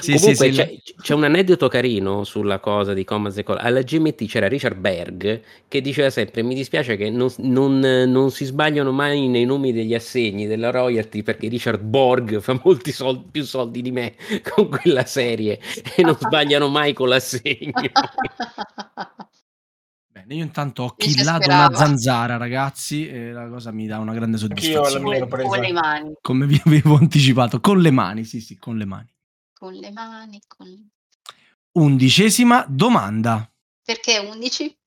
Sì, 0.00 0.12
Comunque 0.12 0.34
sì, 0.34 0.52
sì, 0.52 0.56
c'è, 0.58 0.78
c'è 1.00 1.14
un 1.14 1.24
aneddoto 1.24 1.68
carino 1.68 2.24
sulla 2.24 2.58
cosa 2.58 2.92
di 2.92 3.04
Commas 3.04 3.36
e 3.38 3.42
Col- 3.42 3.58
Alla 3.60 3.80
GMT 3.82 4.26
c'era 4.26 4.48
Richard 4.48 4.76
Berg 4.78 5.42
che 5.68 5.80
diceva 5.80 6.10
sempre: 6.10 6.42
Mi 6.42 6.54
dispiace 6.54 6.96
che 6.96 7.10
non, 7.10 7.28
non- 7.38 7.78
non 7.78 8.30
si 8.30 8.44
sbagliano 8.44 8.92
mai 8.92 9.28
nei 9.28 9.44
nomi 9.44 9.72
degli 9.72 9.94
assegni 9.94 10.46
della 10.46 10.70
royalty 10.70 11.22
perché 11.22 11.48
Richard 11.48 11.80
Borg 11.82 12.40
fa 12.40 12.58
molti 12.64 12.92
soldi, 12.92 13.28
più 13.30 13.44
soldi 13.44 13.82
di 13.82 13.90
me 13.92 14.14
con 14.54 14.68
quella 14.68 15.04
serie 15.04 15.58
e 15.96 16.02
non 16.02 16.16
sbagliano 16.18 16.68
mai 16.68 16.92
con 16.92 17.08
l'assegno. 17.08 17.72
Bene, 20.16 20.34
io 20.34 20.42
intanto 20.42 20.82
ho 20.84 20.94
Mi 20.98 21.04
killato 21.04 21.48
una 21.50 21.74
zanzara, 21.74 22.36
ragazzi, 22.38 23.06
e 23.06 23.32
la 23.32 23.48
cosa 23.48 23.70
mi 23.70 23.86
dà 23.86 23.98
una 23.98 24.14
grande 24.14 24.36
la 24.38 24.42
soddisfazione. 24.42 25.00
mia 25.18 25.26
presa. 25.26 25.48
con 25.48 25.58
le 25.60 25.72
mani, 25.72 26.12
Come 26.22 26.46
vi 26.46 26.60
avevo 26.64 26.96
anticipato, 26.96 27.60
con 27.60 27.78
le 27.80 27.90
mani, 27.90 28.24
sì, 28.24 28.40
sì, 28.40 28.56
con 28.56 28.76
le 28.78 28.84
mani. 28.86 29.08
Con 29.58 29.72
le 29.72 29.90
mani, 29.90 30.40
con... 30.46 30.66
Undicesima 31.72 32.64
domanda. 32.68 33.50
Perché 33.82 34.18
11? 34.18 34.78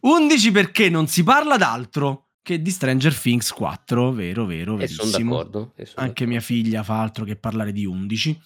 11 0.00 0.50
perché 0.52 0.88
non 0.88 1.06
si 1.06 1.22
parla 1.22 1.56
d'altro 1.56 2.28
che 2.42 2.62
di 2.62 2.70
Stranger 2.70 3.14
Things 3.14 3.52
4, 3.52 4.12
vero, 4.12 4.46
vero, 4.46 4.78
e 4.78 4.88
sono 4.88 5.10
verissimo. 5.10 5.40
e 5.40 5.42
Anche 5.42 5.74
d'accordo. 5.94 6.26
mia 6.26 6.40
figlia 6.40 6.82
fa 6.82 7.00
altro 7.00 7.24
che 7.24 7.36
parlare 7.36 7.72
di 7.72 7.84
11. 7.84 8.40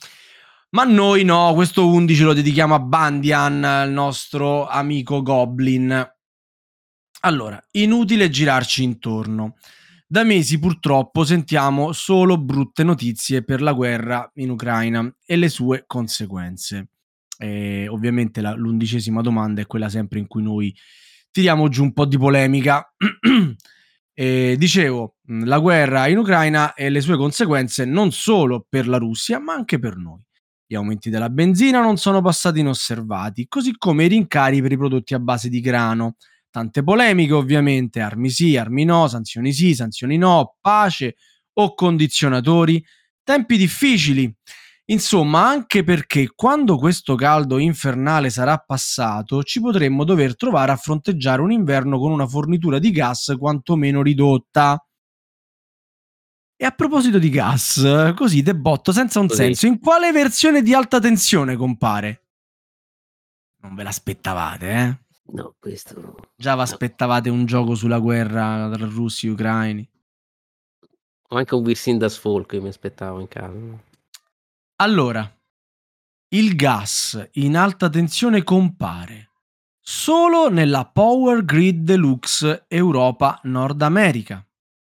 Ma 0.70 0.82
noi 0.82 1.22
no, 1.22 1.52
questo 1.54 1.86
11 1.86 2.22
lo 2.22 2.32
dedichiamo 2.32 2.74
a 2.74 2.80
Bandian, 2.80 3.86
il 3.86 3.92
nostro 3.92 4.66
amico 4.66 5.22
Goblin. 5.22 6.12
Allora, 7.20 7.64
inutile 7.72 8.28
girarci 8.28 8.82
intorno. 8.82 9.56
Da 10.06 10.22
mesi 10.22 10.58
purtroppo 10.58 11.24
sentiamo 11.24 11.92
solo 11.92 12.38
brutte 12.38 12.84
notizie 12.84 13.42
per 13.42 13.62
la 13.62 13.72
guerra 13.72 14.30
in 14.34 14.50
Ucraina 14.50 15.12
e 15.24 15.36
le 15.36 15.48
sue 15.48 15.84
conseguenze. 15.86 16.88
E 17.38 17.88
ovviamente 17.88 18.40
la- 18.40 18.54
l'undicesima 18.54 19.22
domanda 19.22 19.62
è 19.62 19.66
quella 19.66 19.88
sempre 19.88 20.18
in 20.18 20.26
cui 20.26 20.42
noi 20.42 20.74
tiriamo 21.30 21.68
giù 21.68 21.82
un 21.84 21.92
po' 21.92 22.06
di 22.06 22.18
polemica. 22.18 22.84
E 24.16 24.54
dicevo, 24.56 25.16
la 25.44 25.58
guerra 25.58 26.06
in 26.06 26.18
Ucraina 26.18 26.74
e 26.74 26.88
le 26.88 27.00
sue 27.00 27.16
conseguenze 27.16 27.84
non 27.84 28.12
solo 28.12 28.64
per 28.68 28.86
la 28.86 28.96
Russia, 28.96 29.40
ma 29.40 29.54
anche 29.54 29.80
per 29.80 29.96
noi. 29.96 30.20
Gli 30.64 30.76
aumenti 30.76 31.10
della 31.10 31.28
benzina 31.30 31.80
non 31.80 31.96
sono 31.96 32.22
passati 32.22 32.60
inosservati, 32.60 33.48
così 33.48 33.74
come 33.76 34.04
i 34.04 34.08
rincari 34.08 34.62
per 34.62 34.70
i 34.70 34.76
prodotti 34.76 35.14
a 35.14 35.18
base 35.18 35.48
di 35.48 35.58
grano. 35.58 36.14
Tante 36.54 36.84
polemiche 36.84 37.32
ovviamente, 37.32 37.98
armi 37.98 38.30
sì, 38.30 38.56
armi 38.56 38.84
no, 38.84 39.08
sanzioni 39.08 39.52
sì, 39.52 39.74
sanzioni 39.74 40.16
no, 40.16 40.54
pace 40.60 41.16
o 41.54 41.74
condizionatori, 41.74 42.80
tempi 43.24 43.56
difficili. 43.56 44.32
Insomma, 44.84 45.48
anche 45.48 45.82
perché 45.82 46.30
quando 46.32 46.78
questo 46.78 47.16
caldo 47.16 47.58
infernale 47.58 48.30
sarà 48.30 48.56
passato, 48.58 49.42
ci 49.42 49.60
potremmo 49.60 50.04
dover 50.04 50.36
trovare 50.36 50.70
a 50.70 50.76
fronteggiare 50.76 51.42
un 51.42 51.50
inverno 51.50 51.98
con 51.98 52.12
una 52.12 52.28
fornitura 52.28 52.78
di 52.78 52.92
gas 52.92 53.34
quantomeno 53.36 54.00
ridotta. 54.00 54.80
E 56.54 56.64
a 56.64 56.70
proposito 56.70 57.18
di 57.18 57.30
gas, 57.30 58.12
così 58.14 58.42
debotto 58.42 58.92
senza 58.92 59.18
un 59.18 59.26
Così. 59.26 59.42
senso, 59.42 59.66
in 59.66 59.80
quale 59.80 60.12
versione 60.12 60.62
di 60.62 60.72
alta 60.72 61.00
tensione 61.00 61.56
compare? 61.56 62.26
Non 63.62 63.74
ve 63.74 63.82
l'aspettavate, 63.82 64.70
eh? 64.70 65.03
No, 65.32 65.54
questo 65.58 66.00
no. 66.00 66.14
Già 66.36 66.54
vi 66.54 66.60
aspettavate 66.60 67.30
un 67.30 67.46
gioco 67.46 67.74
sulla 67.74 67.98
guerra 67.98 68.70
tra 68.72 68.86
russi 68.86 69.26
e 69.26 69.30
ucraini. 69.30 69.88
O 71.28 71.36
anche 71.36 71.54
un 71.54 71.62
Virsindas 71.62 72.16
Folk 72.16 72.50
che 72.50 72.60
mi 72.60 72.68
aspettavo 72.68 73.20
in 73.20 73.28
casa. 73.28 73.52
Allora, 74.76 75.28
il 76.28 76.56
gas 76.56 77.28
in 77.34 77.56
alta 77.56 77.88
tensione 77.88 78.42
compare 78.42 79.30
solo 79.80 80.48
nella 80.50 80.86
Power 80.86 81.44
Grid 81.44 81.84
Deluxe 81.84 82.64
Europa 82.68 83.38
Nord 83.44 83.82
America, 83.82 84.44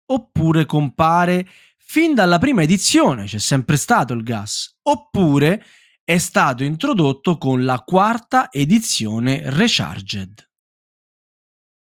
oppure 0.07 0.65
compare 0.65 1.47
fin 1.77 2.13
dalla 2.13 2.37
prima 2.37 2.63
edizione, 2.63 3.25
c'è 3.25 3.37
sempre 3.37 3.77
stato 3.77 4.13
il 4.13 4.23
gas, 4.23 4.77
oppure 4.83 5.63
è 6.09 6.19
stato 6.19 6.63
introdotto 6.63 7.37
con 7.37 7.65
la 7.65 7.81
quarta 7.81 8.49
edizione 8.49 9.41
Recharged. 9.49 10.49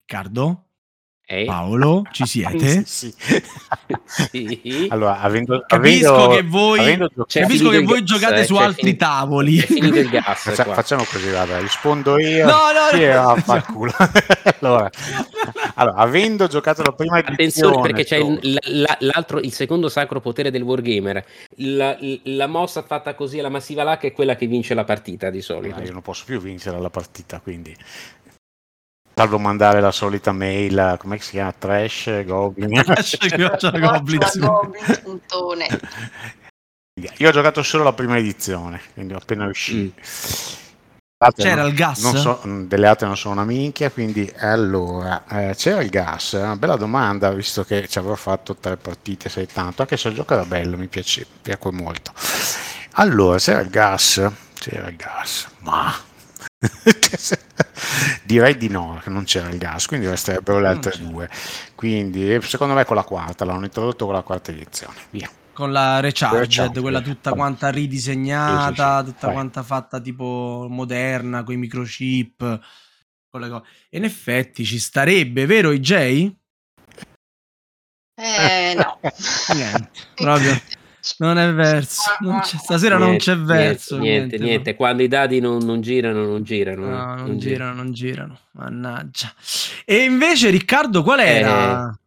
Riccardo? 0.04 0.71
Eh? 1.24 1.44
Paolo? 1.46 2.02
Ci 2.10 2.26
siete? 2.26 2.84
Sì, 2.92 3.14
sì. 3.14 4.60
Sì. 4.62 4.86
Allora, 4.90 5.20
avendo, 5.20 5.64
Capisco 5.66 6.14
avendo- 6.14 6.34
che 6.36 6.42
voi- 6.42 6.98
Capisco 7.26 7.68
che 7.70 7.80
voi 7.82 8.00
gas, 8.00 8.04
giocate 8.04 8.40
eh, 8.40 8.44
su 8.44 8.56
altri 8.56 8.82
finito- 8.82 9.04
tavoli. 9.04 9.56
Gas 10.10 10.52
facciamo 10.74 11.04
così, 11.04 11.30
guarda, 11.30 11.58
rispondo 11.58 12.18
io. 12.18 12.44
No, 12.44 12.52
no, 12.72 12.88
Sì, 12.96 13.06
no. 13.06 13.36
fa 13.36 13.56
il 13.56 13.64
culo. 13.64 13.92
allora, 14.60 14.90
allora, 15.74 15.96
avendo 15.96 16.46
giocato 16.48 16.82
la 16.82 16.92
prima 16.92 17.18
edizione, 17.18 17.34
Attenzione 17.42 17.80
perché 17.80 18.04
c'è 18.04 18.16
il, 18.18 18.58
la- 18.82 18.96
l'altro, 19.00 19.38
il 19.38 19.52
secondo 19.52 19.88
sacro 19.88 20.20
potere 20.20 20.50
del 20.50 20.62
wargamer. 20.62 21.24
La, 21.56 21.96
la 22.24 22.46
mossa 22.46 22.82
fatta 22.82 23.14
così 23.14 23.38
alla 23.38 23.48
massiva 23.48 23.82
là 23.82 23.96
che 23.96 24.08
è 24.08 24.12
quella 24.12 24.36
che 24.36 24.46
vince 24.46 24.74
la 24.74 24.84
partita 24.84 25.30
di 25.30 25.40
solito. 25.40 25.76
Ah, 25.76 25.82
io 25.84 25.92
non 25.92 26.02
posso 26.02 26.24
più 26.26 26.38
vincere 26.40 26.78
la 26.78 26.90
partita, 26.90 27.40
quindi 27.40 27.74
salvo 29.22 29.38
mandare 29.38 29.80
la 29.80 29.92
solita 29.92 30.32
mail, 30.32 30.96
come 30.98 31.20
si 31.20 31.30
chiama? 31.30 31.54
Trash, 31.56 32.24
Goblin. 32.24 32.74
Goblins.net. 33.78 35.80
Io 37.18 37.28
ho 37.28 37.32
giocato 37.32 37.62
solo 37.62 37.84
la 37.84 37.92
prima 37.92 38.18
edizione, 38.18 38.80
quindi 38.94 39.14
appena 39.14 39.46
uscì. 39.46 39.94
Mm. 39.94 40.00
C'era 41.36 41.60
non- 41.62 41.70
il 41.70 41.76
gas? 41.76 42.02
non 42.02 42.16
so- 42.16 42.40
mm, 42.44 42.64
delle 42.64 42.88
altre 42.88 43.06
non 43.06 43.16
sono 43.16 43.34
una 43.34 43.44
minchia, 43.44 43.92
quindi 43.92 44.28
allora 44.38 45.24
eh, 45.28 45.54
c'era 45.54 45.80
il 45.80 45.88
gas. 45.88 46.34
È 46.34 46.42
una 46.42 46.56
bella 46.56 46.74
domanda, 46.74 47.30
visto 47.30 47.62
che 47.62 47.86
ci 47.86 47.98
avevo 47.98 48.16
fatto 48.16 48.56
tre 48.56 48.76
partite, 48.76 49.28
sei 49.28 49.46
tanto, 49.46 49.82
anche 49.82 49.96
se 49.96 50.08
il 50.08 50.16
gioco 50.16 50.34
era 50.34 50.44
bello, 50.44 50.76
mi 50.76 50.88
piace, 50.88 51.20
mi 51.30 51.38
piacque 51.42 51.70
molto. 51.70 52.12
Allora, 52.94 53.38
c'era 53.38 53.60
il 53.60 53.70
gas, 53.70 54.20
c'era 54.54 54.88
il 54.88 54.96
gas, 54.96 55.46
ma 55.60 55.94
direi 58.24 58.56
di 58.56 58.68
no, 58.68 59.00
che 59.02 59.10
non 59.10 59.24
c'era 59.24 59.48
il 59.48 59.58
gas, 59.58 59.86
quindi 59.86 60.06
resterebbero 60.06 60.58
le 60.60 60.68
Non 60.68 60.76
altre 60.76 60.98
due. 60.98 61.28
Quindi, 61.74 62.40
secondo 62.42 62.74
me, 62.74 62.84
con 62.84 62.96
la 62.96 63.04
quarta 63.04 63.44
l'hanno 63.44 63.64
introdotto 63.64 64.04
con 64.06 64.14
la 64.14 64.22
quarta 64.22 64.50
edizione. 64.50 64.94
Via. 65.10 65.30
Con 65.52 65.70
la 65.70 66.00
Recharged, 66.00 66.40
Recharged, 66.40 66.80
quella 66.80 67.00
tutta 67.02 67.32
quanta 67.32 67.68
ridisegnata, 67.68 69.00
Sì, 69.00 69.04
sì, 69.04 69.06
sì. 69.06 69.12
tutta 69.12 69.26
Vai. 69.26 69.34
quanta 69.34 69.62
fatta 69.62 70.00
tipo 70.00 70.66
moderna, 70.70 71.44
con 71.44 71.54
i 71.54 71.58
microchip. 71.58 72.60
Con 73.30 73.40
le 73.40 73.48
cose. 73.48 73.64
E 73.90 73.98
in 73.98 74.04
effetti 74.04 74.64
ci 74.64 74.78
starebbe, 74.78 75.46
vero 75.46 75.72
IJ? 75.72 75.92
Eh, 78.14 78.74
no. 78.76 78.98
Niente, 79.54 79.90
proprio. 80.14 80.60
Non 81.18 81.38
è 81.38 81.52
verso. 81.52 82.02
non 82.20 82.40
c'è- 82.40 82.56
stasera 82.58 82.96
non 82.96 83.08
Niente, 83.08 83.24
c'è 83.24 83.36
verso. 83.36 83.98
Niente, 83.98 84.18
niente, 84.18 84.38
niente. 84.38 84.76
Quando 84.76 85.02
i 85.02 85.08
dadi 85.08 85.40
non, 85.40 85.58
non 85.64 85.80
girano, 85.80 86.24
non 86.24 86.42
girano. 86.42 86.86
No, 86.88 86.90
eh. 87.12 87.16
non, 87.16 87.26
Non 87.26 87.38
girano, 87.38 87.74
non 87.74 87.92
girano. 87.92 88.38
Mannaggia. 88.52 89.32
E 89.84 89.96
invece, 90.04 90.50
Riccardo, 90.50 91.02
qual 91.02 91.20
era? 91.20 91.98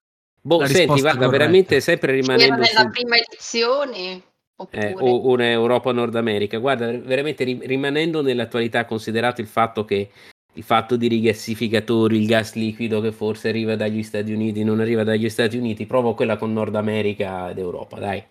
Boh, 0.41 0.59
La 0.59 0.67
senti, 0.67 1.01
guarda, 1.01 1.25
corretta. 1.25 1.27
veramente 1.29 1.79
sempre 1.79 2.11
Era 2.13 2.21
rimanendo 2.21 2.55
nella 2.55 2.81
su, 2.81 2.89
prima 2.89 3.15
edizione? 3.15 4.21
Oppure... 4.57 4.89
eh, 4.89 4.95
o 4.97 5.27
un'Europa 5.27 5.91
Nord 5.91 6.15
America. 6.15 6.57
Guarda, 6.59 6.89
veramente 6.91 7.43
ri- 7.43 7.59
rimanendo 7.63 8.21
nell'attualità, 8.21 8.85
considerato 8.85 9.41
il 9.41 9.47
fatto 9.47 9.83
che 9.85 10.09
il 10.53 10.63
fatto 10.63 10.95
di 10.95 11.09
rigassificatori, 11.09 12.17
il 12.17 12.27
gas 12.27 12.53
liquido 12.53 13.01
che 13.01 13.11
forse 13.11 13.49
arriva 13.49 13.75
dagli 13.75 14.03
Stati 14.03 14.31
Uniti, 14.31 14.63
non 14.63 14.79
arriva 14.79 15.03
dagli 15.03 15.27
Stati 15.29 15.57
Uniti, 15.57 15.85
provo 15.85 16.13
quella 16.13 16.37
con 16.37 16.53
Nord 16.53 16.75
America 16.75 17.49
ed 17.49 17.57
Europa, 17.57 17.99
dai. 17.99 18.23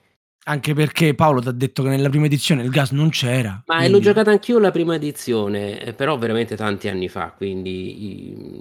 Anche 0.47 0.75
perché 0.75 1.15
Paolo 1.15 1.41
ti 1.41 1.49
ha 1.49 1.53
detto 1.53 1.83
che 1.83 1.89
nella 1.89 2.11
prima 2.11 2.27
edizione 2.27 2.63
il 2.63 2.69
gas 2.71 2.91
non 2.91 3.09
c'era. 3.09 3.63
Ma 3.67 3.75
eh, 3.75 3.79
quindi- 3.79 3.93
l'ho 3.93 4.01
giocata 4.01 4.31
anch'io 4.31 4.59
la 4.59 4.71
prima 4.71 4.95
edizione, 4.95 5.81
eh, 5.81 5.93
però 5.95 6.19
veramente 6.19 6.55
tanti 6.57 6.89
anni 6.89 7.09
fa, 7.09 7.33
quindi 7.35 8.61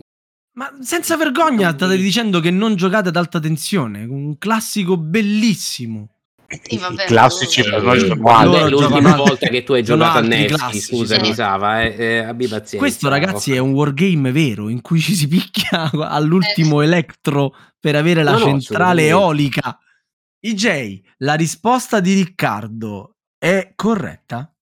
Ma 0.55 0.71
senza 0.81 1.17
vergogna 1.17 1.69
Non 1.69 1.75
state 1.77 1.97
dicendo 1.97 2.39
che 2.39 2.51
non 2.51 2.75
giocate 2.75 3.09
ad 3.09 3.15
alta 3.17 3.39
tensione. 3.39 4.03
Un 4.05 4.38
classico 4.38 4.97
bellissimo. 4.97 6.09
Sì, 6.61 6.77
vabbè, 6.77 7.03
I 7.05 7.07
classici 7.07 7.61
allora- 7.61 7.75
per 7.77 7.84
noi 7.84 7.99
sono 7.99 8.13
Eh, 8.29 8.31
altri. 8.31 8.51
giocano 8.69 8.69
l'ultima 8.69 9.15
volta 9.15 9.47
che 9.47 9.63
tu 9.63 9.73
hai 9.73 9.81
giocato 9.84 10.17
a 10.19 10.45
classici, 10.45 10.95
scusami 10.95 11.25
sì. 11.25 11.34
Sava, 11.34 11.81
eh, 11.81 11.95
eh, 11.97 12.17
abbi 12.19 12.43
pazienza. 12.47 12.77
Questo, 12.77 13.09
ragazzi, 13.09 13.53
è 13.53 13.57
un 13.57 13.71
wargame 13.71 14.31
vero 14.31 14.69
in 14.69 14.81
cui 14.81 14.99
ci 14.99 15.15
si 15.15 15.27
picchia 15.27 15.89
all'ultimo 15.91 16.81
Eh. 16.81 16.86
elettro 16.86 17.55
per 17.79 17.95
avere 17.95 18.21
la 18.21 18.34
No, 18.34 18.38
no, 18.38 18.43
centrale 18.45 19.09
assolutamente. 19.09 19.09
eolica. 19.09 19.77
IJ, 20.46 21.02
la 21.20 21.36
risposta 21.36 22.02
di 22.02 22.16
Riccardo 22.16 23.16
è 23.38 23.72
corretta? 23.76 24.54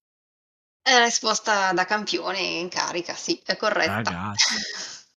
È 0.80 0.92
la 0.92 1.04
risposta 1.04 1.72
da 1.72 1.84
campione 1.84 2.38
in 2.38 2.68
carica, 2.68 3.14
sì, 3.14 3.40
è 3.44 3.56
corretta. 3.56 3.94
Ragazzi. 3.94 4.54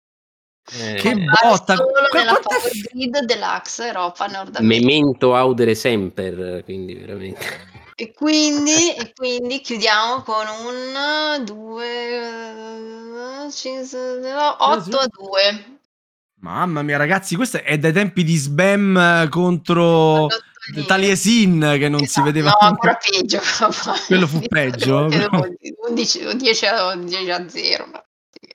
Eh, 0.75 0.93
Che 0.93 1.13
botta! 1.15 1.75
nella 2.13 2.39
Power 2.41 2.71
f- 2.71 2.89
Grid 2.93 3.25
Deluxe 3.25 3.85
Europa 3.85 4.27
Nord 4.27 4.55
America. 4.55 4.85
Memento 4.85 5.35
audere 5.35 5.75
semper, 5.75 6.63
quindi 6.63 6.93
veramente. 6.93 7.91
E 7.95 8.13
quindi, 8.13 8.93
e 8.95 9.11
quindi 9.13 9.59
chiudiamo 9.59 10.21
con 10.21 10.45
un 10.47 11.43
2 11.43 12.27
8 13.45 14.97
a 14.97 15.07
2. 15.07 15.79
Mamma 16.39 16.81
mia, 16.81 16.97
ragazzi, 16.97 17.35
questo 17.35 17.61
è 17.61 17.77
dai 17.77 17.91
tempi 17.91 18.23
di 18.23 18.37
spam 18.37 18.97
eh, 18.97 19.27
contro 19.29 20.27
Taliesin 20.85 21.75
che 21.77 21.89
non 21.89 22.05
si 22.05 22.21
vedeva. 22.21 22.49
No, 22.49 22.67
ancora 22.67 22.97
peggio. 22.97 23.39
Quello 24.07 24.27
fu 24.27 24.39
peggio? 24.47 25.09
11, 25.87 26.35
10, 26.37 26.65
a, 26.65 26.95
10 26.95 27.31
a 27.31 27.49
0. 27.49 27.85
ma- 27.91 28.03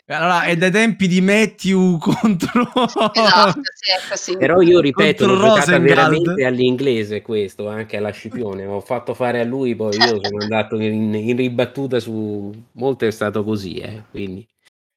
Allora, 0.07 0.43
è 0.45 0.57
dai 0.57 0.71
tempi 0.71 1.07
di 1.07 1.21
Matthew 1.21 1.99
contro. 2.01 2.71
Esatto, 3.13 3.61
sì, 3.75 3.91
ecco, 3.93 4.17
sì. 4.17 4.37
Però 4.39 4.61
io 4.63 4.81
ripeto, 4.81 5.27
l'ho 5.27 5.37
giocata 5.37 5.79
veramente 5.79 6.45
all'inglese 6.45 7.21
questo, 7.21 7.69
anche 7.69 7.99
alla 7.99 8.11
Scipione. 8.11 8.65
Ho 8.65 8.81
fatto 8.81 9.13
fare 9.13 9.41
a 9.41 9.45
lui, 9.45 9.77
poi 9.77 9.97
io 9.97 10.19
sono 10.25 10.41
andato 10.41 10.81
in, 10.81 11.15
in 11.15 11.37
ribattuta 11.37 12.01
su... 12.01 12.51
Molto 12.73 13.07
è 13.07 13.11
stato 13.11 13.45
così, 13.45 13.77
eh, 13.77 14.05
quindi... 14.11 14.47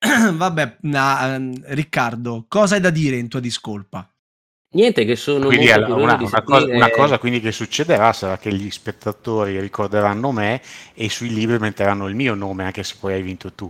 Vabbè, 0.34 0.78
na- 0.82 1.36
ehm, 1.36 1.62
Riccardo, 1.66 2.46
cosa 2.48 2.76
hai 2.76 2.82
da 2.82 2.90
dire 2.90 3.18
in 3.18 3.28
tua 3.28 3.40
discolpa? 3.40 4.11
Niente, 4.74 5.04
che 5.04 5.18
sono 5.18 5.48
Quindi 5.48 5.66
molto 5.66 5.84
allora, 5.84 6.14
una, 6.14 6.18
una 6.22 6.44
cosa, 6.44 6.74
una 6.74 6.90
cosa 6.92 7.20
quindi 7.20 7.42
che 7.42 7.52
succederà 7.52 8.14
sarà 8.14 8.38
che 8.38 8.54
gli 8.54 8.72
spettatori 8.72 9.60
ricorderanno 9.60 10.32
me 10.32 10.62
e 10.94 11.10
sui 11.10 11.34
libri 11.34 11.60
metteranno 11.60 12.08
il 12.08 12.16
mio 12.16 12.36
nome 12.36 12.64
anche 12.64 12.84
se 12.84 12.96
poi 12.98 13.16
hai 13.16 13.22
vinto 13.22 13.52
tu. 13.52 13.70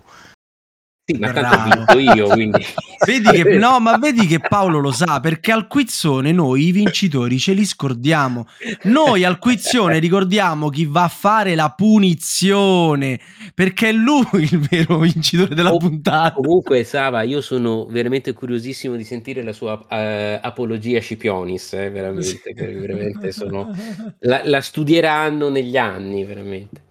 Sì, 1.13 1.19
ma 1.19 1.31
tanto 1.31 1.99
io, 1.99 2.27
quindi... 2.27 2.65
Vedi 3.03 3.31
che, 3.31 3.43
no, 3.57 3.79
ma 3.79 3.97
vedi 3.97 4.27
che 4.27 4.39
Paolo 4.39 4.79
lo 4.79 4.91
sa, 4.91 5.19
perché 5.19 5.51
al 5.51 5.65
quizzone 5.67 6.31
noi 6.31 6.67
i 6.67 6.71
vincitori 6.71 7.39
ce 7.39 7.53
li 7.53 7.65
scordiamo. 7.65 8.47
Noi 8.83 9.23
al 9.23 9.39
quizzone 9.39 9.97
ricordiamo 9.97 10.69
chi 10.69 10.85
va 10.85 11.05
a 11.05 11.07
fare 11.07 11.55
la 11.55 11.73
punizione, 11.75 13.19
perché 13.55 13.89
è 13.89 13.91
lui 13.91 14.43
il 14.43 14.59
vero 14.59 14.99
vincitore 14.99 15.55
della 15.55 15.73
Oh, 15.73 15.77
puntata. 15.77 16.33
Comunque, 16.33 16.83
Sava, 16.83 17.23
io 17.23 17.41
sono 17.41 17.87
veramente 17.87 18.33
curiosissimo 18.33 18.95
di 18.95 19.03
sentire 19.03 19.41
la 19.41 19.53
sua 19.53 19.83
eh, 19.89 20.39
apologia 20.39 20.99
Scipionis, 20.99 21.73
eh, 21.73 21.89
veramente, 21.89 22.53
veramente 22.53 23.31
sono... 23.31 23.75
La, 24.23 24.41
la 24.43 24.61
studieranno 24.61 25.49
negli 25.49 25.77
anni, 25.77 26.23
veramente. 26.23 26.89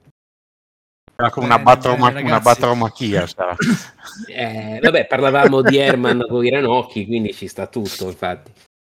Come 1.28 1.46
una, 1.46 1.58
batroma- 1.58 2.10
bene, 2.10 2.26
una 2.26 2.40
batromachia. 2.40 3.26
sarà. 3.26 3.54
Eh, 4.26 4.78
vabbè, 4.82 5.06
parlavamo 5.06 5.60
di 5.62 5.76
Herman 5.76 6.24
con 6.28 6.44
i 6.44 6.50
ranocchi, 6.50 7.04
quindi 7.06 7.34
ci 7.34 7.46
sta 7.46 7.66
tutto, 7.66 8.06
infatti. 8.08 8.50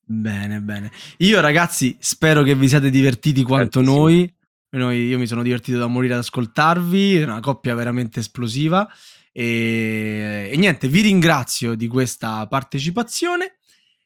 Bene, 0.06 0.60
bene. 0.60 0.92
Io 1.18 1.40
ragazzi 1.42 1.96
spero 2.00 2.44
che 2.44 2.56
vi 2.56 2.68
siate 2.68 2.90
divertiti 2.90 3.44
quanto 3.44 3.82
noi. 3.82 4.32
Noi- 4.72 5.06
Io 5.08 5.18
mi 5.20 5.28
sono 5.28 5.44
divertito 5.44 5.78
da 5.78 5.88
morire 5.88 6.14
ad 6.14 6.20
ascoltarvi, 6.20 7.18
è 7.18 7.24
una 7.24 7.40
coppia 7.42 7.76
veramente 7.76 8.20
esplosiva. 8.22 8.88
E, 9.32 10.50
e 10.52 10.58
niente, 10.58 10.88
vi 10.88 11.02
ringrazio 11.02 11.76
di 11.76 11.88
questa 11.88 12.46
partecipazione. 12.48 13.58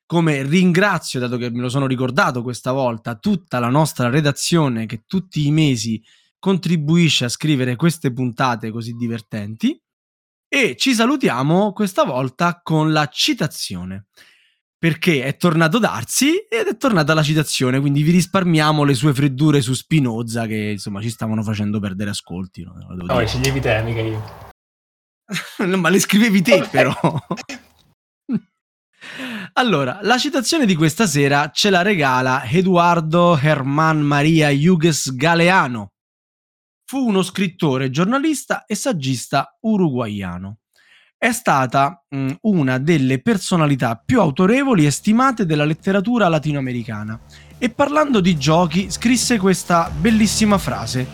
Come 0.06 0.42
ringrazio, 0.44 1.20
dato 1.20 1.38
che 1.38 1.50
me 1.50 1.62
lo 1.62 1.70
sono 1.70 1.86
ricordato 1.86 2.42
questa 2.42 2.72
volta, 2.72 3.16
tutta 3.16 3.60
la 3.60 3.68
nostra 3.70 4.10
redazione 4.10 4.86
che 4.86 5.04
tutti 5.06 5.46
i 5.46 5.52
mesi 5.52 6.02
contribuisce 6.40 7.26
a 7.26 7.30
scrivere 7.30 7.76
queste 7.76 8.12
puntate 8.12 8.72
così 8.72 8.94
divertenti. 8.94 9.80
E 10.50 10.76
ci 10.78 10.94
salutiamo 10.94 11.74
questa 11.74 12.04
volta 12.04 12.62
con 12.64 12.94
la 12.94 13.08
citazione 13.08 14.08
perché 14.80 15.24
è 15.24 15.36
tornato 15.38 15.80
Darsi 15.80 16.36
ed 16.48 16.68
è 16.68 16.78
tornata 16.78 17.14
la 17.16 17.24
citazione, 17.24 17.80
quindi 17.80 18.04
vi 18.04 18.12
risparmiamo 18.12 18.84
le 18.84 18.94
sue 18.94 19.14
freddure 19.14 19.62
su 19.62 19.74
Spinoza 19.74 20.46
che 20.46 20.56
insomma 20.56 21.02
ci 21.02 21.10
stavano 21.10 21.42
facendo 21.42 21.80
perdere 21.80 22.12
ascolti. 22.12 22.64
no? 22.64 22.76
No, 22.90 23.26
sceglievi 23.26 23.60
te, 23.60 23.82
mica 23.82 24.02
io. 24.02 24.46
No, 25.66 25.78
ma 25.78 25.90
le 25.90 26.00
scrivevi 26.00 26.42
te 26.42 26.66
però. 26.72 26.94
allora, 29.54 30.00
la 30.04 30.18
citazione 30.18 30.66
di 30.66 30.76
questa 30.76 31.06
sera 31.06 31.50
ce 31.52 31.70
la 31.70 31.82
regala 31.82 32.46
Eduardo 32.46 33.38
Herman 33.38 34.00
Maria 34.00 34.50
Hugues 34.52 35.14
Galeano. 35.16 35.92
Fu 36.90 37.06
uno 37.06 37.22
scrittore, 37.22 37.90
giornalista 37.90 38.64
e 38.64 38.74
saggista 38.74 39.58
uruguaiano. 39.60 40.60
È 41.18 41.34
stata 41.34 42.06
mh, 42.08 42.32
una 42.44 42.78
delle 42.78 43.22
personalità 43.22 44.02
più 44.02 44.22
autorevoli 44.22 44.86
e 44.86 44.92
stimate 44.92 45.46
della 45.46 45.66
letteratura 45.66 46.30
latinoamericana 46.30 47.20
e 47.58 47.70
parlando 47.72 48.22
di 48.22 48.38
giochi 48.38 48.90
scrisse 48.90 49.38
questa 49.38 49.92
bellissima 49.94 50.58
frase. 50.58 51.06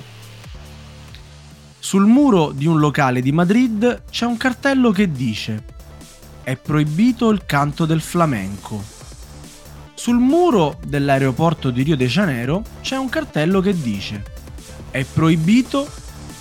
Sul 1.80 2.06
muro 2.06 2.52
di 2.52 2.68
un 2.68 2.78
locale 2.78 3.20
di 3.20 3.32
Madrid 3.32 4.04
c'è 4.12 4.28
un 4.28 4.38
cartello 4.38 4.92
che 4.92 5.12
dice 5.12 5.64
È 6.44 6.56
proibito 6.56 7.32
il 7.32 7.48
canto 7.48 7.88
del 7.88 8.02
flamenco. 8.02 8.80
Sul 9.96 10.20
muro 10.20 10.78
dell'aeroporto 10.86 11.72
di 11.72 11.82
Rio 11.82 11.96
de 11.96 12.06
Janeiro 12.06 12.64
c'è 12.82 12.96
un 12.96 13.10
cartello 13.10 13.60
che 13.60 13.74
dice 13.74 14.33
È 14.94 15.04
proibito 15.06 15.90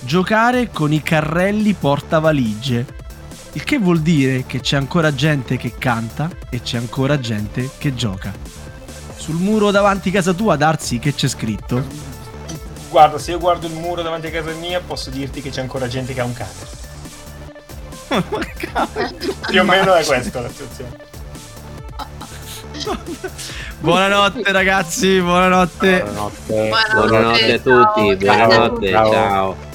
giocare 0.00 0.68
con 0.68 0.92
i 0.92 1.02
carrelli 1.02 1.72
portavaligie. 1.72 2.84
Il 3.52 3.64
che 3.64 3.78
vuol 3.78 4.00
dire 4.00 4.44
che 4.44 4.60
c'è 4.60 4.76
ancora 4.76 5.14
gente 5.14 5.56
che 5.56 5.72
canta 5.78 6.28
e 6.50 6.60
c'è 6.60 6.76
ancora 6.76 7.18
gente 7.18 7.70
che 7.78 7.94
gioca. 7.94 8.30
Sul 9.16 9.36
muro 9.36 9.70
davanti 9.70 10.10
a 10.10 10.12
casa 10.12 10.34
tua, 10.34 10.56
Darsi, 10.56 10.98
che 10.98 11.14
c'è 11.14 11.28
scritto? 11.28 11.82
Guarda, 12.90 13.16
se 13.16 13.30
io 13.30 13.38
guardo 13.38 13.68
il 13.68 13.72
muro 13.72 14.02
davanti 14.02 14.26
a 14.26 14.30
casa 14.30 14.52
mia, 14.52 14.82
posso 14.82 15.08
dirti 15.08 15.40
che 15.40 15.48
c'è 15.48 15.62
ancora 15.62 15.88
gente 15.88 16.12
che 16.12 16.20
ha 16.20 16.24
un 16.24 16.34
cane. 16.34 16.50
Più 19.48 19.60
o 19.62 19.64
meno 19.64 19.94
è 19.94 20.04
questa 20.04 20.42
la 20.42 20.50
situazione. 20.50 21.11
Buonanotte 23.80 24.52
ragazzi, 24.52 25.20
buonanotte. 25.20 26.02
Buonanotte. 26.02 26.68
Buonanotte 26.94 27.52
a 27.52 27.62
ciao, 27.62 27.92
tutti, 27.92 28.10
a 28.10 28.16
buonanotte. 28.16 28.90
Ciao. 28.90 29.12
ciao. 29.12 29.70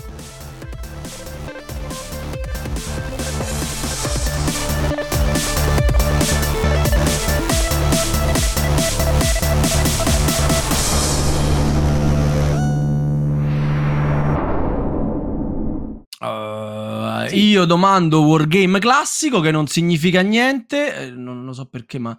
Uh, 16.19 17.27
Io 17.35 17.65
domando 17.65 18.23
Wargame 18.23 18.79
classico 18.79 19.39
che 19.39 19.51
non 19.51 19.67
significa 19.67 20.21
niente, 20.21 20.95
eh, 20.95 21.11
non 21.11 21.45
lo 21.45 21.53
so 21.53 21.65
perché, 21.65 21.99
ma 21.99 22.17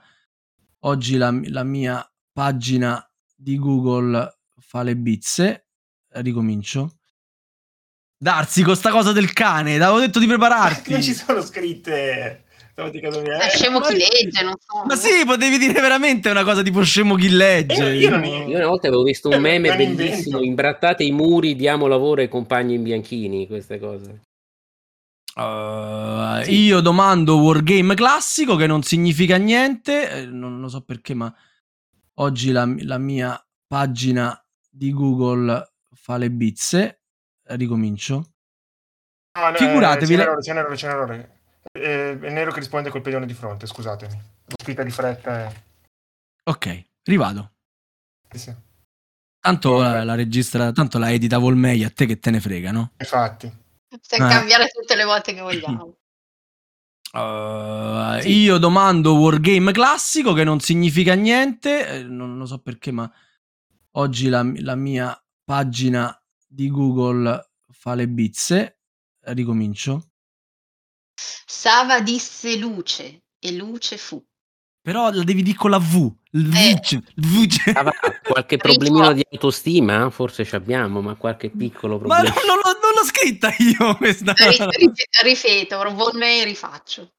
oggi 0.80 1.16
la, 1.16 1.32
la 1.44 1.64
mia 1.64 2.06
pagina 2.32 3.02
di 3.34 3.58
Google 3.58 4.38
fa 4.58 4.82
le 4.82 4.96
bizze. 4.96 5.66
Ricomincio. 6.10 6.92
Darsi 8.20 8.62
con 8.62 8.74
sta 8.74 8.90
cosa 8.90 9.12
del 9.12 9.32
cane, 9.32 9.78
t'avevo 9.78 10.00
detto 10.00 10.18
di 10.18 10.26
prepararti. 10.26 10.90
Non 10.92 11.02
ci 11.02 11.14
sono 11.14 11.40
scritte. 11.42 12.44
È 12.74 12.80
Eh, 12.80 13.48
scemo 13.56 13.80
chi 13.80 13.94
legge, 13.96 14.42
non 14.44 14.54
so. 14.56 14.84
Ma 14.86 14.94
sì, 14.94 15.24
potevi 15.26 15.58
dire 15.58 15.80
veramente 15.80 16.30
una 16.30 16.44
cosa 16.44 16.62
tipo 16.62 16.80
scemo 16.82 17.16
chi 17.16 17.28
legge. 17.28 17.90
Eh, 17.90 17.96
io 17.98 18.08
non- 18.10 18.24
Io 18.24 18.56
una 18.56 18.66
volta 18.68 18.86
avevo 18.86 19.02
visto 19.02 19.28
un 19.28 19.38
meme 19.42 19.74
bellissimo, 19.76 20.38
invento. 20.38 20.42
imbrattate 20.42 21.02
i 21.04 21.10
muri, 21.10 21.56
diamo 21.56 21.86
lavoro 21.88 22.20
ai 22.20 22.28
compagni 22.28 22.74
in 22.74 22.82
bianchini, 22.84 23.46
queste 23.48 23.78
cose. 23.80 24.20
Uh, 25.38 26.42
Io 26.50 26.80
domando 26.80 27.38
Wargame 27.38 27.94
classico 27.94 28.56
che 28.56 28.66
non 28.66 28.82
significa 28.82 29.36
niente, 29.36 30.10
eh, 30.10 30.26
non 30.26 30.60
lo 30.60 30.68
so 30.68 30.82
perché, 30.82 31.14
ma 31.14 31.32
oggi 32.14 32.50
la, 32.50 32.68
la 32.80 32.98
mia 32.98 33.40
pagina 33.66 34.36
di 34.68 34.92
Google 34.92 35.74
fa 35.94 36.16
le 36.16 36.30
bizze. 36.30 37.02
Ricomincio. 37.50 38.32
No, 39.38 39.50
no, 39.50 39.56
Figuratevi 39.56 40.12
eh, 40.12 40.16
C'è 40.16 40.22
le- 40.22 40.22
un 40.22 40.28
errore, 40.28 40.40
c'è 40.40 40.50
un 40.50 40.58
errore, 40.58 40.74
c'è 40.74 40.86
un 40.86 40.92
errore. 40.92 41.40
Eh, 41.72 42.18
è 42.18 42.30
Nero 42.30 42.50
che 42.50 42.58
risponde 42.58 42.90
col 42.90 43.00
pedone 43.00 43.24
di 43.24 43.32
fronte, 43.32 43.66
scusatemi. 43.66 44.12
L'ho 44.12 44.56
scritta 44.60 44.82
di 44.82 44.90
fretta 44.90 45.48
e... 45.48 45.62
Ok, 46.44 46.84
rivado. 47.04 47.52
Sì, 48.30 48.38
sì. 48.38 48.54
Tanto 49.40 49.78
la, 49.78 50.02
la 50.02 50.14
registra, 50.14 50.72
tanto 50.72 50.98
la 50.98 51.12
edita 51.12 51.38
Volmei, 51.38 51.84
a 51.84 51.90
te 51.90 52.06
che 52.06 52.18
te 52.18 52.30
ne 52.30 52.40
frega, 52.40 52.72
no? 52.72 52.92
Infatti. 52.98 53.66
Possiamo 53.88 54.26
Eh. 54.26 54.32
cambiare 54.32 54.68
tutte 54.68 54.94
le 54.94 55.04
volte 55.04 55.34
che 55.34 55.40
vogliamo. 55.40 55.96
Uh, 57.10 58.20
Io 58.28 58.58
domando 58.58 59.14
Wargame 59.14 59.72
classico 59.72 60.34
che 60.34 60.44
non 60.44 60.60
significa 60.60 61.14
niente, 61.14 61.86
eh, 61.88 62.02
non 62.02 62.36
lo 62.36 62.44
so 62.44 62.58
perché, 62.58 62.92
ma 62.92 63.10
oggi 63.92 64.28
la, 64.28 64.44
la 64.56 64.74
mia 64.74 65.18
pagina 65.42 66.14
di 66.46 66.68
Google 66.68 67.50
fa 67.72 67.94
le 67.94 68.08
bizze. 68.08 68.80
Ricomincio. 69.20 70.10
Sava 71.46 72.00
disse 72.02 72.58
luce 72.58 73.22
e 73.38 73.52
luce 73.52 73.96
fu. 73.96 74.22
Però 74.88 75.10
la 75.10 75.22
devi 75.22 75.42
dire 75.42 75.54
con 75.54 75.68
la 75.68 75.76
V. 75.76 76.10
Eh. 76.32 76.80
Ah, 77.74 77.92
qualche 78.26 78.56
problemino 78.56 79.12
di 79.12 79.22
autostima? 79.32 80.08
Forse 80.08 80.46
ci 80.46 80.54
abbiamo, 80.54 81.02
ma 81.02 81.14
qualche 81.14 81.50
piccolo 81.50 81.98
Ma 81.98 82.22
non, 82.22 82.32
problema. 82.32 82.46
non 82.46 82.56
l'ho, 82.56 82.78
non 82.80 82.92
l'ho 82.96 83.04
scritta 83.04 83.52
io 83.58 83.96
questa. 83.96 84.32
Ri- 84.32 84.56
ri- 84.56 84.92
ripeto, 85.24 85.76
Volmei 85.92 86.42
rifaccio. 86.42 87.12